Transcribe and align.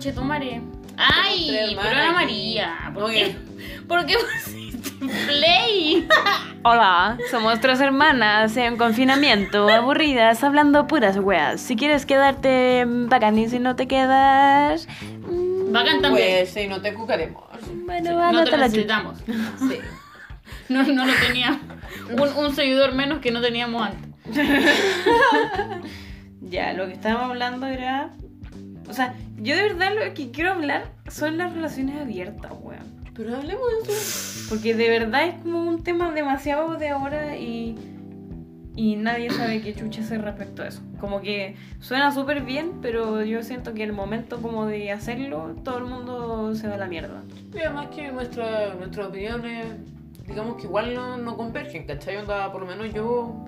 conchetumare. 0.00 0.62
Ay, 0.96 1.76
pero 1.76 1.98
aquí. 2.00 2.14
María. 2.14 2.90
¿Por 2.94 3.10
qué? 3.10 3.36
¿Por 3.88 4.06
qué 4.06 4.14
pusiste 4.16 4.90
play? 5.26 6.08
Hola, 6.64 7.18
somos 7.30 7.60
tres 7.60 7.80
hermanas 7.80 8.56
en 8.56 8.78
confinamiento, 8.78 9.68
aburridas, 9.68 10.42
hablando 10.42 10.86
puras 10.86 11.18
weas. 11.18 11.60
Si 11.60 11.76
quieres 11.76 12.06
quedarte 12.06 12.86
bacán 12.86 13.36
y 13.38 13.50
si 13.50 13.58
no 13.58 13.76
te 13.76 13.86
quedas... 13.88 14.88
mm, 15.30 15.70
Bacán 15.70 16.00
también. 16.00 16.38
Pues 16.44 16.50
sí, 16.50 16.66
no 16.66 16.80
te 16.80 16.94
cucaremos. 16.94 17.44
Bueno, 17.84 18.12
no 18.12 18.18
te 18.18 18.24
anótala 18.24 18.66
tú. 18.66 18.72
necesitamos. 18.72 19.18
Sí. 19.68 19.78
No, 20.68 20.84
no 20.84 21.04
lo 21.04 21.12
tenía. 21.26 21.58
Un, 22.12 22.44
un 22.44 22.54
seguidor 22.54 22.94
menos 22.94 23.18
que 23.18 23.32
no 23.32 23.40
teníamos 23.40 23.88
antes. 23.88 24.46
Ya, 26.42 26.72
lo 26.74 26.86
que 26.86 26.92
estábamos 26.92 27.30
hablando 27.30 27.66
era... 27.66 28.10
O 28.88 28.92
sea, 28.92 29.14
yo 29.40 29.56
de 29.56 29.62
verdad 29.62 29.90
lo 29.94 30.14
que 30.14 30.30
quiero 30.30 30.52
hablar 30.52 30.92
son 31.08 31.38
las 31.38 31.52
relaciones 31.52 32.00
abiertas, 32.00 32.52
weón. 32.60 33.00
Pero 33.14 33.36
hablemos 33.36 33.66
de 33.86 33.92
eso. 33.92 34.46
Porque 34.48 34.74
de 34.74 34.88
verdad 34.88 35.28
es 35.28 35.34
como 35.42 35.62
un 35.62 35.82
tema 35.82 36.10
demasiado 36.12 36.76
de 36.76 36.88
ahora 36.88 37.36
y, 37.36 37.76
y 38.76 38.96
nadie 38.96 39.30
sabe 39.30 39.60
qué 39.60 39.74
chucha 39.74 40.00
hacer 40.02 40.22
respecto 40.22 40.62
a 40.62 40.68
eso. 40.68 40.82
Como 40.98 41.20
que 41.20 41.56
suena 41.80 42.12
súper 42.12 42.42
bien, 42.42 42.80
pero 42.80 43.22
yo 43.24 43.42
siento 43.42 43.74
que 43.74 43.82
el 43.82 43.92
momento 43.92 44.40
como 44.40 44.66
de 44.66 44.90
hacerlo, 44.92 45.56
todo 45.64 45.78
el 45.78 45.84
mundo 45.84 46.54
se 46.54 46.68
va 46.68 46.74
a 46.74 46.78
la 46.78 46.86
mierda. 46.86 47.22
Y 47.54 47.58
además 47.58 47.88
que 47.94 48.12
nuestra, 48.12 48.74
nuestras 48.74 49.08
opiniones, 49.08 49.66
digamos 50.26 50.56
que 50.56 50.64
igual 50.64 50.94
no, 50.94 51.16
no 51.16 51.36
convergen, 51.36 51.86
¿cachai? 51.86 52.16
Onda, 52.16 52.50
por 52.52 52.62
lo 52.62 52.66
menos 52.66 52.92
yo, 52.94 53.44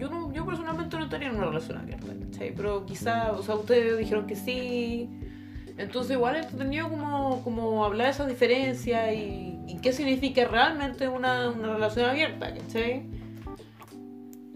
yo, 0.00 0.08
no, 0.08 0.32
yo 0.32 0.46
personalmente 0.46 0.96
no 0.96 1.04
estaría 1.04 1.28
en 1.28 1.36
una 1.36 1.46
relación 1.46 1.78
abierta, 1.78 2.06
¿cachai? 2.18 2.54
Pero 2.56 2.86
quizá, 2.86 3.32
o 3.32 3.42
sea, 3.42 3.54
ustedes 3.54 3.98
dijeron 3.98 4.26
que 4.26 4.34
sí. 4.34 5.08
Entonces 5.76 6.12
igual 6.12 6.36
es 6.36 6.44
entretenido 6.46 6.88
como, 6.88 7.42
como 7.44 7.84
hablar 7.84 8.06
de 8.06 8.12
esas 8.12 8.28
diferencias 8.28 9.12
y, 9.12 9.58
y 9.66 9.78
qué 9.82 9.92
significa 9.92 10.44
realmente 10.46 11.08
una, 11.08 11.50
una 11.50 11.74
relación 11.74 12.08
abierta, 12.08 12.52
¿cachai? 12.52 13.04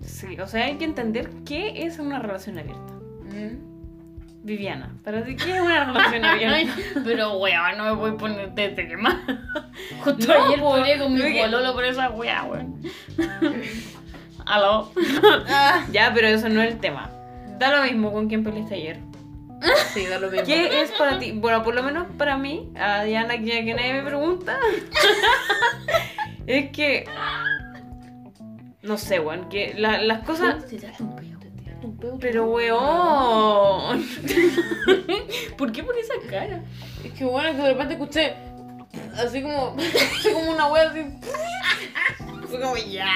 Sí, 0.00 0.38
o 0.38 0.46
sea, 0.46 0.66
hay 0.66 0.76
que 0.76 0.84
entender 0.84 1.30
qué 1.44 1.84
es 1.84 1.98
una 1.98 2.18
relación 2.18 2.58
abierta. 2.58 2.94
Viviana, 4.42 4.94
para 5.02 5.24
ti, 5.24 5.36
¿qué 5.36 5.56
es 5.56 5.62
una 5.62 5.84
relación 5.86 6.24
abierta? 6.24 6.74
pero 7.02 7.38
weón, 7.38 7.78
no 7.78 7.84
me 7.84 7.92
voy 7.92 8.10
a 8.10 8.16
poner 8.16 8.52
de 8.52 8.68
tema. 8.70 9.22
Justo 10.04 10.26
No, 10.26 10.44
ayer 10.44 10.60
peleé 10.60 10.98
con 10.98 11.14
mi 11.14 11.40
pololo 11.40 11.72
por 11.72 11.84
esa 11.84 12.10
wea, 12.10 12.44
weón. 12.44 12.82
Aló. 14.46 14.90
Ah, 15.48 15.84
ya, 15.92 16.12
pero 16.14 16.28
eso 16.28 16.48
no 16.48 16.62
es 16.62 16.72
el 16.72 16.78
tema. 16.80 17.10
Da 17.58 17.74
lo 17.76 17.82
mismo 17.84 18.12
con 18.12 18.28
quién 18.28 18.42
peleaste 18.44 18.74
ayer. 18.74 18.98
sí, 19.92 20.06
da 20.06 20.18
lo 20.18 20.30
mismo. 20.30 20.44
¿Qué 20.46 20.82
es 20.82 20.90
para 20.92 21.18
ti? 21.18 21.32
Bueno, 21.32 21.62
por 21.62 21.74
lo 21.74 21.82
menos 21.82 22.06
para 22.18 22.36
mí, 22.36 22.70
a 22.76 23.04
Diana, 23.04 23.38
que 23.38 23.44
ya 23.46 23.64
que 23.64 23.74
nadie 23.74 23.94
me 23.94 24.02
pregunta, 24.02 24.58
es 26.46 26.70
que. 26.70 27.04
No 28.82 28.98
sé, 28.98 29.18
weón, 29.20 29.48
que 29.48 29.72
la- 29.76 30.02
las 30.02 30.24
cosas. 30.24 30.56
Pero, 32.20 32.44
weón. 32.46 34.04
¿Por 35.56 35.72
qué 35.72 35.82
por 35.82 35.96
esa 35.96 36.14
cara? 36.28 36.60
Es 37.04 37.12
que 37.12 37.24
bueno, 37.24 37.48
es 37.48 37.56
que 37.56 37.62
de 37.62 37.68
repente 37.72 37.94
escuché 37.94 38.34
así 39.16 39.42
como, 39.42 39.76
así 39.78 40.32
como 40.32 40.50
una 40.52 40.66
wea 40.66 40.90
así. 40.90 41.04
Fue 42.48 42.60
como 42.60 42.76
ya. 42.76 43.08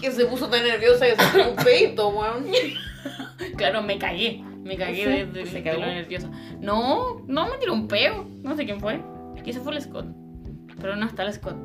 Que 0.00 0.10
se 0.10 0.26
puso 0.26 0.48
tan 0.48 0.62
nerviosa 0.62 1.06
y 1.08 1.12
se 1.16 1.40
un 1.48 1.56
peito, 1.56 2.08
weón. 2.08 2.46
Claro, 3.56 3.82
me 3.82 3.98
cagué. 3.98 4.42
Me 4.62 4.76
cagué 4.76 5.06
de, 5.08 5.26
de- 5.26 5.46
se 5.46 5.62
de 5.62 5.72
lo 5.74 5.86
nerviosa. 5.86 6.28
No, 6.60 7.22
no 7.26 7.48
me 7.48 7.56
tiró 7.58 7.72
un 7.72 7.88
peo. 7.88 8.26
No 8.42 8.54
sé 8.56 8.64
quién 8.66 8.80
fue. 8.80 9.00
Quizá 9.44 9.60
fue 9.60 9.74
el 9.74 9.80
Scott. 9.82 10.06
Pero 10.80 10.96
no 10.96 11.06
está 11.06 11.22
el 11.24 11.32
Scott. 11.32 11.56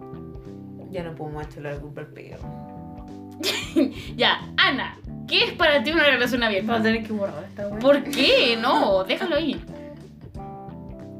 Ya 0.91 1.03
no 1.03 1.13
puedo 1.15 1.31
más 1.31 1.47
echarle 1.47 1.73
la 1.73 1.79
culpa 1.79 2.01
al 2.01 2.07
peo. 2.07 2.37
Ya, 4.15 4.39
Ana, 4.55 4.97
¿qué 5.27 5.43
es 5.43 5.51
para 5.53 5.83
ti 5.83 5.91
una 5.91 6.03
relación 6.05 6.39
Vas 6.41 6.47
a 6.47 6.49
abierta? 6.49 6.81
tener 6.81 7.03
que 7.03 7.11
borrar 7.13 7.43
esta 7.43 7.67
weón. 7.67 7.79
¿Por 7.79 8.03
qué? 8.05 8.57
No, 8.61 9.03
déjalo 9.03 9.35
ahí. 9.35 9.61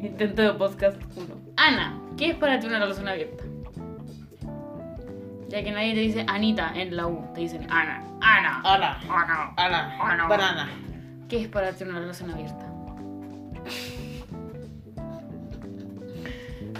Intento 0.01 0.41
de 0.41 0.53
podcast 0.53 0.97
1. 1.17 1.28
Ana, 1.57 2.00
¿qué 2.17 2.29
es 2.31 2.35
para 2.35 2.59
ti 2.59 2.67
una 2.67 2.79
relación 2.79 3.07
abierta? 3.07 3.44
Ya 5.50 5.63
que 5.63 5.72
nadie 5.72 5.94
te 5.94 6.00
dice 6.00 6.25
Anita 6.28 6.72
en 6.75 6.95
la 6.95 7.07
U, 7.07 7.23
te 7.33 7.41
dicen 7.41 7.67
Ana. 7.69 8.03
Ana. 8.22 8.61
Ana, 8.63 9.00
Ana. 9.09 9.53
Ana, 9.57 9.97
Ana. 10.01 10.28
banana. 10.28 10.69
¿Qué 11.29 11.41
es 11.44 11.47
para 11.47 11.72
ti 11.72 11.83
una 11.83 12.00
relación 12.00 12.31
abierta? 12.31 12.66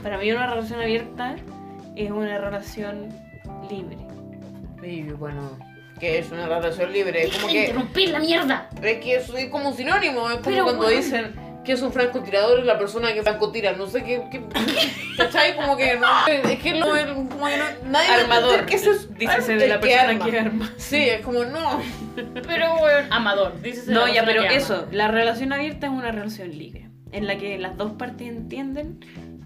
Para 0.02 0.18
mí, 0.18 0.32
una 0.32 0.48
relación 0.48 0.82
abierta 0.82 1.36
es 1.96 2.12
una 2.12 2.38
relación 2.38 3.10
libre. 3.70 3.98
Y 4.84 5.04
bueno, 5.14 5.42
que 6.00 6.20
es 6.20 6.32
una 6.32 6.48
relación 6.48 6.92
libre. 6.92 7.24
Es 7.26 7.38
como 7.38 7.48
que, 7.52 7.62
¡Interrumpir 7.62 8.10
la 8.10 8.20
mierda! 8.20 8.70
es 8.82 8.98
que 9.04 9.16
eso 9.16 9.36
es 9.38 9.50
como 9.50 9.70
un 9.70 9.76
sinónimo. 9.76 10.28
Es 10.30 10.36
como 10.38 10.44
Pero, 10.44 10.64
cuando 10.66 10.86
weón. 10.86 10.96
dicen 10.98 11.36
que 11.66 11.74
es 11.74 11.82
un 11.82 11.92
francotirador 11.92 12.60
y 12.60 12.64
la 12.64 12.78
persona 12.78 13.14
que 13.14 13.24
francotira. 13.24 13.74
No 13.74 13.88
sé 13.88 14.04
qué. 14.04 14.24
qué 14.32 14.42
¿Cachai? 15.18 15.56
Como 15.56 15.76
que 15.76 15.98
no. 15.98 16.28
Es 16.28 16.60
que 16.60 16.80
no 16.80 16.96
es. 16.96 17.06
Como 17.08 17.28
que 17.48 17.58
no. 17.58 17.90
Nadie 17.90 18.10
Armador. 18.10 18.66
que 18.66 18.76
eso 18.76 18.92
es. 18.92 19.14
Dícese 19.18 19.56
de 19.56 19.68
la 19.68 19.80
que 19.80 19.88
persona 19.88 20.10
arma. 20.12 20.26
que 20.26 20.40
arma. 20.40 20.74
Sí, 20.78 21.10
es 21.10 21.22
como 21.22 21.44
no. 21.44 21.82
Pero, 22.16 22.76
weón, 22.76 23.12
amador, 23.12 23.62
dices 23.62 23.88
No, 23.88 24.08
ya, 24.08 24.24
pero 24.24 24.44
eso, 24.44 24.88
la 24.92 25.10
relación 25.10 25.52
abierta 25.52 25.88
es 25.88 25.94
una 25.94 26.12
relación 26.12 26.58
libre, 26.58 26.90
en 27.12 27.28
la 27.28 27.38
que 27.38 27.58
las 27.58 27.78
dos 27.78 27.94
partes 27.94 28.28
entienden 28.28 29.00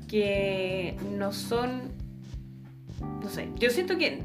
que 0.08 0.96
no 1.12 1.32
son, 1.32 1.94
no 3.22 3.30
sé, 3.30 3.50
yo 3.56 3.70
siento 3.70 3.98
que 3.98 4.22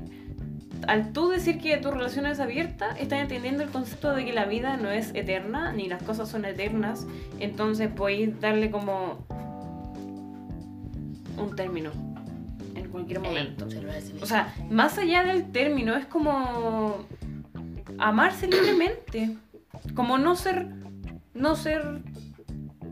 al 0.89 1.13
tú 1.13 1.29
decir 1.29 1.59
que 1.59 1.77
tu 1.79 1.91
relación 1.91 2.27
es 2.27 2.41
abierta, 2.41 2.91
estás 2.99 3.21
entendiendo 3.21 3.63
el 3.63 3.71
concepto 3.71 4.15
de 4.15 4.25
que 4.25 4.33
la 4.33 4.45
vida 4.45 4.77
no 4.77 4.91
es 4.91 5.15
eterna, 5.15 5.73
ni 5.73 5.89
las 5.89 6.03
cosas 6.03 6.29
son 6.29 6.45
eternas, 6.45 7.07
entonces 7.41 7.91
podéis 7.91 8.41
darle 8.41 8.71
como 8.71 9.27
un 11.37 11.57
término 11.57 11.91
en 12.75 12.89
cualquier 12.91 13.21
momento. 13.21 13.67
O 14.21 14.27
sea, 14.27 14.55
más 14.71 14.99
allá 14.99 15.25
del 15.25 15.51
término, 15.51 15.95
es 15.97 16.07
como 16.07 17.07
amarse 17.99 18.47
libremente. 18.47 19.37
Como 19.95 20.19
no 20.19 20.37
ser. 20.37 20.69
no 21.35 21.57
ser 21.57 22.03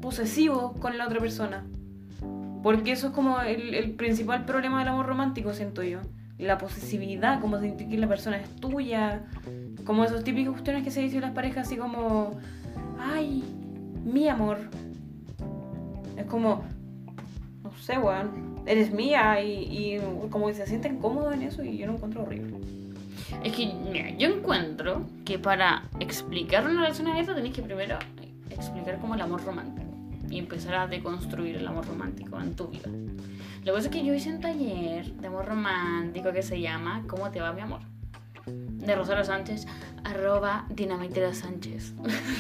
posesivo 0.01 0.75
con 0.81 0.99
la 0.99 1.07
otra 1.07 1.21
persona. 1.21 1.65
Porque 2.63 2.93
eso 2.93 3.09
es 3.09 3.13
como 3.13 3.41
el, 3.41 3.75
el 3.75 3.93
principal 3.93 4.45
problema 4.45 4.81
del 4.81 4.89
amor 4.89 5.07
romántico, 5.07 5.53
siento 5.53 5.83
yo. 5.83 6.01
La 6.39 6.59
posesividad, 6.59 7.41
como 7.41 7.59
sentir 7.61 7.89
que 7.89 7.99
la 7.99 8.09
persona 8.09 8.39
es 8.39 8.49
tuya. 8.57 9.23
Como 9.85 10.05
esos 10.05 10.25
típicos 10.25 10.53
cuestiones 10.53 10.85
que 10.85 10.91
se 10.91 11.01
dicen 11.01 11.21
las 11.21 11.33
parejas, 11.33 11.67
así 11.67 11.77
como. 11.77 12.39
Ay, 12.99 13.43
mi 14.05 14.29
amor. 14.29 14.59
Es 16.17 16.27
como. 16.27 16.65
No 17.63 17.73
sé, 17.79 17.99
weón. 17.99 18.53
Eres 18.67 18.93
mía 18.93 19.43
y, 19.43 19.99
como 20.31 20.47
que 20.47 20.55
se 20.55 20.67
sienten 20.67 20.99
cómodos 20.99 21.35
en 21.35 21.43
eso 21.43 21.65
y 21.65 21.79
yo 21.79 21.87
lo 21.87 21.95
encuentro 21.95 22.23
horrible. 22.23 22.59
Es 23.43 23.53
que, 23.53 23.73
mira, 23.91 24.11
yo 24.11 24.29
encuentro 24.29 25.07
que 25.25 25.39
para 25.39 25.89
explicar 25.99 26.65
una 26.65 26.83
relación 26.83 27.09
abierta 27.09 27.35
tenés 27.35 27.53
que 27.53 27.63
primero 27.63 27.99
explicar 28.51 28.99
como 28.99 29.15
el 29.15 29.21
amor 29.21 29.43
romántico 29.45 29.89
y 30.31 30.39
empezar 30.39 30.75
a 30.75 30.87
deconstruir 30.87 31.57
el 31.57 31.67
amor 31.67 31.87
romántico 31.87 32.41
en 32.41 32.55
tu 32.55 32.69
vida. 32.69 32.89
Lo 33.63 33.67
que 33.67 33.73
pasa 33.77 33.89
es 33.91 33.95
que 33.95 34.05
yo 34.05 34.13
hice 34.13 34.29
un 34.29 34.41
taller 34.41 35.13
de 35.13 35.27
amor 35.29 35.47
romántico 35.47 36.33
que 36.33 36.43
se 36.43 36.61
llama 36.61 37.05
¿Cómo 37.07 37.31
te 37.31 37.41
va 37.41 37.53
mi 37.53 37.61
amor? 37.61 37.81
De 38.45 38.97
Rosario 38.97 39.23
Sánchez, 39.23 39.69
arroba 40.03 40.67
Dinamitera 40.69 41.33
Sánchez. 41.33 41.95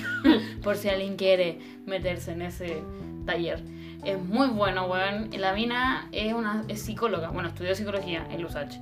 Por 0.65 0.77
si 0.77 0.89
alguien 0.89 1.15
quiere 1.15 1.61
meterse 1.87 2.33
en 2.33 2.43
ese 2.43 2.83
taller. 3.25 3.63
Es 4.05 4.21
muy 4.21 4.49
bueno, 4.49 4.87
weón. 4.87 5.31
La 5.39 5.53
mina 5.53 6.09
es 6.11 6.35
una 6.35 6.65
es 6.67 6.83
psicóloga, 6.83 7.31
bueno, 7.31 7.51
estudió 7.51 7.77
psicología 7.77 8.27
en 8.29 8.43
Lusach. 8.43 8.75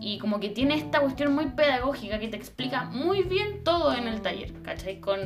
Y 0.00 0.18
como 0.18 0.40
que 0.40 0.48
tiene 0.48 0.74
esta 0.76 1.00
cuestión 1.00 1.34
muy 1.34 1.46
pedagógica 1.46 2.18
que 2.18 2.28
te 2.28 2.36
explica 2.36 2.84
muy 2.84 3.22
bien 3.22 3.62
todo 3.64 3.94
en 3.94 4.08
el 4.08 4.22
taller, 4.22 4.52
¿cachai? 4.62 4.98
Con 5.00 5.20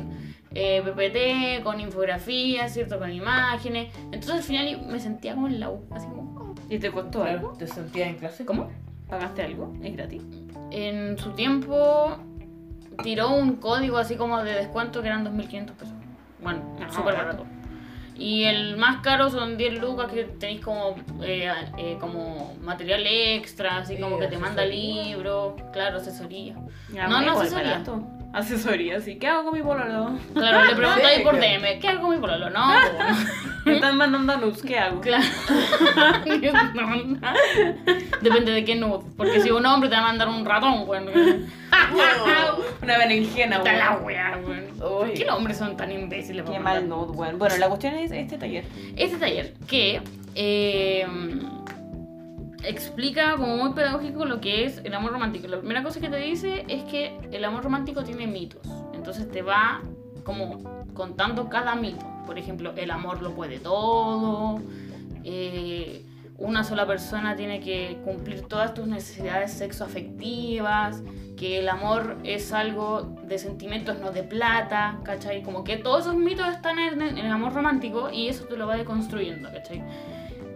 eh, 0.53 0.81
PPT, 0.83 1.63
con 1.63 1.79
infografías, 1.79 2.73
¿cierto? 2.73 2.99
Con 2.99 3.11
imágenes. 3.11 3.93
Entonces 4.11 4.31
al 4.31 4.43
final 4.43 4.85
me 4.87 4.99
sentía 4.99 5.33
como 5.33 5.47
en 5.47 5.59
la 5.59 5.69
U, 5.69 5.85
así 5.91 6.07
como... 6.07 6.23
oh. 6.41 6.55
¿Y 6.69 6.77
te 6.79 6.91
costó 6.91 7.23
algo? 7.23 7.53
¿Te 7.53 7.67
sentías 7.67 8.09
en 8.09 8.15
clase? 8.17 8.45
¿Cómo? 8.45 8.69
¿Pagaste 9.09 9.43
algo? 9.43 9.73
¿Es 9.81 9.95
gratis? 9.95 10.21
En 10.71 11.17
su 11.17 11.31
tiempo 11.31 12.17
tiró 13.03 13.29
un 13.35 13.57
código 13.57 13.97
así 13.97 14.15
como 14.15 14.43
de 14.43 14.51
descuento 14.53 15.01
que 15.01 15.07
eran 15.07 15.25
2.500 15.25 15.71
pesos. 15.71 15.93
Bueno, 16.41 16.61
Ah, 16.81 16.87
súper 16.91 17.13
barato. 17.15 17.43
barato. 17.43 17.45
Y 18.17 18.43
el 18.45 18.77
más 18.77 19.01
caro 19.01 19.29
son 19.29 19.57
10 19.57 19.79
lucas 19.79 20.11
que 20.11 20.23
tenéis 20.23 20.61
como, 20.61 20.95
eh, 21.21 21.51
eh, 21.77 21.97
como 21.99 22.53
material 22.61 23.05
extra, 23.05 23.77
así 23.77 23.95
Sí, 23.97 24.01
como 24.01 24.17
que 24.19 24.27
te 24.27 24.37
manda 24.37 24.65
libros, 24.65 25.53
claro, 25.73 25.97
asesoría. 25.97 26.55
Ya, 26.93 27.07
No, 27.07 27.21
no 27.21 27.39
asesoría. 27.39 27.71
barato. 27.71 28.03
Asesoría, 28.35 28.99
sí. 28.99 29.15
¿Qué 29.15 29.27
hago 29.27 29.45
con 29.45 29.53
mi 29.53 29.61
pololo? 29.61 30.11
Claro, 30.33 30.65
le 30.65 30.75
preguntáis 30.75 31.17
Sí, 31.19 31.23
por. 31.23 31.35
DM, 31.39 31.79
¿qué 31.79 31.87
hago 31.87 32.01
con 32.01 32.15
mi 32.15 32.19
pololo? 32.21 32.49
No. 32.55 32.67
Me 33.65 33.75
están 33.75 33.97
mandando 33.97 34.37
nudes, 34.37 34.61
¿qué 34.61 34.77
hago? 34.77 35.01
claro. 35.01 35.23
Depende 38.21 38.51
de 38.51 38.65
qué 38.65 38.75
nude, 38.75 38.99
porque 39.17 39.41
si 39.41 39.51
un 39.51 39.65
hombre 39.65 39.89
te 39.89 39.95
va 39.95 40.01
a 40.01 40.05
mandar 40.05 40.27
un 40.27 40.45
ratón, 40.45 40.85
bueno. 40.85 41.11
Una 42.81 42.97
berenjena, 42.97 43.57
Está 43.57 43.73
la 43.73 43.91
weón. 43.93 44.05
wea, 44.05 44.39
weón. 44.45 44.65
¿Por 44.77 45.07
Uy. 45.07 45.13
qué 45.13 45.25
los 45.25 45.35
hombres 45.35 45.57
son 45.57 45.75
tan 45.77 45.91
imbéciles? 45.91 46.45
Qué 46.49 46.59
mal 46.59 46.87
nude, 46.87 47.11
weón. 47.11 47.39
Bueno, 47.39 47.57
la 47.57 47.67
cuestión 47.67 47.95
es 47.95 48.11
este 48.11 48.37
taller. 48.37 48.65
Este 48.95 49.17
taller 49.17 49.53
que 49.67 50.01
eh, 50.35 51.05
explica 52.67 53.35
como 53.35 53.57
muy 53.57 53.73
pedagógico 53.73 54.25
lo 54.25 54.41
que 54.41 54.65
es 54.65 54.81
el 54.83 54.93
amor 54.93 55.11
romántico. 55.11 55.47
La 55.47 55.57
primera 55.57 55.83
cosa 55.83 55.99
que 55.99 56.09
te 56.09 56.17
dice 56.17 56.65
es 56.67 56.83
que 56.83 57.17
el 57.31 57.43
amor 57.43 57.63
romántico 57.63 58.03
tiene 58.03 58.27
mitos. 58.27 58.61
Entonces 58.93 59.29
te 59.31 59.41
va 59.41 59.81
como 60.23 60.85
contando 60.93 61.49
cada 61.49 61.75
mito. 61.75 62.05
Por 62.25 62.39
ejemplo, 62.39 62.73
el 62.75 62.91
amor 62.91 63.21
lo 63.21 63.33
puede 63.33 63.59
todo. 63.59 64.61
eh, 65.23 66.05
una 66.37 66.63
sola 66.63 66.85
persona 66.85 67.35
tiene 67.35 67.61
que 67.61 67.97
cumplir 68.03 68.41
todas 68.41 68.73
tus 68.73 68.87
necesidades 68.87 69.53
sexoafectivas, 69.53 71.01
que 71.37 71.59
el 71.59 71.69
amor 71.69 72.17
es 72.23 72.51
algo 72.51 73.15
de 73.23 73.37
sentimientos, 73.37 73.99
no 73.99 74.11
de 74.11 74.23
plata, 74.23 74.99
¿cachai? 75.03 75.43
Como 75.43 75.63
que 75.63 75.77
todos 75.77 76.01
esos 76.01 76.15
mitos 76.15 76.47
están 76.47 76.79
en, 76.79 77.01
el 77.01 77.31
amor 77.31 77.53
romántico 77.53 78.09
y 78.11 78.27
eso 78.27 78.45
te 78.45 78.57
lo 78.57 78.67
va 78.67 78.75
deconstruyendo, 78.75 79.49
¿cachai? 79.51 79.83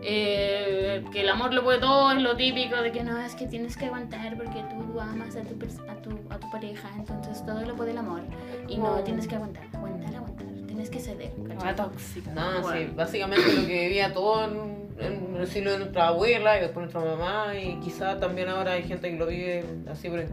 Eh, 0.02 1.04
que 1.12 1.22
el 1.22 1.30
amor 1.30 1.54
lo 1.54 1.64
puede 1.64 1.80
todo, 1.80 2.12
es 2.12 2.22
lo 2.22 2.36
típico 2.36 2.78
de 2.78 2.92
que 2.92 3.04
no, 3.04 3.18
es 3.20 3.36
que 3.36 3.48
tienes 3.48 3.76
que 3.76 3.86
aguantar 3.86 4.38
porque 4.38 4.64
tú 4.70 5.00
amas 5.00 5.36
a 5.36 5.42
tu, 5.42 5.56
a 5.90 5.96
tu, 5.96 6.34
a 6.34 6.40
tu 6.40 6.50
pareja, 6.52 6.90
entonces 6.98 7.46
todo 7.46 7.62
lo 7.66 7.76
puede 7.76 7.92
el 7.92 7.98
amor. 7.98 8.22
Y 8.68 8.78
no, 8.78 8.96
tienes 9.04 9.28
que 9.28 9.36
aguantar, 9.36 9.64
aguantar, 9.74 10.16
aguantar, 10.16 10.46
tienes 10.68 10.90
que 10.90 11.00
ceder. 11.00 11.34
Una 11.38 11.76
tóxica. 11.76 12.32
No, 12.32 12.72
sí, 12.72 12.90
básicamente 12.96 13.54
lo 13.54 13.68
que 13.68 13.88
vivía 13.88 14.14
todo 14.14 14.46
en, 14.46 14.90
en 15.00 15.36
el 15.36 15.48
siglo 15.48 15.72
de 15.72 15.80
nuestra 15.80 16.08
abuela 16.08 16.58
y 16.58 16.62
después 16.62 16.92
nuestra 16.92 17.02
mamá 17.02 17.58
y 17.58 17.80
quizá 17.82 18.20
también 18.20 18.50
ahora 18.50 18.74
hay 18.74 18.84
gente 18.84 19.12
que 19.12 19.18
lo 19.18 19.28
vive 19.28 19.66
así 19.90 20.10
por 20.10 20.26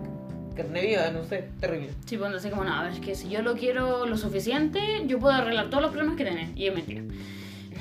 carne 0.57 0.81
viva, 0.81 1.11
no 1.11 1.23
sé, 1.25 1.49
terrible. 1.61 1.91
Sí, 2.07 2.17
pues 2.17 2.33
así 2.33 2.51
como, 2.51 2.65
no, 2.65 2.87
es 2.89 2.99
que 2.99 3.15
si 3.15 3.29
yo 3.29 3.43
lo 3.43 3.55
quiero 3.55 4.07
lo 4.07 4.17
suficiente, 4.17 4.81
yo 5.07 5.19
puedo 5.19 5.35
arreglar 5.35 5.69
todos 5.69 5.83
los 5.83 5.93
problemas 5.93 6.17
que 6.17 6.25
tenés. 6.25 6.57
Y 6.57 6.67
es 6.67 6.75
mentira. 6.75 7.03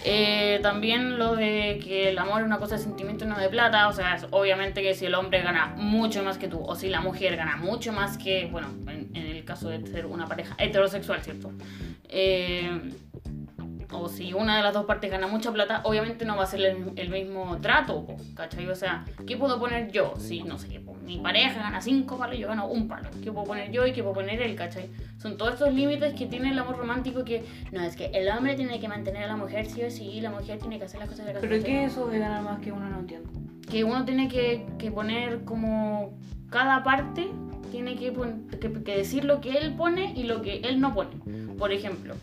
Eh, 0.03 0.59
también 0.61 1.17
lo 1.17 1.35
de 1.35 1.79
que 1.83 2.09
el 2.09 2.17
amor 2.17 2.41
es 2.41 2.45
una 2.45 2.57
cosa 2.57 2.75
de 2.75 2.83
sentimiento 2.83 3.25
y 3.25 3.27
no 3.27 3.37
de 3.37 3.49
plata. 3.49 3.87
O 3.87 3.93
sea, 3.93 4.15
es 4.15 4.27
obviamente 4.31 4.81
que 4.81 4.93
si 4.93 5.05
el 5.05 5.15
hombre 5.15 5.41
gana 5.41 5.73
mucho 5.77 6.23
más 6.23 6.37
que 6.37 6.47
tú, 6.47 6.61
o 6.63 6.75
si 6.75 6.89
la 6.89 7.01
mujer 7.01 7.35
gana 7.35 7.57
mucho 7.57 7.93
más 7.93 8.17
que, 8.17 8.47
bueno, 8.51 8.67
en, 8.87 9.09
en 9.15 9.25
el 9.27 9.45
caso 9.45 9.69
de 9.69 9.85
ser 9.87 10.05
una 10.05 10.27
pareja 10.27 10.55
heterosexual, 10.57 11.21
¿cierto? 11.23 11.51
Eh, 12.09 12.79
o 13.99 14.09
si 14.09 14.33
una 14.33 14.57
de 14.57 14.63
las 14.63 14.73
dos 14.73 14.85
partes 14.85 15.11
gana 15.11 15.27
mucha 15.27 15.51
plata, 15.51 15.81
obviamente 15.83 16.25
no 16.25 16.35
va 16.35 16.43
a 16.43 16.47
ser 16.47 16.61
el, 16.61 16.93
el 16.95 17.09
mismo 17.09 17.57
trato, 17.61 18.07
¿cachai? 18.35 18.67
O 18.67 18.75
sea, 18.75 19.05
¿qué 19.27 19.37
puedo 19.37 19.59
poner 19.59 19.91
yo? 19.91 20.13
Si, 20.17 20.43
no 20.43 20.57
sé, 20.57 20.79
mi 21.05 21.17
pareja 21.17 21.61
gana 21.61 21.81
cinco 21.81 22.17
palos, 22.17 22.37
yo 22.37 22.47
gano 22.47 22.67
un 22.67 22.87
palo. 22.87 23.09
¿Qué 23.23 23.31
puedo 23.31 23.45
poner 23.45 23.71
yo 23.71 23.85
y 23.85 23.93
qué 23.93 24.01
puedo 24.01 24.15
poner 24.15 24.41
él, 24.41 24.55
¿cachai? 24.55 24.89
Son 25.17 25.37
todos 25.37 25.53
estos 25.53 25.73
límites 25.73 26.13
que 26.13 26.25
tiene 26.25 26.51
el 26.51 26.59
amor 26.59 26.77
romántico 26.77 27.23
que, 27.23 27.43
no, 27.71 27.81
es 27.81 27.95
que 27.95 28.05
el 28.07 28.27
hombre 28.29 28.55
tiene 28.55 28.79
que 28.79 28.87
mantener 28.87 29.23
a 29.23 29.27
la 29.27 29.37
mujer 29.37 29.65
sí 29.67 29.83
o 29.83 29.91
sí, 29.91 30.19
la 30.21 30.31
mujer 30.31 30.59
tiene 30.59 30.79
que 30.79 30.85
hacer 30.85 30.99
las 30.99 31.09
cosas 31.09 31.25
de 31.25 31.33
la 31.33 31.39
casa. 31.39 31.49
¿Pero 31.49 31.63
qué 31.63 31.85
es 31.85 31.91
eso 31.91 32.07
de 32.07 32.19
ganar 32.19 32.41
más 32.43 32.59
que 32.59 32.71
uno 32.71 32.89
no 32.89 32.99
entiendo? 32.99 33.29
que 33.69 33.83
uno 33.83 34.05
tiene 34.05 34.27
que, 34.27 34.65
que 34.77 34.91
poner 34.91 35.43
como 35.43 36.17
cada 36.49 36.83
parte 36.83 37.29
tiene 37.71 37.95
que, 37.95 38.13
que, 38.59 38.83
que 38.83 38.97
decir 38.97 39.25
lo 39.25 39.41
que 39.41 39.57
él 39.57 39.73
pone 39.73 40.13
y 40.15 40.23
lo 40.23 40.41
que 40.41 40.57
él 40.59 40.79
no 40.79 40.93
pone. 40.93 41.17
Por 41.57 41.71
ejemplo, 41.71 42.15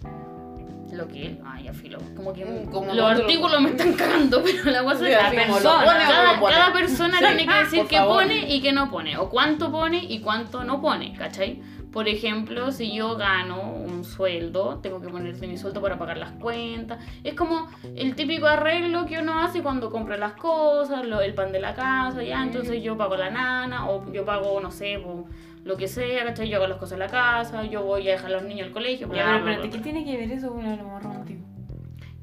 lo 0.92 1.08
que 1.08 1.26
él. 1.26 1.38
Ah, 1.44 1.60
ya 1.60 1.72
filo. 1.72 1.98
Como 2.16 2.32
que 2.32 2.44
Mm, 2.44 2.70
como 2.70 2.86
los 2.86 2.96
lo- 2.96 3.06
artículos 3.06 3.60
me 3.60 3.70
están 3.70 3.94
cagando, 3.94 4.42
pero 4.44 4.70
la 4.70 4.82
cosa 4.84 5.08
es 5.08 5.16
no 5.64 5.70
cada, 5.72 6.40
cada 6.40 6.72
persona 6.72 7.18
Sí, 7.18 7.24
tiene 7.24 7.46
que 7.46 7.58
decir 7.64 7.78
por 7.80 7.88
qué 7.88 7.98
pone 8.00 8.54
y 8.54 8.60
qué 8.60 8.72
no 8.72 8.90
pone. 8.90 9.16
O 9.16 9.28
cuánto 9.30 9.70
pone 9.72 10.04
y 10.04 10.20
cuánto 10.20 10.64
no 10.64 10.80
pone, 10.80 11.12
¿cachai? 11.14 11.60
Por 11.92 12.08
ejemplo, 12.08 12.72
si 12.72 12.94
yo 12.94 13.16
gano 13.16 13.70
un 13.70 14.04
sueldo, 14.04 14.78
tengo 14.82 15.02
que 15.02 15.08
poner 15.10 15.36
de 15.36 15.46
mi 15.46 15.58
sueldo 15.58 15.82
para 15.82 15.98
pagar 15.98 16.16
las 16.16 16.30
cuentas. 16.32 16.98
Es 17.22 17.34
como 17.34 17.68
el 17.96 18.14
típico 18.14 18.46
arreglo 18.46 19.04
que 19.04 19.18
uno 19.18 19.42
hace 19.42 19.62
cuando 19.62 19.90
compra 19.90 20.16
las 20.16 20.32
cosas, 20.32 21.04
lo- 21.04 21.20
el 21.20 21.34
pan 21.34 21.52
de 21.52 21.60
la 21.60 21.74
casa, 21.74 22.22
ya. 22.22 22.42
Entonces 22.42 22.82
yo 22.82 22.96
pago 22.96 23.16
la 23.16 23.28
nana, 23.30 23.90
o 23.90 24.10
yo 24.10 24.24
pago, 24.24 24.58
no 24.60 24.70
sé, 24.70 24.98
po, 25.04 25.26
lo 25.64 25.76
que 25.76 25.87
sea, 25.88 26.25
¿cachai? 26.25 26.49
Yo 26.49 26.56
hago 26.56 26.67
las 26.67 26.79
cosas 26.79 26.94
en 26.94 26.99
la 27.00 27.09
casa, 27.09 27.64
yo 27.64 27.82
voy 27.85 28.09
a 28.09 28.12
dejar 28.12 28.26
a 28.32 28.35
los 28.35 28.44
niños 28.44 28.67
al 28.67 28.73
colegio, 28.73 29.09
bla, 29.09 29.19
Ya, 29.19 29.25
bla, 29.38 29.44
pero 29.44 29.62
bla. 29.62 29.70
¿qué 29.70 29.79
tiene 29.79 30.05
que 30.05 30.17
ver 30.17 30.31
eso 30.32 30.50
con 30.53 30.64
el 30.67 30.79
amor 30.81 31.03
romántico? 31.03 31.41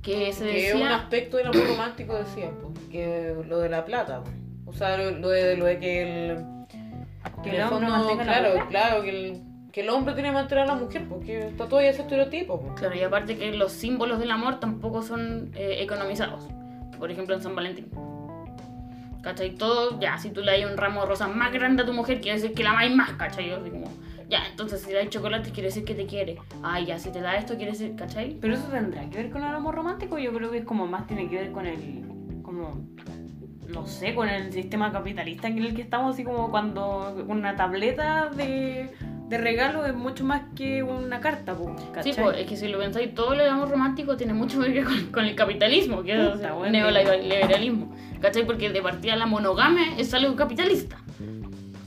Que 0.02 0.32
se 0.34 0.46
Que 0.46 0.74
un 0.76 0.88
aspecto 0.88 1.38
del 1.38 1.48
amor 1.48 1.68
romántico, 1.68 2.16
decía, 2.18 2.52
pues, 2.62 2.88
que 2.90 3.36
lo 3.48 3.60
de 3.60 3.70
la 3.70 3.86
plata. 3.86 4.22
pues. 4.24 4.36
O 4.66 4.74
sea, 4.74 4.98
lo, 4.98 5.12
lo 5.12 5.30
de, 5.30 5.58
lo 5.58 5.66
de 5.66 5.80
que 5.80 6.02
el. 6.04 6.38
Que 7.44 7.50
el 7.50 7.56
el 7.56 7.62
hombre 7.64 7.88
fondo, 7.90 8.16
la 8.16 8.24
claro, 8.24 8.68
claro, 8.70 9.02
que 9.02 9.10
el, 9.10 9.42
que 9.72 9.82
el 9.82 9.90
hombre 9.90 10.14
tiene 10.14 10.30
que 10.30 10.36
mantener 10.36 10.64
a 10.66 10.68
la 10.68 10.76
mujer, 10.76 11.06
porque 11.08 11.48
está 11.48 11.68
todo 11.68 11.80
ese 11.80 12.02
estereotipo. 12.02 12.60
pues. 12.62 12.74
Claro, 12.80 12.96
y 12.96 13.02
aparte 13.04 13.38
que 13.38 13.52
los 13.54 13.72
símbolos 13.72 14.20
del 14.20 14.32
amor 14.32 14.60
tampoco 14.60 15.02
son 15.02 15.52
eh, 15.56 15.78
economizados. 15.82 16.48
Por 16.98 17.12
ejemplo, 17.12 17.36
en 17.36 17.42
San 17.42 17.56
Valentín. 17.56 17.90
¿Cachai? 19.22 19.56
Todo, 19.56 20.00
ya, 20.00 20.18
si 20.18 20.30
tú 20.30 20.42
le 20.42 20.60
das 20.60 20.72
un 20.72 20.78
ramo 20.78 21.02
de 21.02 21.08
rosas 21.08 21.34
más 21.36 21.52
grande 21.52 21.84
a 21.84 21.86
tu 21.86 21.94
mujer, 21.94 22.22
quiere 22.22 22.40
decir 22.40 22.56
que 22.56 22.64
la 22.64 22.72
amáis 22.72 22.96
más, 22.96 23.12
¿cachai? 23.14 23.52
Así 23.52 23.70
como, 23.70 23.92
ya, 24.30 24.46
entonces 24.50 24.82
si 24.82 24.92
le 24.92 25.00
das 25.00 25.10
chocolate, 25.10 25.52
quiere 25.52 25.68
decir 25.68 25.84
que 25.84 25.96
te 25.96 26.06
quiere. 26.06 26.38
Ay, 26.64 26.86
ya, 26.86 27.00
si 27.00 27.12
te 27.12 27.20
da 27.20 27.36
esto, 27.36 27.56
quiere 27.56 27.72
decir, 27.72 27.96
¿cachai? 27.96 28.38
Pero 28.40 28.54
eso 28.54 28.68
tendrá 28.70 29.10
que 29.10 29.18
ver 29.18 29.30
con 29.30 29.44
el 29.44 29.54
amor 29.54 29.76
romántico, 29.76 30.18
yo 30.18 30.32
creo 30.32 30.52
que 30.52 30.60
es 30.60 30.66
como 30.66 30.88
más 30.88 31.08
tiene 31.08 31.30
que 31.30 31.36
ver 31.36 31.52
con 31.52 31.66
el, 31.66 32.06
como, 32.44 32.86
no 33.68 33.88
sé, 33.88 34.16
con 34.16 34.30
el 34.30 34.54
sistema 34.54 34.92
capitalista 34.92 35.48
en 35.48 35.58
el 35.58 35.76
que 35.76 35.82
estamos, 35.82 36.14
así 36.14 36.24
como 36.24 36.50
cuando 36.50 37.26
una 37.28 37.56
tableta 37.56 38.30
de, 38.30 38.92
de 39.30 39.38
regalo 39.38 39.86
es 39.86 39.94
mucho 39.94 40.24
más 40.26 40.42
que 40.56 40.82
una 40.84 41.20
carta, 41.20 41.56
¿cachai? 41.94 42.14
Sí, 42.14 42.20
pues, 42.20 42.38
es 42.40 42.48
que 42.48 42.58
si 42.58 42.68
lo 42.68 42.80
pensáis, 42.80 43.14
todo 43.14 43.34
el 43.34 43.42
amor 43.42 43.70
romántico 43.70 44.18
tiene 44.18 44.34
mucho 44.34 44.60
que 44.62 44.70
ver 44.70 44.84
con, 44.84 45.06
con 45.12 45.26
el 45.26 45.36
capitalismo, 45.36 46.02
que 46.04 46.14
es 46.14 46.30
Puta, 46.32 46.48
el 46.48 46.54
bueno. 46.56 46.72
neoliberalismo. 46.72 47.96
¿Cachai? 48.22 48.46
Porque 48.46 48.70
de 48.70 48.82
partida 48.82 49.16
la 49.16 49.28
monogamia 49.28 49.84
es 49.98 50.14
algo 50.14 50.36
capitalista. 50.36 50.98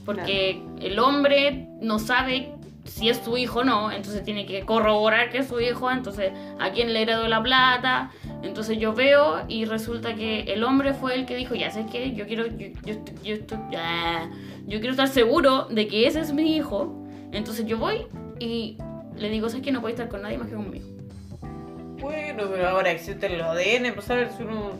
Porque 0.05 0.63
el 0.81 0.99
hombre 0.99 1.69
no 1.81 1.99
sabe 1.99 2.53
si 2.85 3.09
es 3.09 3.19
su 3.19 3.37
hijo 3.37 3.61
o 3.61 3.65
no, 3.65 3.93
entonces 3.93 4.25
tiene 4.25 4.45
que 4.47 4.63
corroborar 4.63 5.31
que 5.31 5.39
es 5.39 5.47
su 5.49 5.61
hijo, 5.61 5.89
entonces 5.91 6.33
a 6.59 6.71
quién 6.71 6.93
le 6.93 7.03
heredó 7.03 7.29
la 7.29 7.41
plata. 7.43 8.11
Entonces 8.43 8.79
yo 8.79 8.93
veo 8.93 9.45
y 9.49 9.65
resulta 9.67 10.15
que 10.17 10.41
el 10.53 10.65
hombre 10.65 10.93
fue 10.95 11.15
el 11.15 11.27
que 11.27 11.37
dijo, 11.37 11.55
ya 11.55 11.71
sé 11.71 11.87
que 11.87 12.13
yo 12.15 12.27
quiero, 12.27 12.47
yo, 12.47 12.67
yo, 12.85 12.95
estoy- 12.95 13.15
yo, 13.23 13.37
ah, 13.79 14.29
yo 14.67 14.79
quiero 14.81 14.91
estar 14.91 15.07
seguro 15.09 15.67
de 15.71 15.87
que 15.87 16.07
ese 16.09 16.21
es 16.21 16.33
mi 16.33 16.57
hijo. 16.57 16.99
Entonces 17.33 17.67
yo 17.67 17.79
voy 17.79 18.07
y 18.39 18.77
le 19.17 19.29
digo, 19.31 19.49
sabes 19.49 19.65
que 19.65 19.73
no 19.73 19.81
puede 19.81 19.95
estar 19.95 20.09
con 20.09 20.23
nadie 20.23 20.39
más 20.39 20.49
que 20.49 20.55
conmigo. 20.55 20.87
Bueno, 22.01 22.45
pero 22.51 22.69
ahora 22.69 22.91
existen 22.91 23.39
los 23.39 23.47
ADN, 23.47 23.93
pues 23.95 24.11
a 24.11 24.15
ver 24.15 24.31
si 24.37 24.43
uno. 24.43 24.73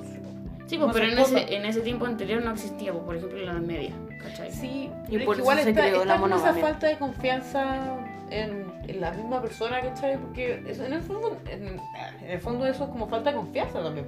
Sí, 0.67 0.79
pues, 0.79 0.91
pero 0.93 1.07
en 1.07 1.19
ese, 1.19 1.55
en 1.55 1.67
ese 1.67 1.81
tiempo 1.83 2.07
anterior 2.07 2.43
no 2.43 2.53
existía, 2.53 2.93
pues, 2.93 3.05
por 3.05 3.17
ejemplo, 3.17 3.39
en 3.39 3.47
la 3.47 3.53
Media, 3.55 3.93
¿cachai? 4.23 4.51
Sí, 4.51 4.91
Y 5.09 5.13
pero 5.13 5.13
por 5.13 5.13
es 5.19 5.27
que 5.27 5.33
eso 5.33 5.41
igual 5.43 5.59
se 5.61 5.71
está, 5.71 5.83
creó 5.83 5.97
la 5.97 6.01
está 6.03 6.15
como 6.15 6.27
esa 6.27 6.37
monogamia. 6.37 6.63
falta 6.63 6.87
de 6.89 6.97
confianza 6.99 7.97
en, 8.31 8.73
en 8.89 9.01
la 9.01 9.11
misma 9.13 9.43
persona, 9.43 9.81
¿cachai? 9.83 10.17
Porque 10.19 10.63
eso- 10.67 10.85
en 10.85 10.95
el 10.95 11.03
fondo, 11.03 11.37
en, 11.51 11.79
en 12.25 12.31
el 12.31 12.41
fondo 12.41 12.67
eso 12.67 12.85
es 12.85 12.91
como 12.91 13.07
falta 13.07 13.31
de 13.31 13.37
confianza 13.37 13.83
también. 13.83 14.07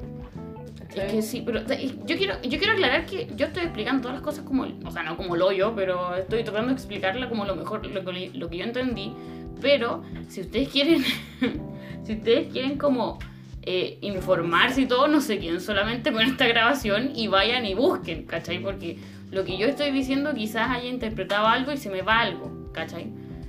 ¿Cachai? 0.95 1.07
Es 1.07 1.13
que 1.13 1.23
sí, 1.23 1.43
pero 1.45 1.61
yo 2.07 2.17
quiero, 2.17 2.35
yo 2.43 2.59
quiero 2.59 2.73
aclarar 2.73 3.07
que 3.07 3.29
yo 3.37 3.47
estoy 3.47 3.65
explicando 3.65 4.03
todas 4.03 4.15
las 4.17 4.23
cosas 4.25 4.45
como, 4.45 4.67
o 4.85 4.91
sea, 4.91 5.03
no 5.03 5.17
como 5.17 5.37
lo 5.37 5.53
yo, 5.53 5.75
pero 5.75 6.15
estoy 6.17 6.43
tratando 6.45 6.69
de 6.69 6.75
explicarla 6.75 7.29
como 7.29 7.45
lo 7.45 7.57
mejor, 7.57 7.87
lo, 7.87 8.05
que- 8.05 8.31
lo 8.35 8.49
que 8.49 8.57
yo 8.59 8.65
entendí. 8.65 9.13
Pero 9.61 10.03
si 10.29 10.41
ustedes 10.43 10.69
quieren, 10.69 11.03
si 12.05 12.13
ustedes 12.15 12.53
quieren 12.53 12.77
como 12.79 13.19
eh, 13.63 13.99
informarse 14.03 14.83
y 14.83 14.87
todo, 14.87 15.09
no 15.09 15.21
se 15.21 15.39
queden 15.39 15.61
solamente 15.61 16.13
con 16.13 16.23
esta 16.23 16.47
grabación 16.47 17.13
y 17.15 17.29
vayan 17.29 17.65
y 17.67 17.75
busquen, 17.75 18.25
¿cachai? 18.25 18.59
Porque 18.61 18.99
lo 19.31 19.45
que 19.45 19.57
yo 19.59 19.67
estoy 19.67 19.91
diciendo 19.91 20.35
quizás 20.35 20.71
haya 20.71 20.89
interpretado 20.89 21.47
algo 21.47 21.73
y 21.73 21.77
se 21.77 21.89
me 21.91 22.03
va 22.03 22.21
algo, 22.21 22.71
¿cachai? 22.73 23.07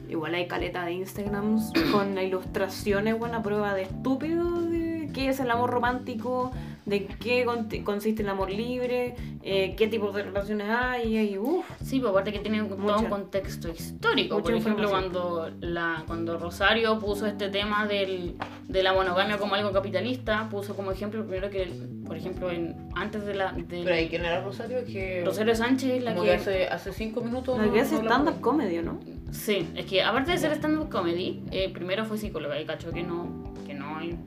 Igual 0.07 0.35
hay 0.35 0.47
caleta 0.47 0.85
de 0.85 0.93
Instagrams 0.93 1.71
con 1.91 2.17
ilustraciones, 2.17 3.17
buena 3.17 3.41
prueba 3.41 3.73
de 3.73 3.81
estúpido 3.83 4.61
de 4.61 5.09
qué 5.13 5.29
es 5.29 5.39
el 5.39 5.49
amor 5.51 5.71
romántico, 5.71 6.51
de 6.85 7.07
qué 7.07 7.45
con- 7.45 7.67
consiste 7.83 8.21
el 8.21 8.29
amor 8.29 8.51
libre, 8.51 9.15
eh, 9.41 9.73
qué 9.75 9.87
tipo 9.87 10.11
de 10.11 10.23
relaciones 10.23 10.67
hay, 10.69 11.17
y 11.17 11.37
uff. 11.37 11.65
Sí, 11.81 11.99
pues 11.99 12.11
aparte 12.11 12.31
que 12.31 12.39
tiene 12.39 12.63
todo 12.63 12.77
Mucha- 12.77 12.97
un 12.99 13.05
contexto 13.09 13.69
histórico. 13.69 14.41
Por 14.41 14.53
ejemplo, 14.53 14.89
cuando, 14.89 15.49
la, 15.61 16.03
cuando 16.05 16.37
Rosario 16.37 16.99
puso 16.99 17.25
este 17.25 17.49
tema 17.49 17.87
del, 17.87 18.35
de 18.67 18.83
la 18.83 18.93
monogamia 18.93 19.37
como 19.37 19.55
algo 19.55 19.71
capitalista, 19.71 20.47
puso 20.49 20.75
como 20.75 20.91
ejemplo 20.91 21.23
primero 21.23 21.49
que, 21.49 21.67
por 22.05 22.17
ejemplo, 22.17 22.51
en, 22.51 22.75
antes 22.95 23.25
de 23.25 23.33
la... 23.33 23.51
de- 23.53 23.81
Pero 23.83 23.95
ahí, 23.95 24.07
¿quién 24.07 24.23
era 24.23 24.41
Rosario? 24.41 24.77
Es 24.77 24.85
que. 24.85 25.23
Rosario 25.25 25.55
Sánchez 25.55 25.89
es 25.97 26.03
la 26.03 26.11
como 26.11 26.23
que... 26.23 26.29
que 26.29 26.35
hace, 26.35 26.67
hace 26.67 26.93
cinco 26.93 27.21
minutos. 27.21 27.57
La 27.57 27.71
que 27.71 27.79
hace 27.81 27.95
stand-up 27.95 28.39
comedy, 28.41 28.77
¿no? 28.83 28.99
Sí, 29.31 29.67
es 29.75 29.85
que 29.87 30.03
aparte 30.03 30.31
de 30.31 30.37
ser 30.37 30.51
stand-up 30.53 30.89
comedy, 30.89 31.41
eh, 31.51 31.69
primero 31.73 32.05
fue 32.05 32.17
psicóloga 32.17 32.61
y 32.61 32.65
cachó 32.65 32.91
que 32.91 33.01
no, 33.03 33.53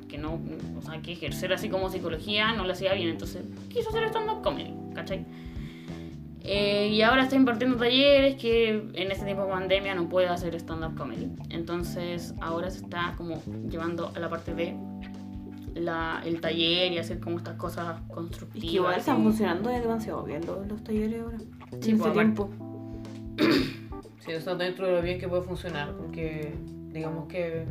que 0.09 0.19
no, 0.19 0.41
que 0.45 0.57
no, 0.57 0.79
o 0.79 0.83
sea, 0.83 1.01
que 1.03 1.13
ejercer 1.13 1.53
así 1.53 1.69
como 1.69 1.91
psicología 1.91 2.53
no 2.53 2.65
le 2.65 2.73
hacía 2.73 2.95
bien, 2.95 3.09
entonces 3.09 3.43
quiso 3.69 3.91
hacer 3.91 4.05
stand-up 4.09 4.43
comedy, 4.43 4.75
¿cachai? 4.95 5.25
Eh, 6.41 6.89
y 6.89 7.03
ahora 7.03 7.25
está 7.25 7.37
impartiendo 7.37 7.77
talleres 7.77 8.37
que 8.37 8.71
en 8.95 9.11
este 9.11 9.25
tiempo 9.25 9.45
de 9.45 9.51
pandemia 9.51 9.95
no 9.95 10.09
puede 10.09 10.29
hacer 10.29 10.55
stand-up 10.55 10.97
comedy. 10.97 11.31
Entonces 11.51 12.35
ahora 12.41 12.71
se 12.71 12.79
está 12.79 13.15
como 13.17 13.43
llevando 13.69 14.11
a 14.15 14.19
la 14.19 14.31
parte 14.31 14.55
de 14.55 14.75
la, 15.75 16.23
el 16.25 16.41
taller 16.41 16.93
y 16.93 16.99
hacer 16.99 17.21
como 17.21 17.37
estas 17.37 17.57
cosas 17.57 18.01
constructivas. 18.09 18.71
que 18.71 18.77
igual 18.77 18.99
están 18.99 19.23
funcionando 19.23 19.69
demasiado 19.69 20.23
bien 20.25 20.47
los, 20.47 20.67
los 20.67 20.83
talleres 20.83 21.21
ahora. 21.21 21.39
Sí, 21.81 21.91
en 21.91 21.99
pues, 21.99 22.09
este 22.09 22.09
aparte- 22.09 22.35
tiempo. 22.35 22.51
Sí, 24.21 24.33
eso 24.33 24.57
dentro 24.57 24.87
de 24.87 24.93
lo 24.93 25.03
bien 25.03 25.19
que 25.19 25.29
puede 25.29 25.43
funcionar, 25.43 25.95
porque 25.97 26.55
digamos 26.93 27.29
que 27.29 27.67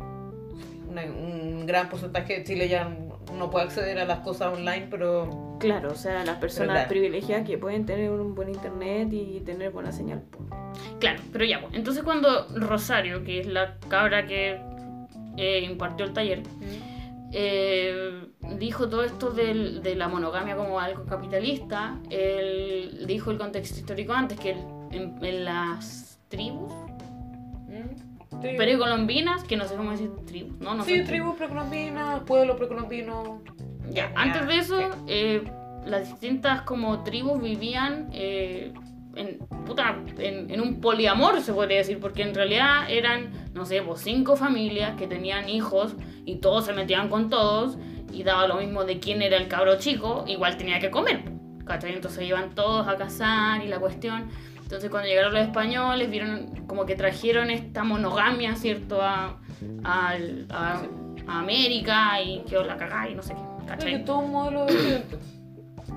una- 0.88 1.02
un 1.04 1.66
gran 1.66 1.88
porcentaje 1.88 2.38
de 2.38 2.44
Chile 2.44 2.68
ya 2.68 2.88
no 3.36 3.50
puede 3.50 3.66
acceder 3.66 3.98
a 3.98 4.04
las 4.04 4.20
cosas 4.20 4.52
online, 4.56 4.86
pero 4.90 5.56
Claro, 5.60 5.92
o 5.92 5.94
sea, 5.96 6.24
las 6.24 6.36
personas 6.38 6.72
claro. 6.74 6.88
privilegiadas 6.88 7.46
que 7.46 7.58
pueden 7.58 7.84
tener 7.86 8.10
un 8.10 8.34
buen 8.34 8.48
internet 8.48 9.08
y 9.12 9.40
tener 9.40 9.70
buena 9.70 9.92
señal. 9.92 10.22
po. 10.22 10.38
Claro, 11.00 11.20
pero 11.32 11.44
ya, 11.44 11.60
pues. 11.60 11.74
Entonces 11.74 12.02
cuando 12.02 12.46
Rosario, 12.56 13.24
que 13.24 13.40
es 13.40 13.46
la 13.46 13.76
cabra 13.88 14.26
que 14.26 14.60
eh, 15.36 15.60
impartió 15.60 16.04
el 16.04 16.12
taller, 16.12 16.42
eh, 17.32 18.26
dijo 18.58 18.88
todo 18.88 19.04
esto 19.04 19.30
del- 19.30 19.82
de 19.82 19.94
la 19.94 20.08
monogamia 20.08 20.56
como 20.56 20.80
algo 20.80 21.04
capitalista, 21.04 21.98
él 22.10 23.04
dijo 23.06 23.30
el 23.30 23.38
contexto 23.38 23.78
histórico 23.78 24.12
antes, 24.14 24.38
que 24.40 24.50
en, 24.50 25.16
en 25.22 25.44
las 25.44 26.18
tribus 26.28 26.72
Precolombinas, 28.56 29.44
que 29.44 29.56
no 29.56 29.66
sé 29.66 29.74
cómo 29.76 29.90
decir 29.90 30.10
tribus, 30.26 30.58
¿no? 30.60 30.74
no 30.74 30.84
sí, 30.84 30.96
son 30.98 31.06
tribu 31.06 31.34
precolombina, 31.36 32.22
pueblo 32.26 32.56
precolombino. 32.56 33.42
Ya, 33.90 34.08
Ya, 34.08 34.12
antes 34.16 34.46
de 34.46 34.56
eso, 34.58 34.78
sí. 34.80 34.98
eh, 35.08 35.42
las 35.86 36.08
distintas 36.08 36.62
como 36.62 37.02
tribus 37.04 37.40
vivían 37.40 38.08
eh, 38.12 38.72
en, 39.16 39.38
puta, 39.66 39.96
en, 40.18 40.50
en 40.50 40.60
un 40.60 40.80
poliamor, 40.80 41.40
se 41.40 41.52
podría 41.52 41.78
decir, 41.78 41.98
porque 41.98 42.22
en 42.22 42.34
realidad 42.34 42.88
eran, 42.90 43.30
no 43.54 43.64
sé, 43.64 43.82
pues 43.82 44.02
cinco 44.02 44.36
familias 44.36 44.96
que 44.96 45.06
tenían 45.06 45.48
hijos 45.48 45.94
y 46.24 46.36
todos 46.36 46.66
se 46.66 46.72
metían 46.74 47.08
con 47.08 47.30
todos 47.30 47.78
y 48.12 48.22
daba 48.22 48.46
lo 48.46 48.56
mismo 48.56 48.84
de 48.84 49.00
quién 49.00 49.22
era 49.22 49.36
el 49.36 49.48
cabro 49.48 49.78
chico, 49.78 50.24
igual 50.28 50.56
tenía 50.56 50.78
que 50.78 50.90
comer, 50.90 51.22
¿cachai? 51.66 51.94
Entonces 51.94 52.24
iban 52.28 52.50
todos 52.54 52.86
a 52.86 52.96
cazar 52.96 53.64
y 53.64 53.68
la 53.68 53.78
cuestión. 53.80 54.28
Entonces 54.68 54.90
cuando 54.90 55.08
llegaron 55.08 55.32
los 55.32 55.44
españoles, 55.44 56.10
vieron 56.10 56.66
como 56.66 56.84
que 56.84 56.94
trajeron 56.94 57.50
esta 57.50 57.84
monogamia, 57.84 58.54
¿cierto? 58.54 59.00
A, 59.00 59.38
a, 59.82 60.16
a 60.50 61.38
América 61.38 62.20
y 62.20 62.40
quedó 62.40 62.64
la 62.64 62.76
cagada 62.76 63.08
y 63.08 63.14
no 63.14 63.22
sé 63.22 63.32
qué, 63.32 63.66
¿cachai? 63.66 64.04
todo 64.04 64.18
un 64.18 64.30
modelo 64.30 64.66
de 64.66 64.72
occidente. 64.74 65.16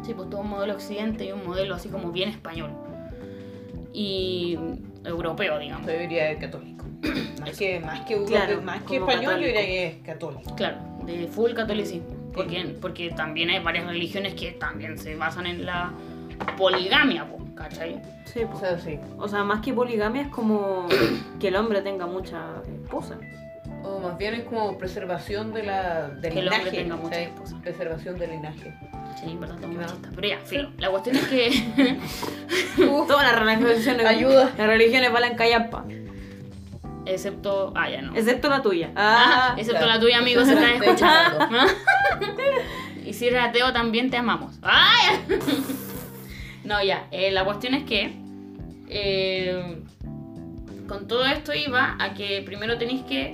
Sí, 0.03 0.13
pues 0.13 0.29
todo 0.29 0.39
un 0.39 0.49
modelo 0.51 0.73
occidente 0.73 1.25
y 1.25 1.33
un 1.33 1.45
modelo 1.45 1.75
así 1.75 1.89
como 1.89 2.13
bien 2.13 2.29
español. 2.29 2.71
Y 3.91 4.57
europeo, 5.03 5.59
digamos. 5.59 5.85
Yo 5.85 5.99
diría 5.99 6.39
católico. 6.39 6.85
Más 7.41 7.57
que, 7.57 7.77
más 7.81 7.99
que, 8.05 8.23
Claro, 8.23 8.61
más 8.61 8.83
que 8.83 8.97
español, 8.97 9.33
yo 9.41 9.47
diría 9.47 9.65
que 9.65 9.87
es 9.87 9.95
católico. 9.97 10.55
Claro, 10.55 10.77
de 11.05 11.27
full 11.27 11.51
catolicismo. 11.51 12.07
Porque, 12.31 12.77
porque 12.79 13.09
también 13.09 13.49
hay 13.49 13.59
varias 13.59 13.85
religiones 13.85 14.33
que 14.35 14.53
también 14.53 14.97
se 14.97 15.17
basan 15.17 15.45
en 15.45 15.65
la 15.65 15.91
poligamia, 16.57 17.25
po, 17.25 17.40
¿cachai? 17.55 18.01
Sí, 18.25 18.41
po. 18.45 18.57
O 18.57 18.59
sea, 18.59 18.79
sí. 18.79 18.99
O 19.17 19.27
sea, 19.27 19.43
más 19.43 19.61
que 19.61 19.73
poligamia 19.73 20.23
es 20.23 20.27
como 20.29 20.87
que 21.39 21.47
el 21.49 21.55
hombre 21.55 21.81
tenga 21.81 22.05
muchas 22.07 22.41
esposas. 22.83 23.17
O 23.83 23.99
más 23.99 24.15
bien 24.17 24.35
es 24.35 24.43
como 24.43 24.77
preservación 24.77 25.53
de 25.53 25.63
la, 25.63 26.07
del 26.09 26.33
Que 26.33 26.39
el 26.39 26.45
linaje. 26.45 26.69
tenga 26.71 26.95
muchas 26.95 27.09
¿cachai? 27.09 27.23
esposas. 27.25 27.59
Preservación 27.61 28.19
del 28.19 28.29
linaje. 28.31 28.73
Sí, 29.19 29.35
verdad, 29.39 29.55
todo 29.55 29.69
Claro. 29.71 29.81
machista. 29.87 30.09
Pero 30.15 30.27
ya, 30.27 30.39
filo. 30.45 30.69
La 30.77 30.89
cuestión 30.91 31.15
es 31.15 31.27
que. 31.27 31.99
Todas 33.07 33.31
las 33.31 33.39
religiones. 33.39 34.05
Ayuda. 34.05 34.51
Las 34.57 34.67
religiones 34.67 35.11
valen 35.11 35.35
callampa. 35.35 35.83
excepto. 37.05 37.73
Ah, 37.75 37.89
ya 37.89 38.01
no. 38.03 38.15
Excepto 38.15 38.49
la 38.49 38.61
tuya. 38.61 38.91
Ah, 38.95 39.49
Ah, 39.51 39.55
excepto 39.57 39.79
claro. 39.81 39.93
la 39.95 39.99
tuya, 39.99 40.17
amigo, 40.19 40.45
se 40.45 40.53
está 40.53 40.71
Estoy 40.73 40.87
escuchando. 40.87 41.39
escuchando. 41.43 41.73
y 43.05 43.13
si 43.13 43.27
eres 43.27 43.41
ateo, 43.43 43.73
también 43.73 44.09
te 44.11 44.17
amamos. 44.17 44.59
¡Ay! 44.61 45.25
No, 46.63 46.83
ya. 46.83 47.07
eh, 47.11 47.31
la 47.31 47.45
cuestión 47.45 47.73
es 47.73 47.83
que. 47.83 48.13
eh, 48.89 49.83
con 50.87 51.07
todo 51.07 51.25
esto 51.25 51.53
iba 51.53 51.95
a 51.99 52.13
que 52.13 52.41
primero 52.45 52.77
tenéis 52.77 53.03
que 53.03 53.33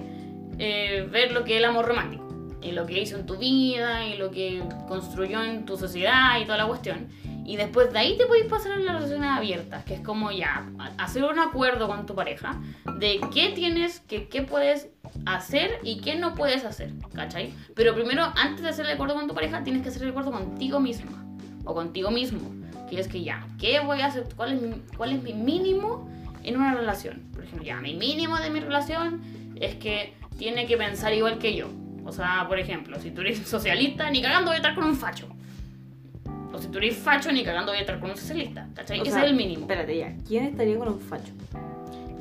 eh, 0.59 1.07
ver 1.11 1.31
lo 1.31 1.43
que 1.43 1.53
es 1.53 1.57
el 1.57 1.65
amor 1.65 1.85
romántico. 1.87 2.27
Y 2.61 2.71
lo 2.71 2.85
que 2.85 3.01
hizo 3.01 3.17
en 3.17 3.25
tu 3.25 3.37
vida, 3.37 4.05
y 4.05 4.17
lo 4.17 4.29
que 4.29 4.61
construyó 4.87 5.43
en 5.43 5.65
tu 5.65 5.75
sociedad, 5.75 6.39
y 6.39 6.45
toda 6.45 6.57
la 6.57 6.67
cuestión. 6.67 7.07
Y 7.45 7.55
después 7.55 7.93
de 7.93 7.99
ahí 7.99 8.17
te 8.17 8.25
podéis 8.25 8.45
pasar 8.45 8.73
a 8.73 8.77
las 8.77 8.95
relaciones 8.95 9.29
abiertas, 9.31 9.85
que 9.85 9.95
es 9.95 10.01
como 10.01 10.31
ya 10.31 10.69
hacer 10.97 11.23
un 11.23 11.39
acuerdo 11.39 11.87
con 11.87 12.05
tu 12.05 12.13
pareja 12.13 12.61
de 12.99 13.21
qué 13.33 13.49
tienes, 13.55 14.01
que, 14.01 14.27
qué 14.27 14.41
puedes 14.41 14.89
hacer 15.25 15.79
y 15.81 16.01
qué 16.01 16.15
no 16.15 16.35
puedes 16.35 16.65
hacer, 16.65 16.91
¿cachai? 17.15 17.53
Pero 17.73 17.95
primero, 17.95 18.23
antes 18.35 18.63
de 18.63 18.69
hacer 18.69 18.85
el 18.85 18.91
acuerdo 18.91 19.15
con 19.15 19.27
tu 19.27 19.33
pareja, 19.33 19.63
tienes 19.63 19.81
que 19.81 19.89
hacer 19.89 20.03
el 20.03 20.09
acuerdo 20.09 20.31
contigo 20.31 20.79
misma 20.79 21.25
o 21.63 21.73
contigo 21.73 22.11
mismo, 22.11 22.41
que 22.89 22.99
es 22.99 23.07
que 23.07 23.23
ya, 23.23 23.45
¿qué 23.59 23.79
voy 23.79 24.01
a 24.01 24.07
hacer? 24.07 24.25
¿Cuál 24.35 24.53
es 24.53 24.61
mi, 24.61 24.81
cuál 24.95 25.11
es 25.11 25.21
mi 25.23 25.33
mínimo 25.33 26.09
en 26.43 26.57
una 26.57 26.73
relación? 26.73 27.23
Por 27.33 27.43
ejemplo, 27.43 27.65
ya, 27.65 27.79
mi 27.81 27.95
mínimo 27.95 28.37
de 28.37 28.49
mi 28.49 28.59
relación 28.59 29.21
es 29.55 29.75
que 29.75 30.13
tiene 30.37 30.65
que 30.67 30.77
pensar 30.77 31.13
igual 31.13 31.37
que 31.39 31.55
yo. 31.55 31.69
O 32.05 32.11
sea, 32.11 32.45
por 32.47 32.59
ejemplo, 32.59 32.99
si 32.99 33.11
tú 33.11 33.21
eres 33.21 33.39
socialista, 33.47 34.09
ni 34.09 34.21
cagando 34.21 34.47
voy 34.49 34.55
a 34.55 34.57
estar 34.57 34.75
con 34.75 34.85
un 34.85 34.95
facho. 34.95 35.27
O 36.53 36.59
si 36.59 36.69
tú 36.69 36.77
eres 36.77 36.97
facho, 36.97 37.31
ni 37.31 37.43
cagando 37.43 37.71
voy 37.71 37.79
a 37.79 37.81
estar 37.81 37.99
con 37.99 38.09
un 38.11 38.17
socialista. 38.17 38.67
¿Cachai? 38.73 38.99
o 38.99 39.03
Ese 39.03 39.11
sea, 39.11 39.23
es 39.23 39.29
el 39.29 39.35
mínimo. 39.35 39.61
Espérate 39.61 39.97
ya. 39.97 40.15
¿Quién 40.27 40.45
estaría 40.45 40.77
con 40.77 40.87
un 40.87 40.99
facho? 40.99 41.33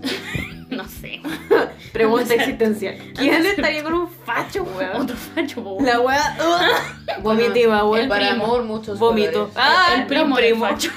No 0.70 0.84
sé. 0.88 1.20
Pregunta 1.92 2.34
existencial. 2.34 2.96
¿Quién 3.14 3.46
estaría 3.46 3.82
con 3.84 3.94
un 3.94 4.08
facho, 4.08 4.64
weón? 4.64 5.02
Otro 5.02 5.16
facho, 5.16 5.62
po. 5.62 5.78
La 5.80 6.00
weá. 6.00 6.36
ugh, 6.40 7.22
vomitiva, 7.22 7.84
weón. 7.88 8.08
Para 8.08 8.28
primo. 8.30 8.44
amor, 8.44 8.64
muchos 8.64 8.98
Vómito. 8.98 9.50
Ah, 9.54 9.94
el 9.96 10.06
primo 10.06 10.36
del 10.36 10.56
facho. 10.56 10.90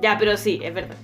Ya, 0.00 0.16
pero 0.18 0.36
sí, 0.36 0.60
es 0.62 0.72
verdad. 0.72 0.96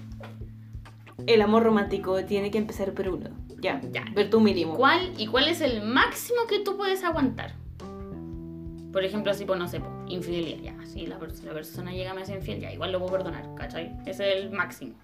El 1.26 1.42
amor 1.42 1.64
romántico 1.64 2.24
tiene 2.24 2.50
que 2.50 2.58
empezar 2.58 2.92
por 2.92 3.08
uno. 3.08 3.30
Ya, 3.60 3.80
Ya. 3.92 4.04
ver 4.14 4.30
tu 4.30 4.40
mínimo. 4.40 4.74
¿Cuál 4.74 5.12
y 5.18 5.26
cuál 5.26 5.48
es 5.48 5.60
el 5.60 5.82
máximo 5.82 6.40
que 6.48 6.60
tú 6.60 6.76
puedes 6.76 7.02
aguantar? 7.04 7.54
Por 8.92 9.04
ejemplo, 9.04 9.30
así, 9.32 9.44
pues 9.44 9.58
no 9.58 9.68
sé, 9.68 9.80
pues, 9.80 9.90
infidelidad. 10.08 10.62
Ya, 10.62 10.86
si 10.86 11.06
la, 11.06 11.18
la 11.18 11.52
persona 11.52 11.92
llega 11.92 12.12
a 12.12 12.14
me 12.14 12.22
hace 12.22 12.34
infiel, 12.34 12.60
ya, 12.60 12.72
igual 12.72 12.92
lo 12.92 12.98
puedo 12.98 13.12
perdonar, 13.12 13.44
¿cachai? 13.56 13.94
Ese 14.06 14.32
es 14.32 14.44
el 14.44 14.50
máximo. 14.50 14.94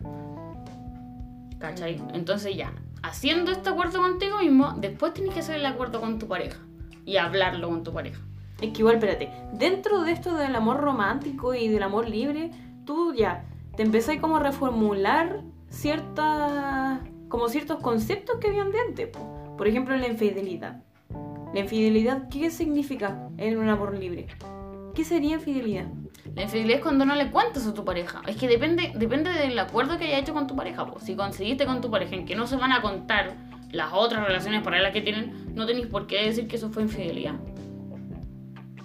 Entonces, 2.12 2.57
ya, 2.57 2.73
haciendo 3.02 3.52
este 3.52 3.71
acuerdo 3.71 4.00
contigo 4.00 4.38
mismo, 4.38 4.75
después 4.78 5.14
tienes 5.14 5.35
que 5.35 5.40
hacer 5.40 5.57
el 5.57 5.66
acuerdo 5.66 6.00
con 6.00 6.19
tu 6.19 6.26
pareja 6.26 6.59
y 7.04 7.16
hablarlo 7.16 7.69
con 7.69 7.83
tu 7.83 7.92
pareja. 7.92 8.21
Es 8.61 8.73
que 8.73 8.78
igual, 8.78 8.97
espérate, 8.97 9.31
dentro 9.52 10.02
de 10.02 10.12
esto 10.12 10.35
del 10.37 10.54
amor 10.54 10.81
romántico 10.81 11.54
y 11.54 11.69
del 11.69 11.83
amor 11.83 12.09
libre, 12.09 12.50
tú 12.85 13.12
ya 13.14 13.45
te 13.76 13.83
empezás 13.83 14.19
como 14.19 14.37
a 14.37 14.40
reformular 14.40 15.42
ciertas, 15.69 17.00
como 17.28 17.49
ciertos 17.49 17.81
conceptos 17.81 18.37
que 18.38 18.49
habían 18.49 18.71
de 18.71 18.78
antes. 18.78 19.09
po. 19.09 19.54
Por 19.57 19.66
ejemplo, 19.66 19.97
la 19.97 20.09
infidelidad. 20.09 20.83
La 21.52 21.61
infidelidad, 21.61 22.28
¿qué 22.28 22.50
significa 22.50 23.28
en 23.37 23.59
un 23.59 23.69
amor 23.69 23.99
libre? 23.99 24.28
¿Qué 24.95 25.05
sería 25.05 25.35
infidelidad? 25.35 25.87
La 26.35 26.43
infidelidad 26.43 26.79
es 26.79 26.83
cuando 26.83 27.05
no 27.05 27.15
le 27.15 27.31
cuentas 27.31 27.67
a 27.67 27.75
tu 27.75 27.85
pareja. 27.85 28.23
Es 28.27 28.37
que 28.37 28.49
depende, 28.49 28.93
depende 28.95 29.31
del 29.31 29.59
acuerdo 29.59 29.99
que 29.99 30.05
hayas 30.05 30.21
hecho 30.23 30.35
con 30.35 30.47
tu 30.47 30.57
pareja. 30.57 30.87
po. 30.87 31.01
Si 31.01 31.15
conseguiste 31.15 31.67
con 31.67 31.81
tu 31.81 31.91
pareja 31.91 32.15
en 32.15 32.27
que 32.27 32.37
no 32.37 32.47
se 32.47 32.57
van 32.57 32.73
a 32.73 32.83
contar 32.83 33.37
las 33.71 33.93
otras 33.93 34.27
relaciones 34.27 34.63
paralelas 34.63 34.93
que 34.93 35.01
tienen, 35.01 35.55
no 35.55 35.67
tenéis 35.67 35.87
por 35.87 36.07
qué 36.07 36.27
decir 36.27 36.47
que 36.47 36.57
eso 36.57 36.71
fue 36.71 36.83
infidelidad. 36.83 37.35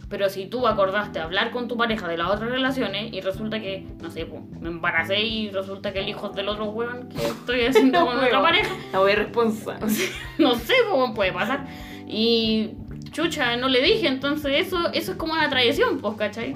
Pero 0.09 0.29
si 0.29 0.45
tú 0.45 0.65
acordaste 0.65 1.19
hablar 1.19 1.51
con 1.51 1.67
tu 1.67 1.75
pareja 1.75 2.07
de 2.07 2.17
las 2.17 2.29
otras 2.29 2.49
relaciones 2.49 3.13
y 3.13 3.19
resulta 3.19 3.59
que, 3.59 3.85
no 4.01 4.09
sé, 4.09 4.25
po, 4.25 4.39
me 4.61 4.69
embaracé 4.69 5.21
y 5.21 5.49
resulta 5.49 5.91
que 5.91 5.99
el 5.99 6.07
hijo 6.07 6.27
es 6.27 6.35
del 6.35 6.47
otro 6.47 6.69
hueón 6.69 7.09
que 7.09 7.25
estoy 7.25 7.65
haciendo 7.65 8.05
con 8.05 8.17
otra 8.17 8.41
pareja, 8.41 8.73
La 8.93 8.99
voy 8.99 9.13
responsable. 9.13 9.85
no 10.37 10.55
sé 10.55 10.73
cómo 10.89 11.13
puede 11.13 11.33
pasar. 11.33 11.67
Y 12.07 12.71
chucha, 13.21 13.57
no 13.57 13.67
le 13.67 13.81
dije, 13.81 14.07
entonces 14.07 14.67
eso, 14.67 14.91
eso 14.93 15.11
es 15.13 15.17
como 15.17 15.33
una 15.33 15.49
traición, 15.49 15.99
pues, 15.99 16.15
¿cachai? 16.17 16.55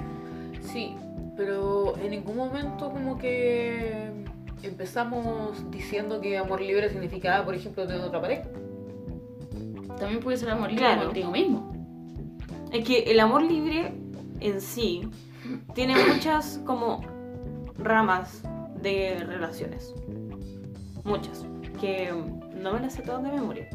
Sí, 0.60 0.94
pero 1.36 1.96
en 1.98 2.12
ningún 2.12 2.36
momento 2.36 2.90
como 2.90 3.18
que 3.18 4.08
empezamos 4.62 5.68
diciendo 5.72 6.20
que 6.20 6.38
amor 6.38 6.60
libre 6.60 6.88
significaba, 6.88 7.44
por 7.44 7.56
ejemplo, 7.56 7.84
tener 7.84 8.02
otra 8.02 8.20
pareja. 8.20 8.44
También 9.98 10.20
puede 10.20 10.36
ser 10.36 10.50
amor 10.50 10.68
libre 10.70 10.84
Claro. 10.84 11.04
contigo 11.06 11.30
mismo. 11.32 11.72
Es 12.72 12.84
que 12.86 13.00
el 13.10 13.18
amor 13.18 13.42
libre 13.42 13.92
en 14.40 14.60
sí 14.60 15.08
tiene 15.74 15.94
muchas 16.12 16.60
como 16.64 17.00
ramas 17.76 18.42
de 18.80 19.16
relaciones. 19.26 19.92
Muchas. 21.04 21.44
Que 21.80 22.12
no 22.54 22.72
me 22.74 22.80
las 22.80 22.92
sé 22.94 23.02
todas 23.02 23.24
de 23.24 23.32
memoria. 23.32 23.68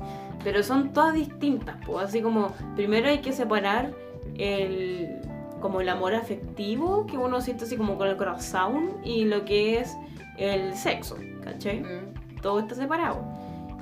Pero 0.44 0.63
son 0.63 0.94
todas 0.94 1.13
distintas. 1.13 1.77
Pues 1.86 2.08
así 2.08 2.22
como 2.22 2.53
primero 2.75 3.10
hay 3.10 3.20
que 3.20 3.34
separar 3.34 3.94
el 4.38 5.22
como 5.60 5.82
el 5.82 5.89
amor 5.89 6.13
afectivo 6.13 7.06
que 7.08 7.17
uno 7.17 7.41
siente 7.41 7.65
así 7.65 7.77
como 7.77 7.98
con 7.98 8.08
el 8.08 8.17
corazón 8.17 8.98
y 9.03 9.25
lo 9.25 9.44
que 9.46 9.79
es 9.79 9.98
el 10.38 10.75
sexo, 10.75 11.17
¿cachai? 11.44 11.82
Mm. 11.82 12.41
todo 12.41 12.60
está 12.60 12.75
separado. 12.75 13.24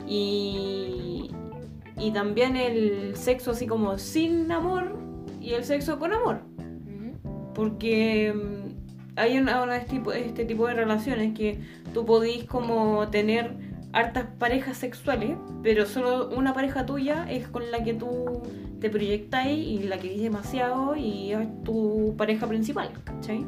Y, 0.08 1.32
y 1.98 2.12
también 2.12 2.56
el 2.56 3.16
sexo 3.16 3.52
así 3.52 3.68
como 3.68 3.98
sin 3.98 4.52
amor 4.52 4.96
y 5.42 5.54
el 5.54 5.64
sexo 5.64 6.00
con 6.00 6.14
amor. 6.14 6.42
Ujú. 6.58 7.54
Porque 7.54 8.34
mm, 8.34 9.20
hay 9.20 9.38
una, 9.38 9.64
una 9.64 9.78
este, 9.78 9.96
tipo, 9.96 10.14
este 10.14 10.46
tipo 10.46 10.68
de 10.68 10.76
relaciones 10.76 11.34
que 11.34 11.60
tú 11.94 12.06
podís 12.06 12.46
como 12.46 13.10
tener 13.10 13.54
hartas 13.96 14.26
parejas 14.38 14.78
sexuales, 14.78 15.38
pero 15.64 15.86
solo 15.86 16.30
una 16.30 16.54
pareja 16.54 16.86
tuya 16.86 17.26
es 17.30 17.48
con 17.48 17.72
la 17.72 17.84
que 17.84 17.94
tú 17.94 18.44
te 18.80 18.90
proyectas 18.90 19.48
y 19.48 19.80
la 19.80 19.98
querís 19.98 20.22
demasiado 20.22 20.96
y 20.96 21.32
es 21.32 21.64
tu 21.64 22.14
pareja 22.18 22.46
principal, 22.48 22.90
¿cachai? 23.06 23.46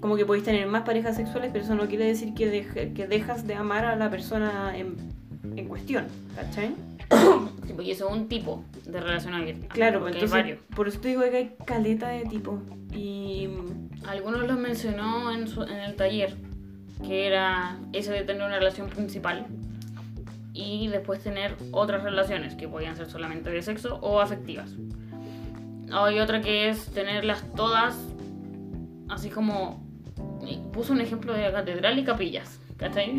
Como 0.00 0.16
que 0.16 0.24
podéis 0.24 0.44
tener 0.44 0.66
más 0.66 0.82
parejas 0.82 1.16
sexuales, 1.16 1.50
pero 1.52 1.64
eso 1.64 1.74
no 1.74 1.86
quiere 1.88 2.06
decir 2.06 2.32
que, 2.34 2.50
deje- 2.50 2.92
que 2.94 3.06
dejas 3.06 3.46
de 3.46 3.54
amar 3.54 3.84
a 3.84 3.96
la 3.96 4.08
persona 4.10 4.76
en, 4.76 4.96
en 5.56 5.66
cuestión, 5.68 6.06
¿cachai? 6.36 6.74
Sí, 7.66 7.74
porque 7.76 7.92
eso 7.92 8.08
es 8.08 8.16
un 8.16 8.26
tipo 8.28 8.64
de 8.86 9.00
relación 9.00 9.32
abierta. 9.34 9.68
Claro, 9.68 10.00
hay 10.00 10.06
entonces, 10.14 10.30
varios. 10.30 10.58
por 10.74 10.88
eso 10.88 10.98
te 11.00 11.08
digo 11.08 11.22
que 11.22 11.36
hay 11.36 11.54
caleta 11.64 12.08
de 12.08 12.24
tipo. 12.24 12.58
Y 12.92 13.48
Algunos 14.06 14.42
los 14.46 14.58
mencionó 14.58 15.30
en, 15.32 15.46
su- 15.46 15.62
en 15.62 15.76
el 15.76 15.94
taller, 15.94 16.34
que 17.06 17.26
era 17.26 17.78
ese 17.92 18.12
de 18.12 18.22
tener 18.22 18.42
una 18.42 18.58
relación 18.58 18.88
principal 18.88 19.46
y 20.52 20.88
después 20.88 21.22
tener 21.22 21.56
otras 21.72 22.02
relaciones 22.02 22.54
que 22.54 22.68
podían 22.68 22.96
ser 22.96 23.08
solamente 23.08 23.50
de 23.50 23.62
sexo 23.62 23.98
o 24.02 24.20
afectivas. 24.20 24.70
Hay 25.92 26.18
otra 26.18 26.40
que 26.40 26.68
es 26.68 26.86
tenerlas 26.86 27.44
todas, 27.54 27.96
así 29.08 29.28
como 29.30 29.82
puso 30.72 30.92
un 30.92 31.00
ejemplo 31.00 31.32
de 31.32 31.50
catedral 31.50 31.98
y 31.98 32.04
capillas, 32.04 32.60
¿cachai? 32.76 33.18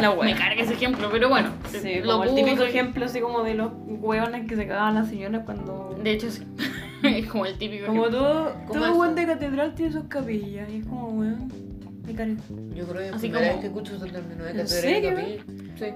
la 0.00 0.14
Me 0.22 0.34
carga 0.34 0.62
ese 0.62 0.74
ejemplo, 0.74 1.08
pero 1.10 1.28
bueno, 1.28 1.50
Sí, 1.68 2.00
lo 2.02 2.12
como 2.12 2.24
el 2.24 2.34
típico 2.34 2.62
ejemplo 2.62 3.04
así 3.04 3.20
como 3.20 3.42
de 3.42 3.54
los 3.54 3.72
hueones 3.86 4.46
que 4.46 4.56
se 4.56 4.66
cagaban 4.66 4.94
las 4.94 5.08
señoras 5.08 5.42
cuando... 5.44 5.98
De 6.02 6.12
hecho, 6.12 6.30
sí. 6.30 6.44
es 7.02 7.26
como 7.26 7.46
el 7.46 7.58
típico 7.58 7.86
Como 7.86 8.06
ejemplo. 8.06 8.20
todo, 8.20 8.54
¿Cómo 8.68 8.72
todo 8.72 9.04
eso? 9.04 9.14
de 9.14 9.26
catedral 9.26 9.74
tiene 9.74 9.92
sus 9.92 10.04
capillas. 10.04 10.68
Y 10.70 10.78
es 10.78 10.86
como, 10.86 11.08
weón, 11.08 11.48
Yo 12.74 12.86
creo 12.86 12.98
que 13.02 13.08
es 13.08 13.14
Así 13.14 13.28
la 13.28 13.38
primera 13.38 13.38
como- 13.38 13.52
vez 13.52 13.60
que 13.60 13.66
escucho 13.66 13.96
ese 13.96 14.12
término 14.12 14.44
de 14.44 14.50
¿En 14.60 14.68
serio? 14.68 15.16
Sí. 15.78 15.86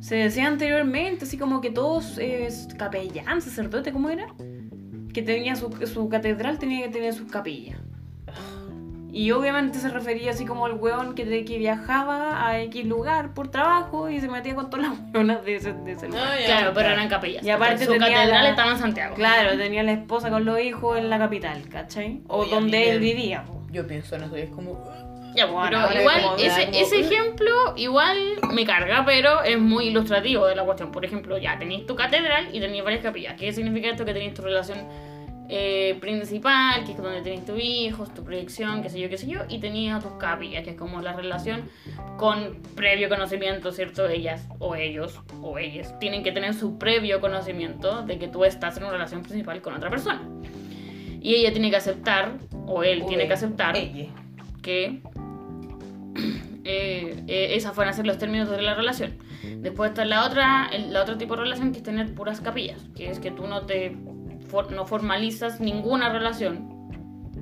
Se 0.00 0.14
decía 0.16 0.46
anteriormente, 0.46 1.24
así 1.26 1.36
como 1.36 1.60
que 1.60 1.70
todos 1.70 2.16
eh, 2.18 2.48
capellán, 2.78 3.42
sacerdote, 3.42 3.92
¿cómo 3.92 4.08
era? 4.08 4.26
Que 5.12 5.22
tenía 5.22 5.56
su, 5.56 5.70
su 5.86 6.08
catedral, 6.08 6.58
tenía 6.58 6.86
que 6.86 6.92
tener 6.92 7.12
sus 7.14 7.30
capillas. 7.30 7.78
Y 9.12 9.32
obviamente 9.32 9.80
se 9.80 9.88
refería 9.88 10.30
así 10.30 10.44
como 10.46 10.66
al 10.66 10.74
weón 10.74 11.16
que, 11.16 11.24
de- 11.24 11.44
que 11.44 11.58
viajaba 11.58 12.46
a 12.46 12.60
X 12.62 12.86
lugar 12.86 13.34
por 13.34 13.48
trabajo 13.50 14.08
y 14.08 14.20
se 14.20 14.28
metía 14.28 14.54
con 14.54 14.70
todas 14.70 14.88
las 14.88 14.98
weonas 15.12 15.44
de 15.44 15.56
ese, 15.56 15.72
de 15.72 15.92
ese 15.92 16.06
lugar. 16.06 16.22
Ah, 16.28 16.40
ya, 16.40 16.46
Claro, 16.46 16.72
pero 16.74 16.90
eran 16.90 17.08
capillas. 17.08 17.44
Y 17.44 17.50
aparte 17.50 17.86
su 17.86 17.92
tenía 17.92 18.06
catedral 18.08 18.44
la- 18.44 18.50
estaba 18.50 18.70
en 18.70 18.78
Santiago. 18.78 19.16
Claro, 19.16 19.58
tenía 19.58 19.82
la 19.82 19.92
esposa 19.92 20.30
con 20.30 20.44
los 20.44 20.60
hijos 20.60 20.96
en 20.96 21.10
la 21.10 21.18
capital, 21.18 21.68
¿cachai? 21.68 22.20
O 22.28 22.42
Oye, 22.42 22.50
donde 22.52 22.90
él 22.90 23.00
vivía. 23.00 23.44
Yo 23.72 23.84
pienso 23.86 24.14
en 24.14 24.22
eso 24.22 24.38
y 24.38 24.42
es 24.42 24.50
como. 24.50 24.80
Ya, 25.34 25.46
Bueno, 25.46 25.68
pero 25.68 25.78
ahora 25.78 26.00
igual 26.00 26.20
ese, 26.38 27.00
ejemplo 27.00 27.50
igual 27.76 28.18
me 28.52 28.64
carga, 28.64 29.04
pero 29.04 29.42
es 29.42 29.58
muy 29.58 29.88
ilustrativo 29.88 30.46
de 30.46 30.56
la 30.56 30.64
cuestión. 30.64 30.90
Por 30.90 31.04
ejemplo, 31.04 31.38
ya 31.38 31.58
tenéis 31.58 31.86
tu 31.86 31.94
catedral 31.94 32.48
y 32.54 32.60
tenéis 32.60 32.82
varias 32.82 33.02
capillas. 33.02 33.34
¿Qué 33.38 33.52
significa 33.52 33.88
esto? 33.88 34.04
Que 34.04 34.12
tenéis 34.12 34.34
tu 34.34 34.42
relación 34.42 34.78
eh, 35.52 35.98
principal, 36.00 36.84
que 36.84 36.92
es 36.92 36.96
donde 36.96 37.22
tenéis 37.22 37.44
tus 37.44 37.58
hijos, 37.60 38.14
tu 38.14 38.22
proyección, 38.22 38.82
qué 38.82 38.88
sé 38.88 39.00
yo, 39.00 39.08
qué 39.08 39.18
sé 39.18 39.26
yo, 39.26 39.40
y 39.48 39.58
tenías 39.58 40.00
tus 40.00 40.12
capillas, 40.12 40.62
que 40.62 40.70
es 40.70 40.76
como 40.76 41.00
la 41.00 41.12
relación 41.12 41.68
con 42.18 42.62
previo 42.76 43.08
conocimiento, 43.08 43.72
¿cierto? 43.72 44.08
Ellas 44.08 44.46
o 44.60 44.76
ellos 44.76 45.20
o 45.42 45.58
ellas 45.58 45.98
tienen 45.98 46.22
que 46.22 46.30
tener 46.30 46.54
su 46.54 46.78
previo 46.78 47.20
conocimiento 47.20 48.02
de 48.02 48.18
que 48.20 48.28
tú 48.28 48.44
estás 48.44 48.76
en 48.76 48.84
una 48.84 48.92
relación 48.92 49.22
principal 49.22 49.60
con 49.60 49.74
otra 49.74 49.90
persona. 49.90 50.22
Y 51.20 51.34
ella 51.34 51.52
tiene 51.52 51.68
que 51.68 51.76
aceptar, 51.76 52.34
o 52.66 52.84
él 52.84 53.04
tiene 53.06 53.26
que 53.26 53.32
aceptar, 53.32 53.76
Ella. 53.76 54.06
que 54.62 55.00
eh, 56.64 57.22
eh, 57.26 57.48
esas 57.54 57.74
van 57.76 57.88
a 57.88 57.92
ser 57.92 58.06
los 58.06 58.18
términos 58.18 58.50
de 58.50 58.62
la 58.62 58.74
relación. 58.74 59.18
Después 59.58 59.90
está 59.90 60.04
la 60.04 60.26
otra, 60.26 60.68
el 60.72 60.92
la 60.92 61.02
otro 61.02 61.16
tipo 61.16 61.34
de 61.36 61.42
relación 61.42 61.72
que 61.72 61.78
es 61.78 61.84
tener 61.84 62.14
puras 62.14 62.40
capillas, 62.40 62.80
que 62.94 63.10
es 63.10 63.18
que 63.18 63.30
tú 63.30 63.46
no 63.46 63.62
te 63.62 63.96
no 64.70 64.84
formalizas 64.84 65.60
ninguna 65.60 66.08
relación 66.08 66.68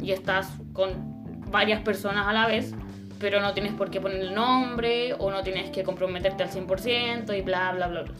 y 0.00 0.12
estás 0.12 0.52
con 0.72 0.90
varias 1.50 1.80
personas 1.80 2.26
a 2.26 2.32
la 2.32 2.46
vez, 2.46 2.74
pero 3.18 3.40
no 3.40 3.54
tienes 3.54 3.72
por 3.72 3.90
qué 3.90 4.00
poner 4.00 4.20
el 4.20 4.34
nombre 4.34 5.14
o 5.14 5.30
no 5.30 5.42
tienes 5.42 5.70
que 5.70 5.82
comprometerte 5.82 6.42
al 6.42 6.50
100% 6.50 7.36
y 7.36 7.40
bla, 7.42 7.72
bla, 7.72 7.88
bla, 7.88 8.02
bla. 8.02 8.12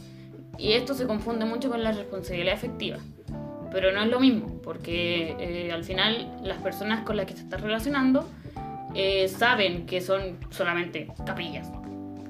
Y 0.57 0.73
esto 0.73 0.93
se 0.93 1.07
confunde 1.07 1.45
mucho 1.45 1.69
con 1.69 1.83
la 1.83 1.91
responsabilidad 1.91 2.55
afectiva. 2.55 2.97
Pero 3.71 3.91
no 3.91 4.01
es 4.01 4.09
lo 4.09 4.19
mismo, 4.19 4.59
porque 4.63 5.35
eh, 5.39 5.71
al 5.71 5.83
final 5.83 6.35
las 6.43 6.57
personas 6.57 7.01
con 7.05 7.15
las 7.15 7.27
que 7.27 7.35
te 7.35 7.41
estás 7.41 7.61
relacionando 7.61 8.27
eh, 8.95 9.27
saben 9.27 9.85
que 9.85 10.01
son 10.01 10.37
solamente 10.49 11.07
capillas. 11.25 11.71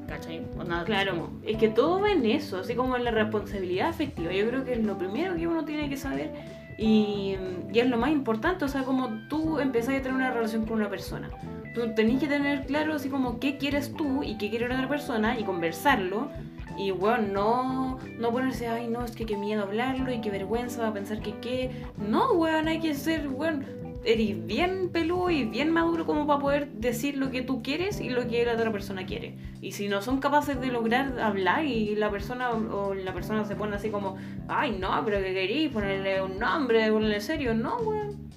¿Cachai? 0.08 0.42
Onda, 0.58 0.84
Claro, 0.86 1.30
es 1.46 1.58
que 1.58 1.70
todo 1.70 2.02
va 2.02 2.12
en 2.12 2.26
eso, 2.26 2.60
así 2.60 2.74
como 2.74 2.98
la 2.98 3.12
responsabilidad 3.12 3.90
afectiva. 3.90 4.32
Yo 4.34 4.48
creo 4.48 4.66
que 4.66 4.74
es 4.74 4.84
lo 4.84 4.98
primero 4.98 5.36
que 5.36 5.48
uno 5.48 5.66
tiene 5.66 5.88
que 5.88 5.98
saber 5.98 6.32
y, 6.78 7.36
y 7.72 7.80
es 7.80 7.88
lo 7.88 7.98
más 7.98 8.10
importante. 8.10 8.66
O 8.66 8.68
sea, 8.68 8.84
como 8.84 9.28
tú 9.30 9.60
empezás 9.60 9.96
a 9.96 10.02
tener 10.02 10.14
una 10.14 10.32
relación 10.32 10.66
con 10.66 10.78
una 10.78 10.90
persona, 10.90 11.30
tú 11.76 11.94
tenés 11.94 12.20
que 12.20 12.28
tener 12.28 12.66
claro 12.66 12.96
así 12.96 13.10
como 13.10 13.40
qué 13.40 13.58
quieres 13.58 13.94
tú 13.94 14.24
y 14.24 14.38
qué 14.38 14.50
quiere 14.50 14.68
la 14.68 14.76
otra 14.76 14.90
persona 14.90 15.40
y 15.40 15.44
conversarlo. 15.44 16.30
Y 16.78 16.92
bueno, 16.92 17.28
no, 17.34 18.00
no 18.18 18.32
ponerse, 18.32 18.68
ay, 18.70 18.88
no, 18.88 19.04
es 19.04 19.12
que 19.12 19.26
qué 19.26 19.36
miedo 19.36 19.64
hablarlo 19.64 20.14
y 20.14 20.22
qué 20.22 20.32
vergüenza 20.32 20.92
pensar 20.94 21.20
que 21.20 21.38
qué. 21.40 21.72
No, 21.98 22.32
weón, 22.34 22.70
hay 22.70 22.80
que 22.80 22.96
ser, 22.96 23.28
weón, 23.28 23.66
eres 24.06 24.46
bien 24.46 24.90
peludo 24.90 25.30
y 25.30 25.44
bien 25.46 25.72
maduro 25.72 26.06
como 26.06 26.26
para 26.26 26.40
poder 26.40 26.72
decir 26.72 27.18
lo 27.18 27.32
que 27.32 27.42
tú 27.42 27.62
quieres 27.62 28.00
y 28.00 28.10
lo 28.10 28.28
que 28.28 28.46
la 28.46 28.54
otra 28.54 28.72
persona 28.72 29.06
quiere. 29.06 29.36
Y 29.62 29.74
si 29.74 29.88
no 29.90 30.02
son 30.02 30.20
capaces 30.20 30.60
de 30.62 30.68
lograr 30.68 31.20
hablar 31.20 31.66
y 31.66 31.96
la 31.96 32.10
persona 32.10 32.52
o 32.52 32.94
la 32.94 33.14
persona 33.14 33.44
se 33.46 33.56
pone 33.56 33.76
así 33.76 33.90
como, 33.90 34.18
ay, 34.48 34.78
no, 34.80 34.90
pero 35.06 35.18
que 35.18 35.34
queréis 35.34 35.70
ponerle 35.72 36.22
un 36.22 36.40
nombre, 36.40 36.92
ponerle 36.92 37.20
serio, 37.22 37.54
no, 37.54 37.78
weón. 37.78 38.30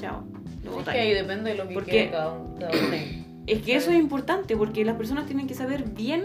Chao. 0.00 0.24
Es 0.78 0.84
que 0.84 0.98
ahí 1.00 1.12
depende 1.14 1.50
de 1.50 1.56
lo 1.56 1.68
que 1.68 1.74
Porque- 1.74 2.08
cada 2.10 2.38
cada 2.58 2.70
uno. 2.72 2.96
Es 3.46 3.62
que 3.62 3.74
eso 3.74 3.90
es 3.90 3.98
importante 3.98 4.56
porque 4.56 4.84
las 4.84 4.96
personas 4.96 5.26
tienen 5.26 5.46
que 5.46 5.54
saber 5.54 5.84
bien 5.90 6.24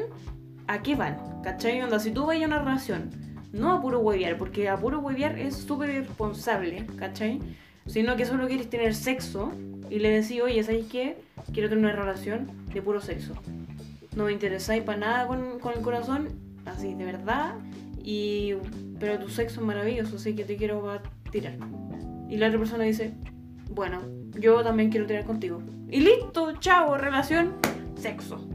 a 0.67 0.81
qué 0.83 0.95
van, 0.95 1.17
¿cachai? 1.43 1.81
Onda, 1.81 1.99
si 1.99 2.11
tú 2.11 2.25
vas 2.25 2.39
a 2.41 2.45
una 2.45 2.59
relación, 2.59 3.09
no 3.51 3.73
a 3.73 3.81
puro 3.81 3.99
huevear, 3.99 4.37
porque 4.37 4.69
a 4.69 4.77
puro 4.77 4.99
huevear 4.99 5.39
es 5.39 5.55
súper 5.55 5.89
irresponsable, 5.89 6.85
¿cachai? 6.97 7.39
Sino 7.85 8.15
que 8.15 8.25
solo 8.25 8.47
quieres 8.47 8.69
tener 8.69 8.95
sexo 8.95 9.51
y 9.89 9.99
le 9.99 10.09
decís, 10.09 10.41
oye, 10.41 10.63
¿sabes 10.63 10.85
qué? 10.91 11.17
Quiero 11.53 11.69
tener 11.69 11.85
una 11.85 11.93
relación 11.93 12.51
de 12.73 12.81
puro 12.81 13.01
sexo. 13.01 13.33
No 14.15 14.25
me 14.25 14.31
interesáis 14.31 14.83
para 14.83 14.97
nada 14.97 15.27
con, 15.27 15.59
con 15.59 15.73
el 15.73 15.81
corazón, 15.81 16.29
así, 16.65 16.93
de 16.93 17.05
verdad, 17.05 17.55
y, 18.03 18.53
pero 18.99 19.19
tu 19.19 19.29
sexo 19.29 19.59
es 19.59 19.65
maravilloso, 19.65 20.15
así 20.15 20.35
que 20.35 20.43
te 20.43 20.57
quiero 20.57 21.01
tirar. 21.31 21.57
Y 22.29 22.37
la 22.37 22.47
otra 22.47 22.59
persona 22.59 22.83
dice, 22.83 23.13
bueno, 23.69 24.01
yo 24.39 24.63
también 24.63 24.89
quiero 24.89 25.05
tirar 25.05 25.25
contigo. 25.25 25.61
Y 25.89 25.99
listo, 25.99 26.53
chao, 26.59 26.97
relación, 26.97 27.53
sexo. 27.95 28.47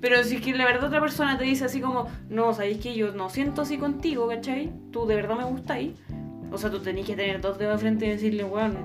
Pero 0.00 0.24
si 0.24 0.36
es 0.36 0.42
que 0.42 0.52
la 0.52 0.64
verdad 0.64 0.84
otra 0.84 1.00
persona 1.00 1.38
te 1.38 1.44
dice 1.44 1.64
así 1.64 1.80
como, 1.80 2.08
no, 2.28 2.52
sabéis 2.54 2.78
que 2.78 2.94
yo 2.94 3.12
no 3.12 3.30
siento 3.30 3.62
así 3.62 3.78
contigo, 3.78 4.26
¿cachai? 4.28 4.72
Tú 4.90 5.06
de 5.06 5.14
verdad 5.14 5.36
me 5.36 5.44
gustáis. 5.44 5.92
O 6.52 6.58
sea, 6.58 6.70
tú 6.70 6.80
tenés 6.80 7.06
que 7.06 7.16
tener 7.16 7.40
dos 7.40 7.58
dedos 7.58 7.74
de 7.74 7.78
frente 7.78 8.06
y 8.06 8.10
decirle, 8.10 8.44
weón, 8.44 8.76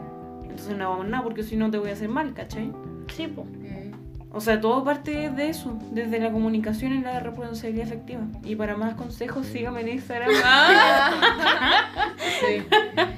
entonces 0.43 0.75
no 0.77 0.89
vamos 0.89 1.05
a 1.05 1.09
nada 1.09 1.23
porque 1.23 1.43
si 1.43 1.55
no 1.55 1.69
te 1.69 1.77
voy 1.77 1.89
a 1.89 1.93
hacer 1.93 2.09
mal, 2.09 2.33
¿cachai? 2.33 2.71
Sí, 3.13 3.27
po. 3.27 3.43
Mm. 3.43 3.87
O 4.31 4.41
sea, 4.41 4.59
todo 4.59 4.83
parte 4.83 5.29
de 5.29 5.49
eso, 5.49 5.77
desde 5.91 6.19
la 6.19 6.31
comunicación 6.31 6.93
y 6.93 7.01
la 7.01 7.19
responsabilidad 7.19 7.87
efectiva. 7.87 8.21
Y 8.43 8.55
para 8.55 8.75
más 8.77 8.95
consejos, 8.95 9.47
síganme 9.47 9.81
en 9.81 9.89
Instagram. 9.89 10.29
Ah. 10.43 12.15
Sí. 12.39 12.63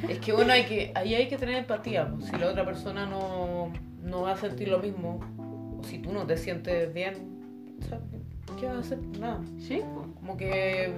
Es 0.07 0.19
que 0.19 0.31
bueno, 0.31 0.53
hay 0.53 0.65
que, 0.65 0.91
ahí 0.95 1.15
hay 1.15 1.27
que 1.27 1.37
tener 1.37 1.55
empatía. 1.55 2.07
pues, 2.07 2.29
Si 2.29 2.37
la 2.37 2.47
otra 2.47 2.63
persona 2.63 3.05
no, 3.05 3.71
no 4.03 4.21
va 4.21 4.31
a 4.31 4.37
sentir 4.37 4.69
lo 4.69 4.79
mismo, 4.79 5.19
o 5.77 5.83
si 5.83 5.99
tú 5.99 6.13
no 6.13 6.25
te 6.25 6.37
sientes 6.37 6.93
bien, 6.93 7.15
o 7.79 7.85
sea, 7.85 7.99
¿qué 8.59 8.67
vas 8.67 8.75
a 8.75 8.79
hacer? 8.79 8.99
Nada. 9.19 9.41
Sí. 9.59 9.81
Como 10.15 10.37
que 10.37 10.93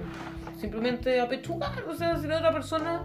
simplemente 0.60 1.20
apechugar. 1.20 1.84
O 1.88 1.94
sea, 1.94 2.16
si 2.18 2.26
la 2.26 2.38
otra 2.38 2.52
persona, 2.52 3.02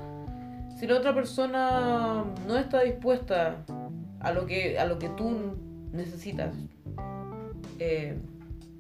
si 0.80 0.88
la 0.88 0.96
otra 0.98 1.14
persona 1.14 2.24
no 2.48 2.58
está 2.58 2.82
dispuesta 2.82 3.58
a 4.20 4.32
lo 4.32 4.46
que, 4.46 4.78
a 4.80 4.86
lo 4.86 5.00
que 5.00 5.10
tú 5.10 5.56
necesitas, 5.92 6.56
eh, 7.80 8.18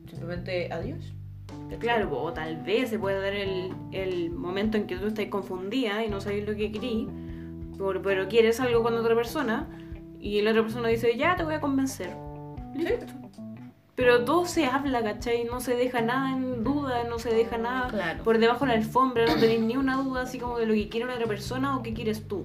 simplemente 0.09 0.71
adiós. 0.71 1.13
Claro, 1.79 2.17
o 2.21 2.31
tal 2.33 2.57
vez 2.63 2.89
se 2.89 2.97
puede 2.99 3.19
dar 3.21 3.33
el, 3.33 3.73
el 3.91 4.31
momento 4.31 4.77
en 4.77 4.87
que 4.87 4.95
tú 4.95 5.07
estás 5.07 5.25
confundida 5.25 6.03
y 6.05 6.09
no 6.09 6.21
sabes 6.21 6.47
lo 6.47 6.55
que 6.55 6.71
querís, 6.71 7.07
por- 7.77 8.01
pero 8.01 8.27
quieres 8.27 8.59
algo 8.59 8.83
con 8.83 8.93
otra 8.95 9.15
persona 9.15 9.67
y 10.19 10.41
la 10.41 10.51
otra 10.51 10.63
persona 10.63 10.87
dice, 10.87 11.15
ya 11.17 11.35
te 11.35 11.43
voy 11.43 11.55
a 11.55 11.59
convencer. 11.59 12.09
Listo. 12.75 13.05
Pero 13.95 14.23
todo 14.23 14.45
se 14.45 14.65
habla, 14.65 15.01
¿cachai? 15.03 15.43
No 15.45 15.59
se 15.59 15.75
deja 15.75 16.01
nada 16.01 16.31
en 16.31 16.46
duda, 16.63 17.03
no 17.05 17.19
se 17.19 17.33
deja 17.33 17.57
nada 17.57 17.87
Claro. 17.89 18.23
por 18.23 18.37
debajo 18.37 18.65
de 18.65 18.71
la 18.73 18.77
alfombra, 18.77 19.25
no 19.25 19.35
tenéis 19.39 19.61
ni 19.61 19.77
una 19.77 19.97
duda 19.97 20.21
así 20.23 20.39
como 20.39 20.57
de 20.57 20.65
lo 20.65 20.73
que 20.73 20.89
quiere 20.89 21.05
la 21.07 21.13
otra 21.15 21.27
persona 21.27 21.77
o 21.77 21.83
qué 21.83 21.93
quieres 21.93 22.27
tú. 22.27 22.43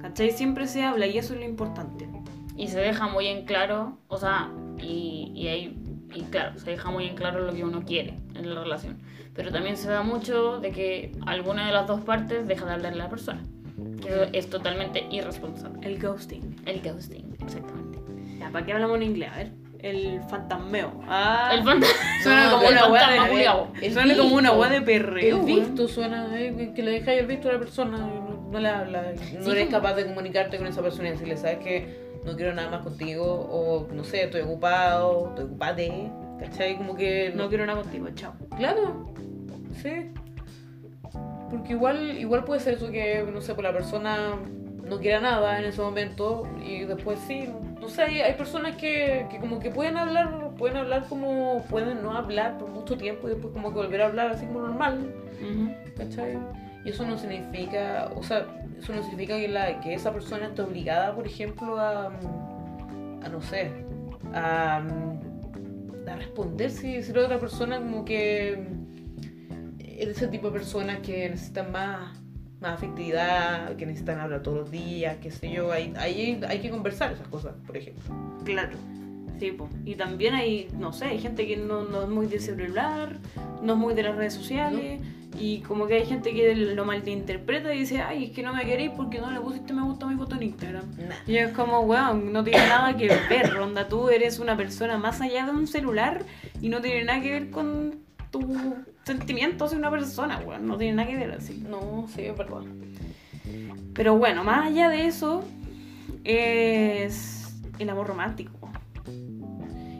¿Cachai? 0.00 0.30
Siempre 0.32 0.66
se 0.66 0.82
habla 0.82 1.06
y 1.06 1.18
eso 1.18 1.34
es 1.34 1.40
lo 1.40 1.46
importante. 1.46 2.08
Y 2.56 2.68
se 2.68 2.80
deja 2.80 3.06
muy 3.08 3.26
en 3.28 3.44
claro, 3.46 3.98
o 4.08 4.18
sea, 4.18 4.50
y, 4.78 5.32
y 5.34 5.48
ahí, 5.48 5.78
y 6.14 6.22
claro, 6.24 6.58
se 6.58 6.70
deja 6.70 6.90
muy 6.90 7.06
en 7.06 7.14
claro 7.14 7.44
lo 7.46 7.52
que 7.54 7.64
uno 7.64 7.82
quiere 7.84 8.18
en 8.34 8.54
la 8.54 8.62
relación. 8.62 8.98
Pero 9.34 9.50
también 9.50 9.76
se 9.76 9.88
da 9.88 10.02
mucho 10.02 10.58
de 10.60 10.70
que 10.72 11.12
alguna 11.26 11.66
de 11.66 11.72
las 11.72 11.86
dos 11.86 12.00
partes 12.02 12.46
deja 12.46 12.66
de 12.66 12.72
hablarle 12.72 13.00
a 13.00 13.04
la 13.04 13.10
persona. 13.10 13.42
Que 14.02 14.28
es 14.36 14.50
totalmente 14.50 15.06
irresponsable. 15.10 15.78
El 15.86 15.98
ghosting. 16.00 16.56
El 16.66 16.82
ghosting, 16.82 17.36
exactamente. 17.40 17.98
Ya, 18.38 18.50
¿para 18.50 18.66
qué 18.66 18.72
hablamos 18.74 18.96
en 18.96 19.02
inglés? 19.04 19.30
A 19.32 19.36
ver. 19.38 19.52
El 19.82 20.20
fantasmeo. 20.28 20.92
Ah, 21.08 21.50
El 21.54 21.64
fantasma. 21.64 21.96
Suena 22.22 22.44
No, 22.44 22.56
como 22.56 22.68
una 22.68 22.80
fantasma 22.80 23.28
de, 23.80 23.90
Suena 23.92 24.16
como 24.16 24.36
una 24.36 24.52
weá 24.52 24.70
de 24.70 24.80
perreo. 24.82 25.38
El 25.40 25.44
visto 25.44 25.88
suena, 25.88 26.28
eh, 26.38 26.72
que 26.74 26.82
le 26.82 26.92
dejáis 26.92 27.20
el 27.20 27.26
visto 27.26 27.48
a 27.48 27.54
la 27.54 27.58
persona, 27.58 27.98
no, 27.98 28.48
no 28.50 28.58
le 28.60 28.68
hablas, 28.68 29.16
no 29.32 29.44
Sí, 29.44 29.50
eres 29.50 29.64
como- 29.66 29.70
capaz 29.78 29.94
de 29.94 30.06
comunicarte 30.06 30.56
con 30.58 30.66
esa 30.68 30.82
persona 30.82 31.08
y 31.08 31.12
decirle, 31.12 31.36
sabes 31.36 31.58
que 31.58 32.00
no 32.24 32.36
quiero 32.36 32.54
nada 32.54 32.70
más 32.70 32.82
contigo, 32.82 33.24
o 33.24 33.88
no 33.92 34.04
sé, 34.04 34.22
estoy 34.24 34.42
ocupado, 34.42 35.30
estoy 35.30 35.44
ocupade, 35.46 36.10
¿cachai? 36.38 36.76
Como 36.76 36.94
que 36.94 37.32
No 37.34 37.48
quiero 37.48 37.66
nada 37.66 37.82
contigo, 37.82 38.06
chao. 38.14 38.34
Claro, 38.56 39.12
sí. 39.82 40.12
Porque 41.50 41.72
igual, 41.72 42.18
igual 42.18 42.44
puede 42.44 42.60
ser 42.60 42.74
eso 42.74 42.90
que, 42.90 43.24
no 43.32 43.40
sé, 43.40 43.54
pues 43.54 43.64
la 43.64 43.72
persona 43.72 44.36
no 44.84 44.98
quiera 44.98 45.20
nada 45.20 45.58
en 45.58 45.64
ese 45.66 45.80
momento 45.80 46.46
y 46.64 46.84
después 46.84 47.18
sí, 47.26 47.48
no 47.80 47.88
sé, 47.88 48.02
hay, 48.02 48.20
hay 48.20 48.34
personas 48.34 48.76
que, 48.76 49.26
que 49.30 49.38
como 49.38 49.58
que 49.58 49.70
pueden 49.70 49.96
hablar, 49.96 50.50
pueden 50.56 50.76
hablar 50.76 51.06
como, 51.08 51.64
pueden 51.68 52.02
no 52.02 52.16
hablar 52.16 52.58
por 52.58 52.70
mucho 52.70 52.96
tiempo 52.96 53.28
y 53.28 53.32
después 53.32 53.52
como 53.52 53.70
que 53.70 53.76
volver 53.76 54.02
a 54.02 54.06
hablar 54.06 54.32
así 54.32 54.46
como 54.46 54.60
normal, 54.60 55.14
¿cachai? 55.96 56.38
Y 56.84 56.90
eso 56.90 57.06
no 57.06 57.16
significa, 57.16 58.10
o 58.16 58.22
sea, 58.22 58.46
eso 58.78 58.92
no 58.92 59.02
significa 59.02 59.36
que, 59.36 59.48
la, 59.48 59.80
que 59.80 59.94
esa 59.94 60.12
persona 60.12 60.46
esté 60.46 60.62
obligada, 60.62 61.14
por 61.14 61.26
ejemplo, 61.26 61.78
a, 61.78 62.06
a 62.06 63.28
no 63.28 63.40
sé, 63.40 63.70
a, 64.34 64.82
a 66.06 66.16
responder 66.16 66.70
si, 66.70 67.02
si 67.02 67.12
la 67.12 67.22
otra 67.22 67.38
persona 67.38 67.78
como 67.78 68.04
que 68.04 68.66
es 69.78 70.08
ese 70.08 70.28
tipo 70.28 70.48
de 70.48 70.52
personas 70.54 70.98
que 70.98 71.28
necesitan 71.28 71.70
más, 71.70 72.20
más 72.62 72.74
afectividad, 72.74 73.76
que 73.76 73.84
necesitan 73.84 74.20
hablar 74.20 74.42
todos 74.42 74.58
los 74.58 74.70
días, 74.70 75.16
qué 75.20 75.30
sé 75.30 75.50
yo, 75.52 75.72
ahí, 75.72 75.92
ahí 75.98 76.40
hay 76.48 76.60
que 76.60 76.70
conversar 76.70 77.12
esas 77.12 77.28
cosas, 77.28 77.54
por 77.66 77.76
ejemplo. 77.76 78.02
Claro. 78.44 78.76
Sí, 79.38 79.50
po. 79.50 79.68
Y 79.84 79.96
también 79.96 80.34
hay, 80.34 80.68
no 80.78 80.92
sé, 80.92 81.06
hay 81.06 81.18
gente 81.18 81.46
que 81.46 81.56
no, 81.56 81.82
no 81.84 82.04
es 82.04 82.08
muy 82.08 82.26
de 82.26 82.38
celular, 82.38 83.18
no 83.60 83.72
es 83.72 83.78
muy 83.78 83.94
de 83.94 84.04
las 84.04 84.16
redes 84.16 84.34
sociales. 84.34 85.00
Y 85.38 85.60
como 85.60 85.86
que 85.86 85.94
hay 85.94 86.06
gente 86.06 86.32
que 86.34 86.54
lo 86.54 86.84
malinterpreta 86.84 87.74
y 87.74 87.80
dice, 87.80 88.02
ay, 88.02 88.24
es 88.24 88.30
que 88.30 88.42
no 88.42 88.52
me 88.54 88.64
queréis 88.64 88.90
porque 88.90 89.18
no 89.18 89.30
le 89.30 89.40
pusiste 89.40 89.72
me 89.72 89.82
gusta 89.82 90.06
a 90.06 90.10
mi 90.10 90.16
foto 90.16 90.36
en 90.36 90.42
Instagram. 90.44 90.84
Nah. 90.96 91.14
Y 91.26 91.38
es 91.38 91.52
como, 91.52 91.80
weón, 91.80 92.32
no 92.32 92.44
tiene 92.44 92.66
nada 92.68 92.96
que 92.96 93.08
ver, 93.08 93.52
Ronda. 93.52 93.88
Tú 93.88 94.10
eres 94.10 94.38
una 94.38 94.56
persona 94.56 94.98
más 94.98 95.20
allá 95.20 95.46
de 95.46 95.52
un 95.52 95.66
celular 95.66 96.24
y 96.60 96.68
no 96.68 96.80
tiene 96.80 97.04
nada 97.04 97.20
que 97.22 97.30
ver 97.30 97.50
con 97.50 98.02
tus 98.32 98.44
sentimientos 99.04 99.70
de 99.70 99.76
una 99.76 99.90
persona, 99.90 100.40
weón. 100.44 100.66
No 100.66 100.76
tiene 100.76 100.94
nada 100.94 101.08
que 101.08 101.16
ver 101.16 101.30
así. 101.30 101.62
No, 101.68 102.06
sí, 102.12 102.22
es 102.22 102.36
verdad. 102.36 102.62
Pero 103.94 104.18
bueno, 104.18 104.42
más 104.42 104.66
allá 104.66 104.88
de 104.88 105.06
eso, 105.06 105.44
es 106.24 107.54
el 107.78 107.88
amor 107.90 108.08
romántico. 108.08 108.70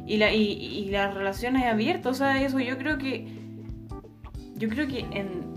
Y, 0.06 0.16
la, 0.16 0.32
y, 0.32 0.42
y 0.42 0.90
las 0.90 1.14
relaciones 1.14 1.64
abiertas, 1.64 2.12
o 2.12 2.14
sea, 2.14 2.42
eso 2.42 2.58
yo 2.58 2.76
creo 2.78 2.98
que. 2.98 3.40
Yo 4.56 4.68
creo 4.68 4.86
que 4.86 5.00
en, 5.00 5.52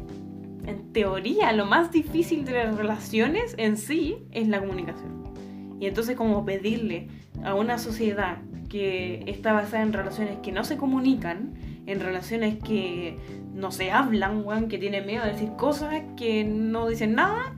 en 0.66 0.92
teoría 0.92 1.52
lo 1.54 1.66
más 1.66 1.92
difícil 1.92 2.44
de 2.44 2.54
las 2.54 2.76
relaciones 2.76 3.54
en 3.58 3.78
sí 3.78 4.18
es 4.32 4.48
la 4.48 4.60
comunicación. 4.60 5.34
Y 5.80 5.88
entonces, 5.88 6.16
como 6.16 6.46
pedirle 6.46 7.08
a 7.44 7.54
una 7.54 7.78
sociedad 7.78 8.40
que 8.70 9.24
está 9.28 9.54
basada 9.54 9.84
en 9.84 9.94
relaciones 9.94 10.38
que 10.42 10.52
no 10.52 10.64
se 10.64 10.78
comunican, 10.78 11.54
en 11.86 12.00
relaciones 12.00 12.58
que 12.64 13.18
no 13.54 13.72
se 13.72 13.92
hablan, 13.92 14.68
que 14.68 14.78
tienen 14.78 15.06
miedo 15.06 15.24
de 15.24 15.32
decir 15.32 15.52
cosas, 15.58 15.94
que 16.18 16.44
no 16.44 16.88
dicen 16.88 17.16
nada, 17.16 17.54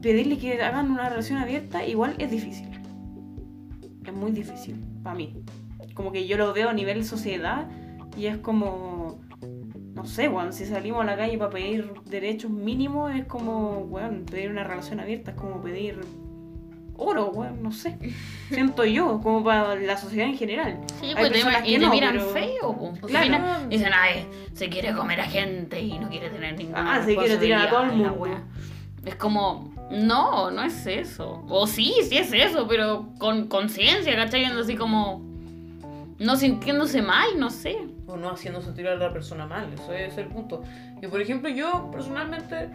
pedirle 0.00 0.38
que 0.38 0.60
hagan 0.62 0.90
una 0.90 1.08
relación 1.08 1.38
abierta 1.38 1.84
igual 1.86 2.14
es 2.18 2.30
difícil. 2.30 2.68
Es 4.04 4.12
muy 4.12 4.32
difícil 4.32 4.76
para 5.02 5.16
mí. 5.16 5.34
Como 5.94 6.12
que 6.12 6.26
yo 6.26 6.36
lo 6.36 6.52
veo 6.52 6.68
a 6.68 6.72
nivel 6.72 7.04
sociedad 7.04 7.66
y 8.16 8.26
es 8.26 8.38
como, 8.38 9.20
no 9.94 10.04
sé, 10.06 10.28
weón, 10.28 10.52
si 10.52 10.64
salimos 10.64 11.02
a 11.02 11.04
la 11.04 11.16
calle 11.16 11.36
para 11.38 11.50
pedir 11.50 11.92
derechos 12.06 12.50
mínimos 12.50 13.14
es 13.14 13.26
como, 13.26 13.80
weón, 13.80 14.24
pedir 14.24 14.50
una 14.50 14.64
relación 14.64 15.00
abierta 15.00 15.32
es 15.32 15.36
como 15.36 15.60
pedir 15.60 16.00
oro, 16.98 17.30
weón, 17.30 17.62
no 17.62 17.72
sé. 17.72 17.96
Siento 18.50 18.84
yo, 18.84 19.20
como 19.22 19.42
para 19.42 19.74
la 19.76 19.96
sociedad 19.96 20.26
en 20.28 20.36
general. 20.36 20.78
Sí, 21.00 21.06
Hay 21.06 21.14
pues 21.14 21.28
te, 21.28 21.34
personas 21.34 21.62
y 21.66 21.72
que 21.72 21.78
te 21.78 21.84
no, 21.86 21.90
miran 21.90 22.12
pero- 22.18 22.28
feo. 22.30 22.92
Te 23.00 23.06
Claro. 23.06 23.26
miran- 23.26 23.68
dicen, 23.70 23.90
ay, 23.94 24.26
se 24.52 24.68
quiere 24.68 24.92
comer 24.94 25.20
a 25.20 25.24
gente 25.24 25.80
y 25.80 25.98
no 25.98 26.08
quiere 26.10 26.28
tener 26.30 26.58
ninguna 26.58 26.96
Ah, 26.96 27.02
se 27.04 27.16
quiere 27.16 27.36
tirar 27.38 27.66
a 27.68 27.70
todo 27.70 27.82
el 27.84 27.92
mundo. 27.92 28.28
Es 29.06 29.14
como, 29.14 29.72
no, 29.90 30.50
no 30.50 30.62
es 30.62 30.86
eso. 30.86 31.42
O 31.48 31.66
sí, 31.66 31.94
sí 32.02 32.18
es 32.18 32.32
eso, 32.32 32.66
pero 32.68 33.08
con 33.18 33.46
conciencia, 33.48 34.14
¿cachai? 34.16 34.42
Yendo 34.44 34.60
así 34.60 34.74
como, 34.76 35.22
no 36.18 36.36
sintiéndose 36.36 37.00
mal, 37.00 37.38
no 37.38 37.48
sé. 37.48 37.78
O 38.06 38.16
no 38.16 38.30
haciendo 38.30 38.60
sentir 38.60 38.88
a 38.88 38.96
la 38.96 39.12
persona 39.12 39.46
mal, 39.46 39.72
eso 39.72 39.92
es 39.92 40.16
el 40.18 40.26
punto. 40.26 40.62
Y 41.00 41.06
por 41.06 41.20
ejemplo, 41.20 41.48
yo 41.48 41.90
personalmente, 41.92 42.70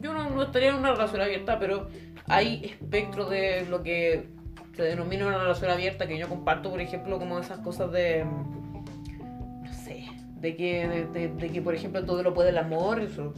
yo 0.00 0.12
no, 0.14 0.30
no 0.30 0.42
estaría 0.42 0.70
en 0.70 0.76
una 0.76 0.92
relación 0.92 1.20
abierta, 1.20 1.58
pero 1.58 1.88
hay 2.30 2.64
espectros 2.64 3.28
de 3.30 3.66
lo 3.68 3.82
que 3.82 4.28
se 4.76 4.82
denomina 4.82 5.26
una 5.26 5.38
relación 5.38 5.70
abierta 5.70 6.06
que 6.06 6.16
yo 6.18 6.28
comparto, 6.28 6.70
por 6.70 6.80
ejemplo, 6.80 7.18
como 7.18 7.38
esas 7.38 7.58
cosas 7.58 7.90
de, 7.92 8.24
no 8.24 9.72
sé, 9.72 10.04
de 10.40 10.56
que, 10.56 10.88
de, 10.88 11.06
de- 11.06 11.28
de 11.28 11.48
que 11.50 11.60
por 11.60 11.74
ejemplo 11.74 12.04
todo 12.04 12.22
lo 12.22 12.32
puede 12.34 12.50
el 12.50 12.58
amor, 12.58 13.00
eso, 13.00 13.34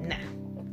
nada, 0.00 0.20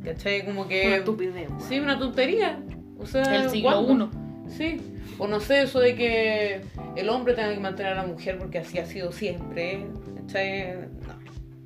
¿cachai? 0.04 0.44
Como 0.44 0.60
Una 0.62 0.68
que... 0.68 0.96
estupidez, 0.96 1.48
weón. 1.50 1.60
Sí, 1.60 1.78
una 1.80 1.98
tontería. 1.98 2.60
O 2.98 3.06
sea, 3.06 3.22
El 3.44 3.50
siglo 3.50 3.70
¿cuándo? 3.70 3.92
uno. 3.92 4.10
Sí. 4.48 4.80
O 5.18 5.26
no 5.28 5.40
sé, 5.40 5.62
eso 5.62 5.78
de 5.80 5.94
que 5.94 6.60
el 6.96 7.08
hombre 7.10 7.34
tenga 7.34 7.52
que 7.52 7.60
mantener 7.60 7.92
a 7.92 7.96
la 8.02 8.06
mujer 8.06 8.38
porque 8.38 8.58
así 8.58 8.78
ha 8.78 8.86
sido 8.86 9.12
siempre. 9.12 9.84
¿Cachai? 10.16 10.74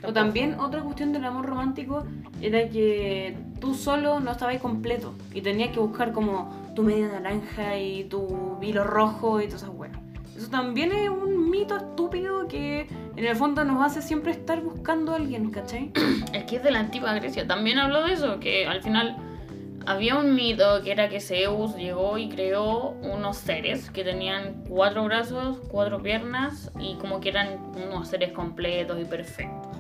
O 0.05 0.13
también 0.13 0.59
otra 0.59 0.83
cuestión 0.83 1.13
del 1.13 1.25
amor 1.25 1.47
romántico 1.47 2.05
era 2.41 2.69
que 2.69 3.37
tú 3.61 3.75
solo 3.75 4.21
no 4.21 4.33
estabas 4.33 4.59
completo 4.61 5.15
y 5.33 5.43
tenías 5.43 5.71
que 5.71 5.79
buscar 5.79 6.13
como 6.13 6.73
tu 6.75 6.83
media 6.83 7.09
naranja 7.09 7.79
y 7.79 8.05
tu 8.05 8.59
hilo 8.61 8.85
rojo 8.85 9.41
y 9.41 9.47
todas 9.47 9.63
esas 9.63 9.75
weas. 9.75 9.97
Eso 10.37 10.49
también 10.49 10.93
es 10.93 11.09
un 11.09 11.51
mito 11.51 11.77
estúpido 11.77 12.49
que 12.49 12.89
en 13.17 13.25
el 13.25 13.37
fondo 13.37 13.65
nos 13.65 13.85
hace 13.85 14.03
siempre 14.03 14.33
estar 14.33 14.61
buscando 14.63 15.13
a 15.13 15.17
alguien, 15.17 15.51
¿cachai? 15.51 15.93
Es 16.33 16.45
que 16.45 16.57
es 16.57 16.63
de 16.63 16.71
la 16.71 16.81
antigua 16.81 17.13
Grecia. 17.15 17.47
También 17.47 17.79
habló 17.79 18.03
de 18.05 18.15
eso, 18.15 18.41
que 18.41 18.67
al 18.67 18.83
final 18.83 19.17
había 19.87 20.17
un 20.17 20.35
mito 20.35 20.83
que 20.83 20.93
era 20.93 21.09
que 21.09 21.21
Zeus 21.21 21.77
llegó 21.77 22.17
y 22.19 22.29
creó 22.29 22.91
unos 23.03 23.37
seres 23.37 23.91
que 23.91 24.05
tenían 24.05 24.65
cuatro 24.69 25.05
brazos, 25.05 25.59
cuatro 25.69 26.03
piernas 26.03 26.71
y 26.81 26.95
como 26.97 27.21
que 27.21 27.29
eran 27.29 27.59
unos 27.77 28.09
seres 28.09 28.33
completos 28.33 29.01
y 29.01 29.05
perfectos. 29.05 29.72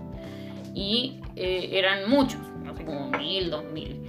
Y 0.75 1.21
eh, 1.37 1.71
eran 1.73 2.09
muchos, 2.09 2.41
no 2.65 2.75
sé, 2.77 2.85
como 2.85 3.11
mil, 3.11 3.51
dos 3.51 3.65
mil. 3.65 4.09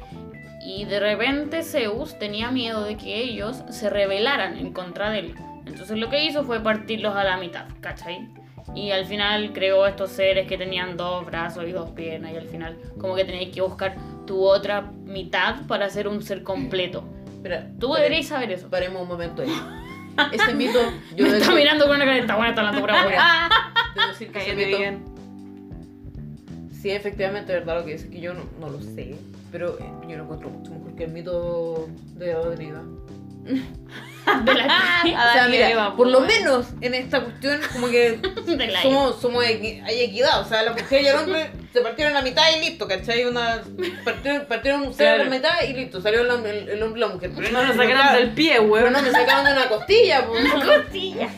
Y 0.66 0.86
de 0.86 1.00
repente 1.00 1.62
Zeus 1.64 2.18
tenía 2.20 2.50
miedo 2.52 2.84
de 2.86 2.96
que 2.98 3.22
ellos 3.22 3.64
se 3.70 3.90
rebelaran 3.90 4.58
en 4.58 4.72
contra 4.72 5.10
de 5.10 5.20
él. 5.20 5.36
Entonces 5.66 5.98
lo 5.98 6.10
que 6.10 6.24
hizo 6.24 6.44
fue 6.44 6.62
partirlos 6.62 7.16
a 7.16 7.24
la 7.24 7.38
mitad, 7.38 7.66
¿cachai? 7.82 8.28
Y 8.76 8.92
al 8.92 9.06
final 9.06 9.52
creó 9.54 9.86
estos 9.86 10.10
seres 10.12 10.48
que 10.48 10.58
tenían 10.58 10.96
dos 10.96 11.26
brazos 11.26 11.66
y 11.68 11.72
dos 11.74 11.90
piernas 11.92 12.32
y 12.32 12.38
al 12.38 12.48
final 12.48 12.78
como 12.98 13.14
que 13.16 13.26
tenías 13.26 13.54
que 13.54 13.62
buscar 13.62 13.96
tu 14.26 14.42
otra 14.46 14.82
mitad 15.04 15.66
para 15.68 15.90
ser 15.90 16.08
un 16.08 16.24
ser 16.24 16.44
completo. 16.44 17.04
Espera, 17.36 17.68
Tú 17.78 17.90
pare- 17.90 18.04
deberías 18.04 18.28
saber 18.28 18.52
eso. 18.54 18.70
Paremos 18.70 19.02
un 19.02 19.08
momento 19.10 19.42
ahí. 19.42 19.50
Ese 20.32 20.54
mito, 20.54 20.80
yo 21.16 21.26
Me 21.28 21.38
está 21.40 21.52
mirando 21.54 21.86
con 21.88 21.96
una 21.98 22.06
cara 22.06 22.18
está 22.20 22.36
buena, 22.36 22.50
está 22.52 22.62
hablando 22.62 22.82
pura 22.82 23.06
wea. 23.08 23.50
debo 23.96 24.08
decir 24.08 24.32
que 24.32 24.40
ese 24.40 24.56
mito, 24.56 24.78
bien. 24.78 25.04
Sí, 26.84 26.92
efectivamente, 26.92 27.52
es 27.54 27.60
verdad 27.66 27.80
lo 27.80 27.86
que 27.86 27.94
dice, 27.94 28.10
que 28.10 28.20
yo 28.20 28.34
no, 28.36 28.44
no 28.60 28.70
lo 28.70 28.80
sé, 28.82 29.16
pero 29.52 29.80
eh, 29.80 29.84
yo 30.08 30.18
lo 30.18 30.24
encuentro 30.26 30.50
mucho 30.50 30.72
mejor 30.72 30.96
que 30.96 31.06
el 31.06 31.12
mito 31.12 31.88
de 32.16 32.30
Eva. 32.32 32.50
De 33.46 34.54
la, 34.54 34.66
O 35.04 35.34
sea, 35.34 35.48
mira, 35.50 35.96
por 35.98 36.08
lo 36.08 36.22
menos 36.22 36.68
en 36.82 36.94
esta 36.94 37.22
cuestión, 37.22 37.60
como 37.74 37.88
que 37.90 38.20
la 38.72 38.82
somos, 38.82 39.20
somos 39.20 39.44
equi- 39.46 39.84
hay 39.84 40.02
equidad, 40.02 40.40
o 40.42 40.46
sea, 40.46 40.62
la 40.64 40.72
mujer 40.72 41.02
y 41.02 41.08
el 41.08 41.16
hombre 41.18 41.52
se 41.74 41.82
partieron 41.82 42.14
la 42.14 42.22
mitad 42.22 42.44
y 42.58 42.62
listo, 42.64 42.88
¿cachai? 42.88 43.26
Una, 43.26 43.62
partieron, 44.06 44.46
partieron 44.46 44.82
un 44.84 44.94
ser 44.94 45.08
a 45.08 45.12
la 45.12 45.24
Claro. 45.26 45.32
mitad 45.32 45.52
y 45.70 45.74
listo, 45.74 46.00
salió 46.02 46.22
el, 46.22 46.46
el, 46.46 46.70
el 46.70 46.84
hombre 46.84 47.00
y 47.00 47.02
la 47.02 47.08
mujer. 47.10 47.32
Pero 47.36 47.52
No 47.52 47.64
nos 47.66 47.76
claro, 47.76 47.90
sacaron 47.92 48.16
del 48.22 48.30
pie, 48.32 48.60
weón. 48.62 48.94
no 48.94 49.02
me 49.02 49.12
sacaron 49.12 49.46
de 49.46 49.52
una 49.52 49.68
costilla, 49.70 50.26
pues. 50.28 50.54
costilla. 50.54 51.30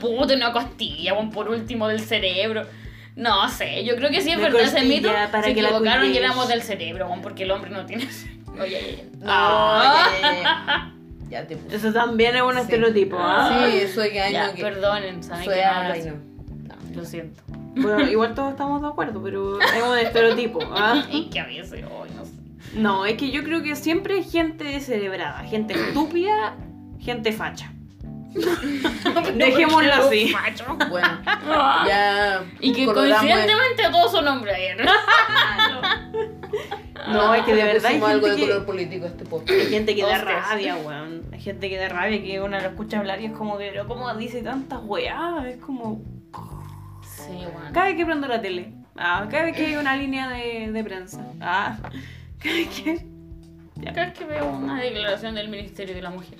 Puta, 0.00 0.34
una 0.34 0.52
costilla, 0.52 1.14
weón, 1.14 1.30
por 1.30 1.48
último 1.48 1.88
del 1.88 2.00
cerebro. 2.00 2.66
No 3.16 3.48
sé, 3.48 3.84
yo 3.84 3.96
creo 3.96 4.10
que 4.10 4.20
sí 4.20 4.30
es 4.30 4.38
verdad 4.40 4.60
ese 4.60 4.82
mito. 4.84 5.08
para 5.32 5.42
se 5.42 5.54
que 5.54 5.62
la 5.62 5.70
equivocaron 5.70 6.12
y 6.12 6.16
éramos 6.16 6.48
del 6.48 6.62
cerebro, 6.62 7.10
porque 7.22 7.42
el 7.44 7.50
hombre 7.50 7.70
no 7.70 7.84
tiene 7.86 8.06
cerebro. 8.12 8.52
Oye, 8.62 8.76
oye, 8.76 8.76
oye. 8.78 9.04
No, 9.18 9.26
Ah. 9.26 10.08
ya, 10.22 10.30
ya, 10.30 10.42
ya. 10.42 10.92
Ya 11.28 11.46
te 11.46 11.56
puse. 11.56 11.76
Eso 11.76 11.92
también 11.92 12.36
es 12.36 12.42
un 12.42 12.54
Sí. 12.54 12.60
estereotipo, 12.60 13.16
¿ah? 13.18 13.50
Sí, 13.68 13.76
eso 13.78 14.00
de 14.02 14.12
que 14.12 14.30
no 14.46 14.54
que. 14.54 14.62
perdonen, 14.62 15.22
saben 15.24 15.44
Soy 15.44 15.54
que 15.54 15.64
habla 15.64 15.96
no. 15.96 16.94
Lo 16.94 17.04
siento. 17.04 17.42
Bueno, 17.74 18.00
igual 18.08 18.34
todos 18.34 18.52
estamos 18.52 18.80
de 18.80 18.88
acuerdo, 18.88 19.20
pero 19.22 19.60
es 19.60 19.82
un 19.82 19.98
estereotipo, 19.98 20.60
¿ah? 20.72 21.04
Y 21.10 21.28
que 21.28 21.40
a 21.40 21.46
veces, 21.46 21.72
hoy 21.72 22.08
no 22.16 22.24
sé. 22.24 22.32
No, 22.74 23.04
es 23.06 23.16
que 23.16 23.30
yo 23.30 23.42
creo 23.44 23.62
que 23.62 23.74
siempre 23.76 24.14
hay 24.14 24.24
gente 24.24 24.64
descerebrada, 24.64 25.40
gente 25.44 25.74
estúpida, 25.74 26.54
gente 27.00 27.32
facha. 27.32 27.72
Dejémoslo 29.34 29.92
así. 29.94 30.32
Macho. 30.32 30.76
Bueno, 30.88 31.08
ya. 31.86 32.44
Y 32.60 32.72
que 32.72 32.86
coincidentemente 32.86 33.82
todos 33.90 34.12
son 34.12 34.28
hombres 34.28 34.54
ayer. 34.54 34.76
No, 37.08 37.32
es 37.34 37.44
que 37.44 37.54
de 37.54 37.62
verdad 37.62 37.86
hay 37.86 38.00
pusimos 38.00 38.10
algo 38.10 38.26
gente 38.26 38.40
de 38.40 38.46
que, 38.46 38.52
color 38.52 38.66
político 38.66 39.06
este 39.06 39.24
podcast. 39.24 39.60
hay 39.60 39.66
gente 39.66 39.94
que 39.94 40.02
da 40.02 40.18
rabia, 40.18 40.76
weón. 40.76 41.22
Hay 41.32 41.40
gente 41.40 41.68
que 41.68 41.76
da 41.76 41.88
rabia 41.88 42.20
que 42.20 42.40
uno 42.40 42.58
lo 42.58 42.66
escucha 42.66 42.98
hablar 42.98 43.20
y 43.20 43.26
es 43.26 43.32
como 43.32 43.58
que, 43.58 43.68
pero 43.70 43.86
¿cómo 43.86 44.12
dice 44.14 44.42
tantas 44.42 44.80
weas? 44.82 45.44
Es 45.44 45.58
como, 45.58 46.02
Sí, 47.02 47.30
weón. 47.30 47.72
cada 47.72 47.86
vez 47.86 47.96
que 47.96 48.04
prendo 48.06 48.26
la 48.26 48.40
tele, 48.40 48.72
ah, 48.96 49.26
cada 49.30 49.44
vez 49.44 49.56
que 49.56 49.66
hay 49.66 49.76
una 49.76 49.96
línea 49.96 50.28
de, 50.30 50.72
de 50.72 50.84
prensa, 50.84 51.24
ah, 51.40 51.76
cada 52.42 52.54
vez 52.54 52.68
que... 52.68 53.06
Cada 53.84 54.06
vez 54.06 54.18
que 54.18 54.24
veo 54.24 54.46
una 54.48 54.80
declaración 54.80 55.34
del 55.34 55.48
Ministerio 55.48 55.94
de 55.94 56.00
la 56.02 56.10
Mujer. 56.10 56.38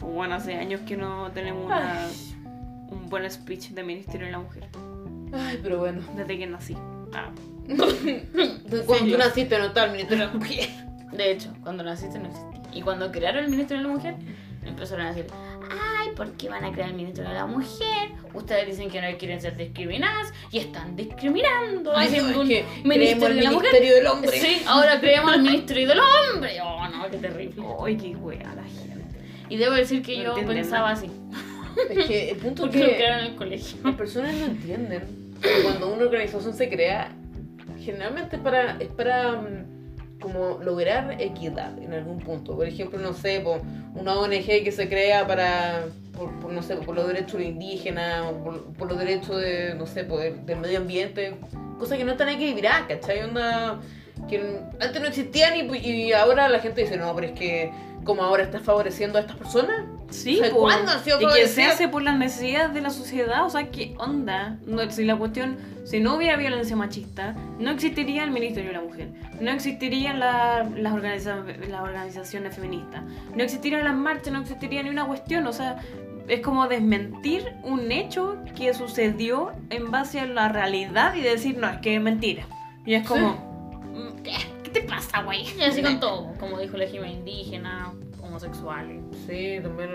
Bueno, 0.00 0.34
hace 0.34 0.54
años 0.54 0.80
que 0.86 0.96
no 0.96 1.30
tenemos 1.32 1.66
una, 1.66 2.08
un 2.90 3.08
buen 3.08 3.30
speech 3.30 3.68
de 3.70 3.82
Ministerio 3.82 4.26
de 4.26 4.32
la 4.32 4.38
Mujer, 4.38 4.64
Ay, 5.32 5.58
pero 5.62 5.78
bueno. 5.78 6.02
desde 6.16 6.38
que 6.38 6.46
nací. 6.46 6.76
Ah. 7.12 7.30
Cuando 8.86 9.12
tú 9.12 9.18
naciste 9.18 9.58
no 9.58 9.66
estaba 9.66 9.86
el 9.86 9.92
Ministerio 9.92 10.26
de 10.26 10.32
la 10.32 10.38
Mujer. 10.38 10.68
De 11.12 11.32
hecho, 11.32 11.52
cuando 11.62 11.82
naciste 11.82 12.18
no 12.18 12.28
existía. 12.28 12.62
Y 12.72 12.82
cuando 12.82 13.10
crearon 13.10 13.44
el 13.44 13.50
Ministerio 13.50 13.82
de 13.82 13.88
la 13.88 13.94
Mujer, 13.94 14.14
empezaron 14.64 15.06
a 15.06 15.12
decir, 15.12 15.26
ay, 15.70 16.10
¿por 16.16 16.32
qué 16.32 16.48
van 16.48 16.64
a 16.64 16.70
crear 16.72 16.90
el 16.90 16.94
Ministerio 16.94 17.30
de 17.30 17.36
la 17.36 17.46
Mujer? 17.46 18.10
Ustedes 18.32 18.66
dicen 18.66 18.90
que 18.90 19.00
no 19.00 19.18
quieren 19.18 19.40
ser 19.40 19.56
discriminadas 19.56 20.32
y 20.52 20.58
están 20.58 20.94
discriminando. 20.94 21.92
Ay, 21.96 22.10
no, 22.10 22.28
es 22.28 22.36
un 22.36 22.48
que 22.48 22.64
Ministerio 22.84 23.26
el 23.26 23.36
de 23.36 23.42
la 23.42 23.50
Mujer. 23.50 23.72
Ministerio 23.72 23.94
del 23.96 24.06
Hombre. 24.06 24.40
Sí, 24.40 24.62
ahora 24.66 25.00
creamos 25.00 25.34
el 25.34 25.42
Ministerio 25.42 25.88
del 25.88 25.98
Hombre. 26.00 26.60
Oh, 26.62 26.88
no, 26.88 27.10
qué 27.10 27.16
terrible. 27.18 27.64
Ay, 27.84 27.96
qué 27.96 28.16
wea 28.16 28.54
la 28.54 28.62
gente. 28.62 28.89
Y 29.50 29.56
debo 29.58 29.74
decir 29.74 30.02
que 30.02 30.16
No 30.22 30.38
yo 30.38 30.46
pensaba 30.46 30.92
nada. 30.92 30.92
así. 30.92 31.10
Es 31.90 32.06
que 32.06 32.30
el 32.30 32.36
punto 32.38 32.64
es 32.64 32.68
Porque 32.70 32.78
lo 32.78 32.86
que 32.90 32.96
crearon 32.96 33.20
en 33.20 33.26
el 33.32 33.36
colegio. 33.36 33.78
las 33.84 33.94
personas 33.96 34.34
no 34.34 34.46
entienden 34.46 35.02
que 35.42 35.62
cuando 35.62 35.92
una 35.92 36.04
organización 36.04 36.54
se 36.54 36.68
crea, 36.68 37.12
generalmente 37.78 38.36
es 38.36 38.42
para, 38.42 38.76
es 38.78 38.88
para 38.88 39.32
mm, 39.32 40.18
como 40.20 40.58
lograr 40.62 41.16
equidad 41.20 41.76
en 41.78 41.92
algún 41.94 42.18
punto. 42.18 42.56
Por 42.56 42.66
ejemplo, 42.66 42.98
no 42.98 43.12
sé, 43.12 43.40
po, 43.40 43.60
una 43.94 44.14
ONG 44.18 44.62
que 44.64 44.70
se 44.72 44.88
crea 44.88 45.26
para, 45.26 45.84
por, 46.16 46.38
por, 46.40 46.52
no 46.52 46.62
sé, 46.62 46.76
por 46.76 46.94
los 46.94 47.06
derechos 47.08 47.32
de 47.34 47.38
los 47.40 47.48
indígenas, 47.48 48.22
o 48.30 48.44
por, 48.44 48.64
por 48.74 48.88
los 48.88 48.98
derechos 48.98 49.40
de, 49.40 49.74
no 49.76 49.86
sé, 49.86 50.04
po, 50.04 50.18
del, 50.18 50.44
del 50.44 50.58
medio 50.58 50.78
ambiente, 50.78 51.34
cosas 51.78 51.96
que 51.96 52.04
no 52.04 52.12
están 52.12 52.28
equilibradas, 52.28 52.82
¿cachai? 52.86 53.22
Onda, 53.22 53.80
que 54.28 54.58
antes 54.78 55.00
no 55.00 55.08
existían 55.08 55.54
y, 55.56 55.78
y 55.78 56.12
ahora 56.12 56.48
la 56.50 56.58
gente 56.58 56.82
dice, 56.82 56.98
no, 56.98 57.14
pero 57.14 57.28
es 57.28 57.32
que 57.32 57.72
como 58.04 58.22
ahora 58.22 58.42
estás 58.44 58.62
favoreciendo 58.62 59.18
a 59.18 59.22
estas 59.22 59.36
personas. 59.36 59.82
Sí, 60.10 60.38
O 60.40 60.42
sea, 60.42 60.50
po. 60.52 60.60
¿cuándo 60.62 60.92
sido 60.98 61.20
y 61.20 61.26
que 61.34 61.46
se 61.46 61.64
hace 61.64 61.86
por 61.88 62.02
las 62.02 62.16
necesidades 62.18 62.74
de 62.74 62.80
la 62.80 62.90
sociedad, 62.90 63.44
o 63.46 63.50
sea, 63.50 63.70
¿qué 63.70 63.94
onda? 63.98 64.58
No, 64.66 64.90
si 64.90 65.04
la 65.04 65.14
cuestión, 65.16 65.56
si 65.84 66.00
no 66.00 66.16
hubiera 66.16 66.36
violencia 66.36 66.74
machista, 66.74 67.36
no 67.60 67.70
existiría 67.70 68.24
el 68.24 68.32
Ministerio 68.32 68.70
de 68.72 68.76
la 68.78 68.82
Mujer, 68.82 69.08
no 69.40 69.50
existirían 69.52 70.18
la- 70.18 70.68
las, 70.76 70.92
organiza- 70.92 71.44
las 71.68 71.80
organizaciones 71.80 72.56
feministas, 72.56 73.02
no 73.36 73.42
existirían 73.44 73.84
las 73.84 73.94
marchas, 73.94 74.32
no 74.32 74.40
existiría 74.40 74.82
ni 74.82 74.88
una 74.90 75.06
cuestión, 75.06 75.46
o 75.46 75.52
sea, 75.52 75.76
es 76.26 76.40
como 76.40 76.66
desmentir 76.66 77.44
un 77.62 77.92
hecho 77.92 78.36
que 78.56 78.74
sucedió 78.74 79.52
en 79.70 79.92
base 79.92 80.18
a 80.18 80.26
la 80.26 80.48
realidad 80.48 81.14
y 81.14 81.20
decir, 81.20 81.56
no, 81.56 81.68
es 81.68 81.78
que 81.78 81.94
es 81.94 82.00
mentira. 82.02 82.46
Y 82.84 82.94
es 82.94 83.06
como, 83.06 83.30
mm, 83.94 84.22
¿qué? 84.24 84.32
¿Qué 84.72 84.80
te 84.80 84.86
pasa, 84.86 85.22
güey? 85.22 85.44
Y 85.58 85.62
así 85.62 85.82
con 85.82 85.98
todo, 86.00 86.32
como 86.38 86.58
dijo 86.58 86.76
la 86.76 86.86
Jimena 86.86 87.12
indígena, 87.12 87.92
homosexuales. 88.22 89.02
Sí, 89.26 89.58
también 89.62 89.90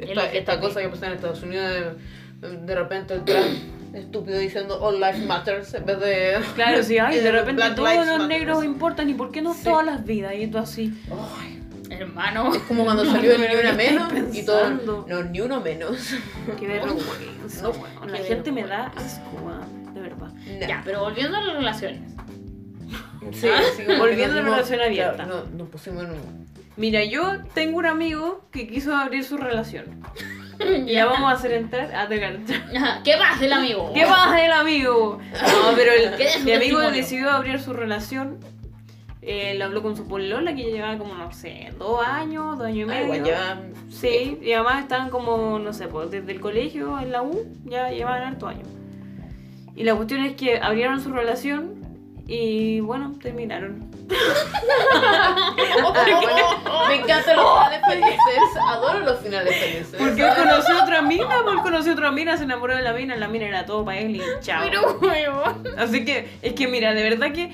esta, 0.00 0.32
esta 0.32 0.60
cosa 0.60 0.80
que 0.80 0.88
pasa 0.88 1.06
en 1.06 1.12
Estados 1.14 1.42
Unidos 1.42 1.96
de, 2.40 2.56
de 2.56 2.74
repente 2.74 3.14
el 3.14 3.24
Trump 3.24 3.44
estúpido 3.94 4.38
diciendo 4.38 4.78
All 4.82 5.00
Life 5.00 5.24
Matters 5.26 5.74
en 5.74 5.84
vez 5.86 6.00
de... 6.00 6.36
Claro, 6.54 6.82
sí, 6.82 6.98
ay, 6.98 7.20
de 7.20 7.32
repente 7.32 7.54
Black 7.62 7.74
todos 7.74 7.90
Lives 7.90 8.06
los 8.06 8.28
negros 8.28 8.64
importan 8.64 9.08
y 9.08 9.14
por 9.14 9.30
qué 9.30 9.42
no 9.42 9.54
Sí. 9.54 9.64
todas 9.64 9.84
las 9.86 10.04
vidas 10.04 10.34
y 10.36 10.46
tú 10.46 10.58
así. 10.58 10.92
Ay, 11.40 11.60
Hermano. 11.90 12.54
es 12.54 12.62
como 12.62 12.84
cuando 12.84 13.04
salió 13.04 13.32
el 13.32 13.40
Pero 13.40 13.52
Ni 13.52 13.60
Una 13.60 13.76
¿qué 13.76 13.90
Menos 13.90 14.36
y 14.36 14.44
todo... 14.44 15.04
No, 15.06 15.22
Ni 15.24 15.40
Uno 15.40 15.60
Menos. 15.60 16.14
Qué 16.58 16.66
vergüenza. 16.66 17.62
No, 17.62 17.70
weón. 17.70 18.12
La 18.12 18.18
gente 18.18 18.50
me 18.50 18.62
da 18.66 18.84
vergüenza. 18.88 19.20
asco, 19.22 19.92
de 19.92 20.00
verdad. 20.00 20.28
No. 20.28 20.66
Ya, 20.66 20.80
pero 20.84 21.00
volviendo 21.00 21.36
a 21.36 21.40
las 21.42 21.54
relaciones. 21.54 22.00
Sí, 23.32 23.48
como 23.48 23.86
que 23.86 23.98
Volviendo 23.98 24.38
a 24.38 24.42
la 24.42 24.48
relación 24.50 24.80
abierta. 24.80 25.24
claro, 25.24 25.44
no, 25.52 25.58
nos 25.58 25.68
pusimos 25.68 26.04
en 26.04 26.10
un... 26.10 26.46
Mira, 26.76 27.04
yo 27.04 27.38
tengo 27.54 27.78
un 27.78 27.86
amigo 27.86 28.46
que 28.50 28.66
quiso 28.66 28.94
abrir 28.96 29.24
su 29.24 29.36
relación. 29.36 30.00
Y 30.86 30.92
ya 30.92 31.06
vamos 31.06 31.28
a 31.32 31.34
hacer 31.34 31.52
entrar 31.54 31.92
a. 31.92 32.02
Ajá, 32.02 33.00
¿Qué 33.02 33.14
pasa 33.18 33.44
el 33.44 33.52
amigo? 33.52 33.90
¿Qué 33.94 34.02
pasa 34.02 34.44
el 34.44 34.52
amigo? 34.52 35.18
No, 35.32 35.74
pero 35.74 35.90
el- 35.92 36.12
¿Qué 36.16 36.24
es 36.26 36.32
su 36.34 36.44
mi 36.44 36.52
amigo 36.52 36.78
decidió 36.90 37.30
abrir 37.30 37.58
su 37.58 37.72
relación. 37.72 38.38
Él 39.22 39.60
habló 39.62 39.82
con 39.82 39.96
su 39.96 40.06
polola 40.06 40.54
que 40.54 40.64
ya 40.64 40.70
llevaba 40.70 40.98
como, 40.98 41.14
no 41.14 41.32
sé, 41.32 41.70
dos 41.78 42.04
años, 42.06 42.58
dos 42.58 42.66
años 42.66 42.88
y 42.88 42.92
Ay, 42.92 43.06
medio. 43.06 43.14
igual 43.16 43.24
ya... 43.24 43.60
Sí, 43.90 44.38
y 44.42 44.52
además 44.52 44.82
estaban 44.82 45.10
como, 45.10 45.58
no 45.58 45.72
sé, 45.72 45.88
pues 45.88 46.10
desde 46.10 46.30
el 46.32 46.40
colegio 46.40 46.98
en 47.00 47.10
la 47.12 47.22
U 47.22 47.40
ya 47.64 47.90
llevaban 47.90 48.22
harto 48.22 48.46
años. 48.48 48.68
Y 49.74 49.84
la 49.84 49.94
cuestión 49.96 50.22
es 50.24 50.34
que 50.36 50.58
abrieron 50.58 51.00
su 51.00 51.12
relación 51.12 51.81
y 52.26 52.80
bueno, 52.80 53.14
terminaron. 53.20 53.90
Me 56.88 56.94
encantan 56.96 57.36
los 57.36 57.46
finales 57.48 57.80
felices. 57.86 58.18
Adoro 58.68 59.00
los 59.00 59.20
finales 59.20 59.56
felices. 59.56 59.96
Porque 59.98 60.22
él 60.22 60.34
conoció 60.36 60.78
a 60.78 60.82
otra 60.82 61.02
mina, 61.02 61.36
él 61.38 61.60
conoció 61.62 61.92
a 61.92 61.94
otra 61.94 62.10
mina, 62.12 62.36
se 62.36 62.44
enamoró 62.44 62.76
de 62.76 62.82
la 62.82 62.92
mina, 62.92 63.16
la 63.16 63.28
mina 63.28 63.46
era 63.46 63.66
todo 63.66 63.84
para 63.84 63.98
él 63.98 64.16
y 64.16 64.22
chao. 64.40 64.64
Pero. 65.00 65.42
Así 65.76 66.04
que, 66.04 66.28
es 66.42 66.52
que 66.52 66.68
mira, 66.68 66.94
de 66.94 67.02
verdad 67.02 67.32
que 67.32 67.52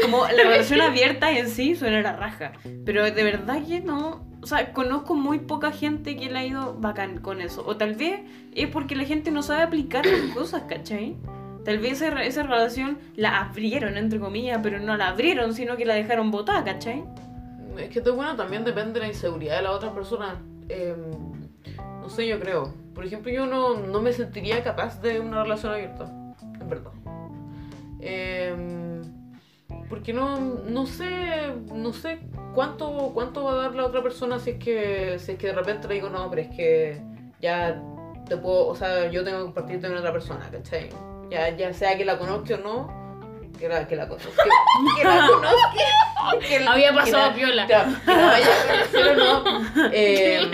como 0.00 0.26
la 0.26 0.44
relación 0.44 0.80
abierta 0.80 1.30
en 1.32 1.48
sí 1.48 1.74
suena 1.74 2.00
la 2.00 2.12
raja, 2.14 2.52
pero 2.84 3.04
de 3.04 3.24
verdad 3.24 3.64
que 3.66 3.80
no, 3.80 4.24
o 4.42 4.46
sea, 4.46 4.72
conozco 4.72 5.14
muy 5.14 5.40
poca 5.40 5.72
gente 5.72 6.16
que 6.16 6.30
le 6.30 6.38
ha 6.38 6.44
ido 6.44 6.74
bacán 6.78 7.18
con 7.18 7.40
eso, 7.40 7.64
o 7.66 7.76
tal 7.76 7.94
vez 7.94 8.20
es 8.54 8.68
porque 8.68 8.94
la 8.94 9.04
gente 9.04 9.30
no 9.30 9.42
sabe 9.42 9.62
aplicar 9.62 10.06
las 10.06 10.34
cosas, 10.34 10.62
¿cachai? 10.68 11.16
Tal 11.70 11.78
vez 11.78 12.02
esa, 12.02 12.24
esa 12.24 12.42
relación 12.42 12.98
la 13.14 13.42
abrieron, 13.42 13.96
entre 13.96 14.18
comillas, 14.18 14.58
pero 14.60 14.80
no 14.80 14.96
la 14.96 15.10
abrieron, 15.10 15.54
sino 15.54 15.76
que 15.76 15.84
la 15.84 15.94
dejaron 15.94 16.32
botada, 16.32 16.64
¿cachai? 16.64 17.04
Es 17.78 17.90
que 17.90 18.00
esto 18.00 18.16
bueno 18.16 18.34
también 18.34 18.64
depende 18.64 18.94
de 18.94 19.06
la 19.06 19.06
inseguridad 19.06 19.58
de 19.58 19.62
la 19.62 19.70
otra 19.70 19.94
persona. 19.94 20.42
Eh, 20.68 20.96
no 22.00 22.08
sé, 22.08 22.26
yo 22.26 22.40
creo. 22.40 22.74
Por 22.92 23.04
ejemplo, 23.04 23.30
yo 23.30 23.46
no, 23.46 23.76
no 23.76 24.02
me 24.02 24.12
sentiría 24.12 24.64
capaz 24.64 25.00
de 25.00 25.20
una 25.20 25.44
relación 25.44 25.72
abierta. 25.72 26.06
En 26.60 26.68
verdad. 26.68 26.90
Eh, 28.00 29.00
porque 29.88 30.12
no, 30.12 30.40
no 30.40 30.86
sé. 30.86 31.54
No 31.72 31.92
sé 31.92 32.18
¿cuánto, 32.52 33.12
¿cuánto 33.14 33.44
va 33.44 33.52
a 33.52 33.56
dar 33.56 33.76
la 33.76 33.86
otra 33.86 34.02
persona 34.02 34.40
si 34.40 34.50
es 34.50 34.58
que 34.58 35.20
si 35.20 35.30
es 35.30 35.38
que 35.38 35.46
de 35.46 35.52
repente 35.52 35.86
le 35.86 35.94
digo, 35.94 36.10
no, 36.10 36.28
pero 36.30 36.42
es 36.42 36.48
que 36.48 37.00
ya 37.40 37.80
te 38.28 38.36
puedo, 38.36 38.66
o 38.66 38.74
sea, 38.74 39.08
yo 39.08 39.22
tengo 39.22 39.38
que 39.38 39.44
compartirte 39.44 39.86
con 39.86 39.96
otra 39.98 40.10
persona, 40.10 40.48
¿cachai? 40.50 40.88
Ya, 41.30 41.48
ya 41.56 41.72
sea 41.72 41.96
que 41.96 42.04
la 42.04 42.18
conozca 42.18 42.54
o 42.54 42.58
no, 42.58 43.00
que 43.58 43.68
la, 43.68 43.86
que 43.86 43.96
la 43.96 44.08
conozca. 44.08 44.30
Que 44.98 45.04
la 45.04 45.26
conozca. 45.28 46.38
que 46.48 46.60
la- 46.60 46.72
Había 46.72 46.90
que 46.90 46.96
pasado 46.96 47.26
la- 47.28 47.34
piola. 47.34 47.66
Que 47.66 47.72
la 47.74 47.84
vaya 48.06 48.46
a 48.46 48.72
conocer 48.72 49.08
o 49.10 49.16
no. 49.16 49.90
Eh, 49.92 50.50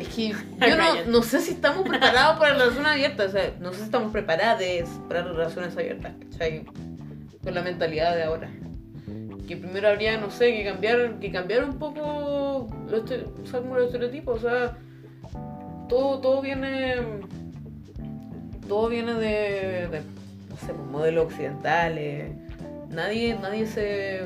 es 0.00 0.08
que 0.08 0.28
yo 0.68 0.76
no, 0.76 1.04
no 1.06 1.22
sé 1.22 1.40
si 1.40 1.52
estamos 1.52 1.88
preparados 1.88 2.38
para 2.38 2.52
la 2.54 2.58
relación 2.64 2.86
abierta, 2.86 3.24
o 3.24 3.28
sea, 3.28 3.52
no 3.60 3.70
sé 3.72 3.78
si 3.78 3.84
estamos 3.84 4.12
preparados 4.12 4.62
para 5.08 5.22
las 5.24 5.34
relaciones 5.36 5.76
abiertas, 5.76 6.12
¿cachai? 6.30 6.64
Con 7.42 7.54
la 7.54 7.62
mentalidad 7.62 8.14
de 8.16 8.24
ahora. 8.24 8.50
Que 9.46 9.56
primero 9.58 9.88
habría, 9.88 10.16
no 10.18 10.30
sé, 10.30 10.54
que 10.54 10.64
cambiar, 10.64 11.18
que 11.20 11.30
cambiar 11.30 11.64
un 11.64 11.78
poco 11.78 12.68
los, 12.88 13.10
los 13.10 13.84
estereotipos, 13.84 14.42
o 14.42 14.48
sea, 14.48 14.76
todo, 15.88 16.18
todo 16.20 16.40
viene, 16.40 16.96
todo 18.68 18.88
viene 18.88 19.14
de, 19.14 19.88
no 20.48 20.56
sé, 20.56 20.72
pues, 20.74 20.88
modelos 20.90 21.26
occidentales. 21.26 22.32
Nadie, 22.90 23.36
nadie 23.40 23.66
se, 23.66 24.22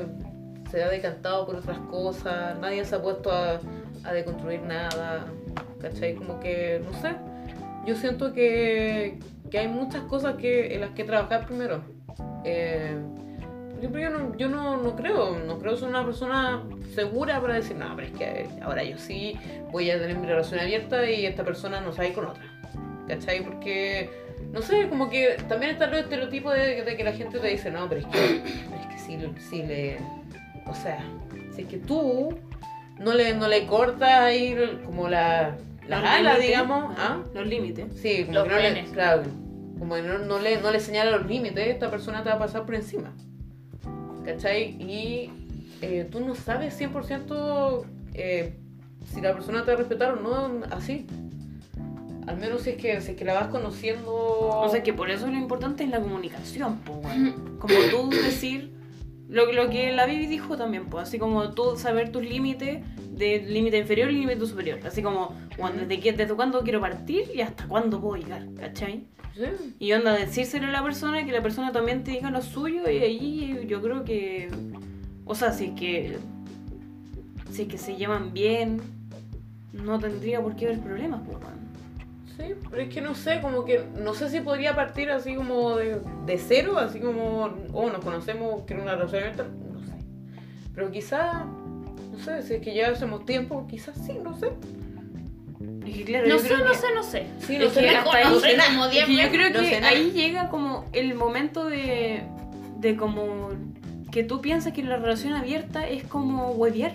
se 0.69 0.83
ha 0.83 0.89
decantado 0.89 1.45
por 1.45 1.55
otras 1.55 1.79
cosas, 1.89 2.57
nadie 2.59 2.85
se 2.85 2.95
ha 2.95 3.01
puesto 3.01 3.31
a, 3.31 3.59
a 4.03 4.13
deconstruir 4.13 4.61
nada, 4.61 5.25
¿cachai? 5.81 6.15
Como 6.15 6.39
que, 6.39 6.81
no 6.83 6.99
sé, 6.99 7.15
yo 7.85 7.95
siento 7.95 8.33
que, 8.33 9.17
que 9.49 9.59
hay 9.59 9.67
muchas 9.67 10.03
cosas 10.03 10.35
que, 10.35 10.75
en 10.75 10.81
las 10.81 10.91
que 10.91 11.03
trabajar 11.03 11.45
primero. 11.45 11.81
Eh, 12.43 12.95
yo, 13.81 13.89
no, 14.09 14.35
yo 14.37 14.49
no, 14.49 14.77
no 14.77 14.95
creo, 14.95 15.39
no 15.39 15.57
creo 15.59 15.77
ser 15.77 15.89
una 15.89 16.05
persona 16.05 16.63
segura 16.93 17.39
para 17.41 17.55
decir, 17.55 17.77
no, 17.77 17.95
pero 17.95 18.07
es 18.07 18.13
que 18.13 18.47
ahora 18.61 18.83
yo 18.83 18.97
sí 18.97 19.37
voy 19.71 19.89
a 19.89 19.99
tener 19.99 20.17
mi 20.17 20.27
relación 20.27 20.59
abierta 20.59 21.09
y 21.09 21.25
esta 21.25 21.43
persona 21.43 21.79
no 21.81 21.93
sabe 21.93 22.13
con 22.13 22.25
otra. 22.25 22.43
¿Cachai? 23.07 23.43
Porque, 23.43 24.09
no 24.51 24.61
sé, 24.61 24.87
como 24.89 25.09
que 25.09 25.37
también 25.47 25.71
está 25.71 25.85
el 25.85 25.93
estereotipo 25.95 26.51
de, 26.51 26.83
de 26.83 26.97
que 26.97 27.03
la 27.03 27.13
gente 27.13 27.39
te 27.39 27.47
dice, 27.47 27.71
no, 27.71 27.87
pero 27.87 28.01
es 28.01 28.07
que, 28.07 28.35
es 28.37 28.85
que 28.91 28.97
si, 28.97 29.17
si 29.49 29.63
le... 29.63 29.97
O 30.65 30.73
sea, 30.75 31.03
si 31.55 31.61
es 31.61 31.67
que 31.67 31.77
tú 31.77 32.37
no 32.99 33.13
le, 33.13 33.33
no 33.33 33.47
le 33.47 33.65
cortas 33.65 34.09
ahí 34.09 34.55
como 34.85 35.07
la, 35.09 35.57
la 35.87 35.99
Los 36.01 36.09
ala, 36.09 36.33
límites. 36.33 36.47
digamos, 36.47 36.95
¿ah? 36.97 37.23
Los 37.33 37.47
límites. 37.47 37.85
Sí, 38.01 38.25
como 38.25 38.39
Los 38.39 38.47
que 38.47 38.53
no 38.53 38.59
le, 38.59 38.83
claro, 38.85 39.23
como 39.79 39.95
que 39.95 40.01
no, 40.01 40.19
no 40.19 40.39
le, 40.39 40.61
no 40.61 40.71
le 40.71 40.79
señala 40.79 41.11
los 41.11 41.25
límites, 41.25 41.67
esta 41.67 41.89
persona 41.89 42.23
te 42.23 42.29
va 42.29 42.35
a 42.35 42.39
pasar 42.39 42.65
por 42.65 42.75
encima. 42.75 43.13
¿Cachai? 44.25 44.75
Y 44.79 45.31
eh, 45.81 46.07
tú 46.11 46.19
no 46.19 46.35
sabes 46.35 46.79
100% 46.79 47.83
eh, 48.13 48.53
si 49.11 49.21
la 49.21 49.33
persona 49.33 49.61
te 49.63 49.71
va 49.71 49.73
a 49.73 49.77
respetar 49.77 50.13
o 50.13 50.15
no 50.17 50.61
así. 50.71 51.07
Al 52.29 52.37
menos 52.37 52.61
si 52.61 52.71
es 52.71 52.77
que, 52.77 53.01
si 53.01 53.11
es 53.11 53.17
que 53.17 53.25
la 53.25 53.33
vas 53.33 53.47
conociendo. 53.47 54.13
O 54.13 54.69
sea 54.69 54.83
que 54.83 54.93
por 54.93 55.09
eso 55.09 55.25
lo 55.27 55.33
importante 55.33 55.83
es 55.83 55.89
la 55.89 55.99
comunicación, 55.99 56.77
po, 56.79 56.93
weón. 57.03 57.57
Como 57.59 57.73
tú 57.89 58.09
decir 58.11 58.71
lo, 59.27 59.51
lo 59.51 59.69
que 59.69 59.91
la 59.91 60.05
Bibi 60.05 60.27
dijo 60.27 60.55
también, 60.55 60.85
pues, 60.85 61.07
así 61.07 61.17
como 61.17 61.51
tú 61.53 61.75
saber 61.75 62.11
tus 62.11 62.23
límites, 62.23 62.83
del 63.11 63.53
límite 63.53 63.79
inferior 63.79 64.11
y 64.11 64.19
límite 64.19 64.45
superior. 64.45 64.79
Así 64.85 65.01
como 65.01 65.35
cuando, 65.57 65.81
desde, 65.81 65.99
que- 65.99 66.13
desde 66.13 66.33
cuándo 66.35 66.61
quiero 66.61 66.79
partir 66.79 67.25
y 67.35 67.41
hasta 67.41 67.67
cuándo 67.67 67.99
puedo 67.99 68.15
llegar, 68.21 68.45
¿cachai? 68.59 69.03
Sí. 69.35 69.75
Y 69.79 69.91
onda, 69.93 70.13
decírselo 70.13 70.67
a 70.67 70.71
la 70.71 70.83
persona 70.83 71.21
y 71.21 71.25
que 71.25 71.31
la 71.31 71.41
persona 71.41 71.71
también 71.71 72.03
te 72.03 72.11
diga 72.11 72.29
lo 72.31 72.41
suyo 72.41 72.89
y 72.89 72.97
ahí 72.99 73.65
yo 73.67 73.81
creo 73.81 74.03
que... 74.03 74.49
O 75.25 75.33
sea, 75.35 75.51
si 75.51 75.65
es 75.65 75.71
que... 75.71 76.17
Si 77.51 77.63
es 77.63 77.67
que 77.67 77.77
se 77.77 77.95
llevan 77.95 78.33
bien, 78.33 78.81
no 79.73 79.97
tendría 79.99 80.41
por 80.41 80.55
qué 80.55 80.65
haber 80.67 80.79
problemas, 80.79 81.21
pues, 81.25 81.37
weón. 81.37 81.68
Sí, 82.39 82.53
pero 82.69 82.81
es 82.81 82.89
que 82.89 83.01
no 83.01 83.15
sé, 83.15 83.41
como 83.41 83.65
que 83.65 83.83
no 83.99 84.13
sé 84.13 84.29
si 84.29 84.39
podría 84.39 84.73
partir 84.75 85.11
así 85.11 85.35
como 85.35 85.75
de, 85.75 85.99
de 86.25 86.37
cero, 86.37 86.77
así 86.79 86.99
como, 86.99 87.49
oh, 87.73 87.89
nos 87.89 88.03
conocemos, 88.03 88.63
quiero 88.65 88.81
una 88.83 88.95
relación 88.95 89.23
abierta, 89.23 89.43
no 89.73 89.81
sé. 89.81 89.91
Pero 90.73 90.89
quizá, 90.89 91.43
no 91.43 92.17
sé, 92.23 92.41
si 92.43 92.53
es 92.55 92.61
que 92.61 92.73
ya 92.73 92.89
hacemos 92.89 93.25
tiempo, 93.25 93.67
quizás 93.67 93.95
sí, 94.05 94.13
no 94.23 94.37
sé. 94.37 94.51
Es 95.85 95.97
que, 95.97 96.03
claro, 96.05 96.27
No 96.27 96.39
sé, 96.39 96.49
no 96.57 96.71
que- 96.71 96.77
sé, 96.77 96.87
no 96.95 97.03
sé. 97.03 97.25
Sí, 97.39 97.55
Es 97.57 97.73
que 97.73 97.89
hasta 97.89 98.15
ahí- 98.15 98.23
conocer 98.23 98.57
es 98.57 98.63
como 98.65 98.89
que 98.89 98.99
yo 99.15 99.29
creo 99.29 99.49
no 99.49 99.59
que 99.59 99.65
sé 99.65 99.75
ahí 99.83 100.11
llega 100.11 100.47
como 100.49 100.85
el 100.93 101.15
momento 101.15 101.65
de, 101.65 102.23
de 102.77 102.95
como 102.95 103.49
que 104.11 104.23
tú 104.23 104.39
piensas 104.39 104.71
que 104.71 104.81
la 104.83 104.95
relación 104.97 105.33
abierta 105.33 105.85
es 105.87 106.03
como 106.05 106.51
huevear. 106.51 106.93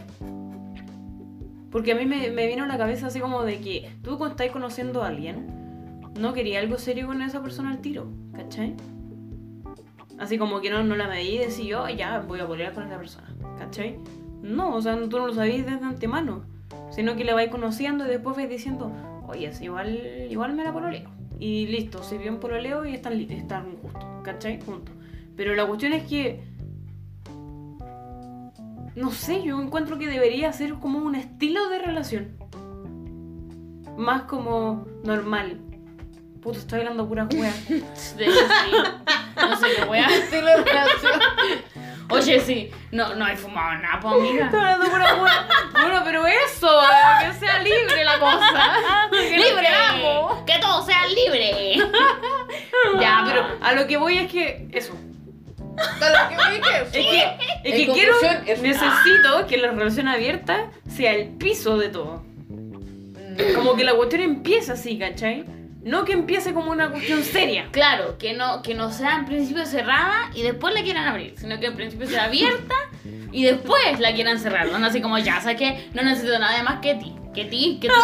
Porque 1.74 1.90
a 1.90 1.96
mí 1.96 2.06
me, 2.06 2.46
vino 2.46 2.62
a 2.62 2.66
la 2.68 2.78
cabeza 2.78 3.08
así 3.08 3.18
como 3.18 3.42
de 3.42 3.58
que 3.58 3.90
tú 4.00 4.16
cuando 4.16 4.37
estás 4.37 4.52
conociendo 4.52 5.02
a 5.02 5.08
alguien, 5.08 6.00
no 6.16 6.32
querías 6.32 6.62
algo 6.62 6.78
serio 6.78 7.08
con 7.08 7.20
esa 7.20 7.42
persona 7.42 7.72
al 7.72 7.80
tiro, 7.80 8.12
¿cachai? 8.32 8.76
Así 10.16 10.38
como 10.38 10.60
que 10.60 10.70
no, 10.70 10.84
no 10.84 10.94
la 10.94 11.08
medí 11.08 11.30
y 11.30 11.38
decís 11.38 11.66
yo, 11.66 11.88
ya 11.88 12.20
voy 12.20 12.38
a 12.38 12.46
pelear 12.46 12.74
con 12.74 12.84
esa 12.84 12.96
persona, 12.96 13.34
¿cachai? 13.58 13.98
No, 14.40 14.72
o 14.76 14.80
sea, 14.80 14.96
tú 15.08 15.18
no 15.18 15.26
lo 15.26 15.34
sabías 15.34 15.66
desde 15.66 15.84
antemano, 15.84 16.44
sino 16.90 17.16
que 17.16 17.24
la 17.24 17.34
vais 17.34 17.50
conociendo 17.50 18.06
y 18.06 18.08
después 18.08 18.37
vais 18.37 18.48
diciendo, 18.48 18.92
oye, 19.26 19.48
es 19.48 19.60
igual, 19.60 20.28
igual 20.30 20.54
me 20.54 20.62
la 20.62 20.72
pololeo. 20.72 21.10
Y 21.40 21.66
listo, 21.66 22.04
se 22.04 22.18
vio 22.18 22.28
en 22.28 22.38
pololeo 22.38 22.87
y 22.87 22.94
están, 22.94 23.20
están 23.20 23.78
justos, 23.78 24.04
¿cachai? 24.22 24.60
Juntos. 24.60 24.94
Pero 25.37 25.56
la 25.56 25.66
cuestión 25.66 25.92
es 25.92 26.04
que, 26.04 26.40
no 28.96 29.11
sé, 29.11 29.42
yo 29.42 29.61
encuentro 29.61 29.98
que 29.98 30.07
debería 30.07 30.52
ser 30.52 30.74
como 30.74 31.00
un 31.00 31.14
estilo 31.14 31.68
de 31.68 31.78
relación. 31.80 32.37
Más 33.96 34.22
como 34.22 34.87
normal. 35.02 35.61
Puto, 36.40 36.59
estoy 36.59 36.80
hablando 36.80 37.09
pura 37.09 37.26
wea. 37.33 37.52
De 37.68 38.26
hecho, 38.26 38.35
sí. 38.35 38.76
No 39.37 39.57
sé 39.57 39.66
qué 39.76 39.85
wea. 39.85 40.07
Estilo 40.11 40.46
de 40.46 40.64
relación. 40.64 41.20
Oye, 42.11 42.38
sí. 42.40 42.70
No, 42.92 43.14
no 43.14 43.24
hay 43.24 43.37
fumado 43.37 43.80
nada, 43.83 43.98
pues, 44.00 44.14
amiga. 44.14 44.44
Estoy 44.46 44.61
hablando 44.61 44.90
pura 44.90 45.14
wea. 45.22 45.48
Bueno, 45.72 46.02
pero 46.04 46.26
eso, 46.26 46.83
eh, 46.83 47.26
que 47.26 47.33
sea 47.35 47.59
libre 47.61 48.04
la 48.04 48.18
cosa. 48.20 49.09
Que 49.11 49.38
¡Libre! 49.38 49.68
¡Que 50.46 50.59
todos 50.61 50.87
sean 50.87 51.14
libres! 51.14 51.83
Ya, 53.00 53.22
pero 53.26 53.46
a 53.62 53.72
lo 53.72 53.87
que 53.87 53.96
voy 53.96 54.18
es 54.18 54.30
que. 54.30 54.68
Eso. 54.72 54.94
A 55.76 56.08
lo 56.10 56.28
que 56.28 56.37
me 56.37 56.50
dije, 56.58 56.82
Es 56.82 56.90
que, 56.90 57.68
es 57.70 57.87
que 57.87 57.92
quiero. 57.92 58.14
es- 58.46 58.60
Necesito 58.62 59.46
que 59.48 59.56
la 59.58 59.70
relación 59.72 60.08
abierta 60.08 60.70
sea 60.88 61.12
el 61.12 61.28
piso 61.30 61.76
de 61.78 61.88
todo. 61.88 62.22
Mm, 62.48 63.54
Como 63.54 63.74
que 63.76 63.84
la 63.84 63.94
cuestión 63.94 64.22
empiece 64.22 64.72
así, 64.72 64.98
¿cachai? 64.98 65.44
No 65.82 66.04
que 66.04 66.12
empiece 66.12 66.54
como 66.54 66.70
una 66.70 66.90
cuestión 66.90 67.22
seria. 67.22 67.66
Claro, 67.70 68.16
que 68.18 68.32
no, 68.32 68.62
que 68.62 68.74
no 68.74 68.90
sea 68.90 69.16
en 69.16 69.26
principio 69.26 69.66
cerrada 69.66 70.30
y 70.34 70.42
después 70.42 70.72
la 70.74 70.82
quieran 70.82 71.06
abrir, 71.06 71.34
sino 71.37 71.60
que 71.60 71.66
en 71.66 71.74
principio 71.76 72.06
sea 72.06 72.24
abierta 72.24 72.74
y 73.32 73.44
después 73.44 74.00
la 74.00 74.14
quieran 74.14 74.38
cerrar. 74.38 74.68
No 74.68 74.87
así 74.87 75.02
como 75.02 75.18
ya, 75.18 75.40
¿sabes 75.42 75.58
qué? 75.58 75.88
No 75.92 76.02
necesito 76.02 76.38
nada 76.38 76.62
más 76.62 76.80
que 76.80 76.94
ti, 76.94 77.14
que 77.34 77.44
ti, 77.44 77.78
que 77.82 77.88
ti. 77.88 77.94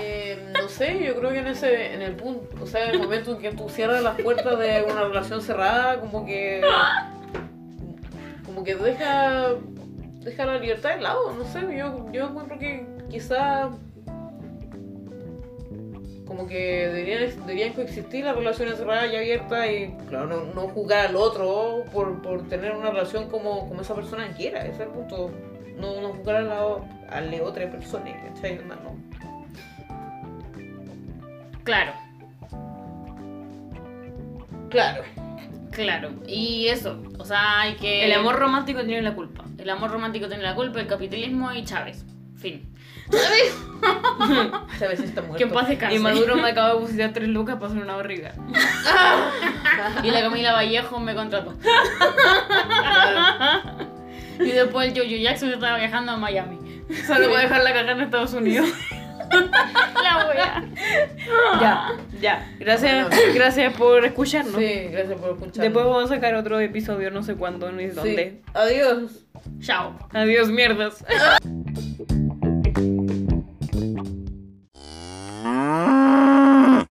Eh, 0.00 0.52
no 0.60 0.68
sé, 0.68 1.02
yo 1.02 1.14
creo 1.18 1.30
que 1.30 1.38
en 1.38 1.46
ese, 1.46 1.94
en 1.94 2.02
el 2.02 2.12
punto, 2.12 2.62
o 2.62 2.66
sea, 2.66 2.84
en 2.84 2.90
el 2.90 2.98
momento 2.98 3.32
en 3.32 3.38
que 3.40 3.52
tú 3.52 3.70
cierras 3.70 4.02
las 4.02 4.20
puertas 4.20 4.58
de 4.58 4.82
una 4.82 5.04
relación 5.04 5.40
cerrada, 5.40 5.98
como 5.98 6.26
que, 6.26 6.60
como 8.60 8.64
que 8.64 8.74
deja, 8.74 9.54
deja 10.22 10.44
la 10.44 10.58
libertad 10.58 10.90
de 10.90 11.00
lado, 11.00 11.32
no 11.32 11.44
sé, 11.44 11.60
yo, 11.74 12.12
yo 12.12 12.28
encuentro 12.28 12.58
que 12.58 12.84
quizá, 13.08 13.70
como 16.26 16.46
que 16.46 16.88
deberían, 16.88 17.46
deberían 17.46 17.72
coexistir 17.72 18.26
las 18.26 18.36
relaciones 18.36 18.76
cerradas 18.76 19.10
y 19.10 19.16
abiertas 19.16 19.66
y, 19.70 19.94
claro, 20.10 20.26
no, 20.26 20.44
no 20.54 20.68
juzgar 20.68 21.06
al 21.06 21.16
otro 21.16 21.84
por, 21.90 22.20
por 22.20 22.46
tener 22.48 22.72
una 22.72 22.90
relación 22.90 23.30
como, 23.30 23.66
como 23.66 23.80
esa 23.80 23.94
persona 23.94 24.30
quiera, 24.34 24.60
ese 24.60 24.72
es 24.72 24.80
el 24.80 24.88
punto, 24.88 25.30
no, 25.78 25.98
no 26.02 26.12
juzgar 26.12 26.36
a 26.36 26.42
la, 26.42 26.60
a 27.08 27.20
la 27.22 27.42
otra 27.42 27.70
persona, 27.70 28.12
¿cachai? 28.34 28.60
No, 28.66 28.74
no. 28.74 28.94
Claro, 31.64 31.92
Claro. 34.68 35.02
Claro. 35.70 36.10
Y 36.26 36.68
eso, 36.68 37.02
o 37.18 37.24
sea, 37.24 37.60
hay 37.60 37.74
que... 37.74 38.04
El 38.04 38.12
amor 38.12 38.36
romántico 38.36 38.84
tiene 38.84 39.02
la 39.02 39.14
culpa. 39.14 39.44
El 39.58 39.70
amor 39.70 39.90
romántico 39.90 40.28
tiene 40.28 40.42
la 40.42 40.54
culpa, 40.54 40.80
el 40.80 40.86
capitalismo 40.86 41.52
y 41.52 41.64
Chávez. 41.64 42.04
Fin. 42.36 42.70
Sabes, 44.78 45.00
está 45.00 45.20
muerto. 45.20 45.38
Que 45.38 45.44
en 45.44 45.50
paz 45.50 45.68
descanse. 45.68 45.96
Y 45.96 45.98
Maduro 45.98 46.36
me 46.36 46.50
acaba 46.50 46.68
de 46.68 46.74
depositar 46.74 47.12
tres 47.12 47.28
lucas 47.28 47.56
para 47.56 47.66
hacer 47.66 47.82
una 47.82 47.96
barriga. 47.96 48.34
Y 50.02 50.10
la 50.10 50.20
Camila 50.20 50.52
Vallejo 50.52 51.00
me 51.00 51.14
contrató. 51.14 51.54
Y 54.38 54.52
después 54.52 54.88
el 54.88 54.98
Jojo 54.98 55.16
Jackson 55.16 55.50
estaba 55.50 55.76
viajando 55.76 56.12
a 56.12 56.16
Miami. 56.16 56.82
Solo 57.06 57.28
voy 57.28 57.36
a 57.36 57.40
dejar 57.40 57.62
la 57.62 57.74
caja 57.74 57.92
en 57.92 58.00
Estados 58.00 58.32
Unidos. 58.32 58.70
La 60.02 60.28
wea. 60.28 60.64
ya, 61.60 61.92
ya. 62.20 62.48
Gracias, 62.58 63.08
gracias 63.34 63.74
por 63.74 64.04
escucharnos. 64.04 64.56
Sí, 64.56 64.88
gracias 64.90 65.18
por 65.18 65.30
escuchar. 65.30 65.62
Después 65.64 65.84
vamos 65.86 66.10
a 66.10 66.14
sacar 66.14 66.34
otro 66.34 66.58
episodio, 66.60 67.10
no 67.10 67.22
sé 67.22 67.34
cuándo 67.34 67.70
ni 67.72 67.86
dónde. 67.86 68.40
Adiós. 68.54 69.24
Chao. 69.60 69.96
Adiós, 70.12 70.48
mierdas. 70.50 71.04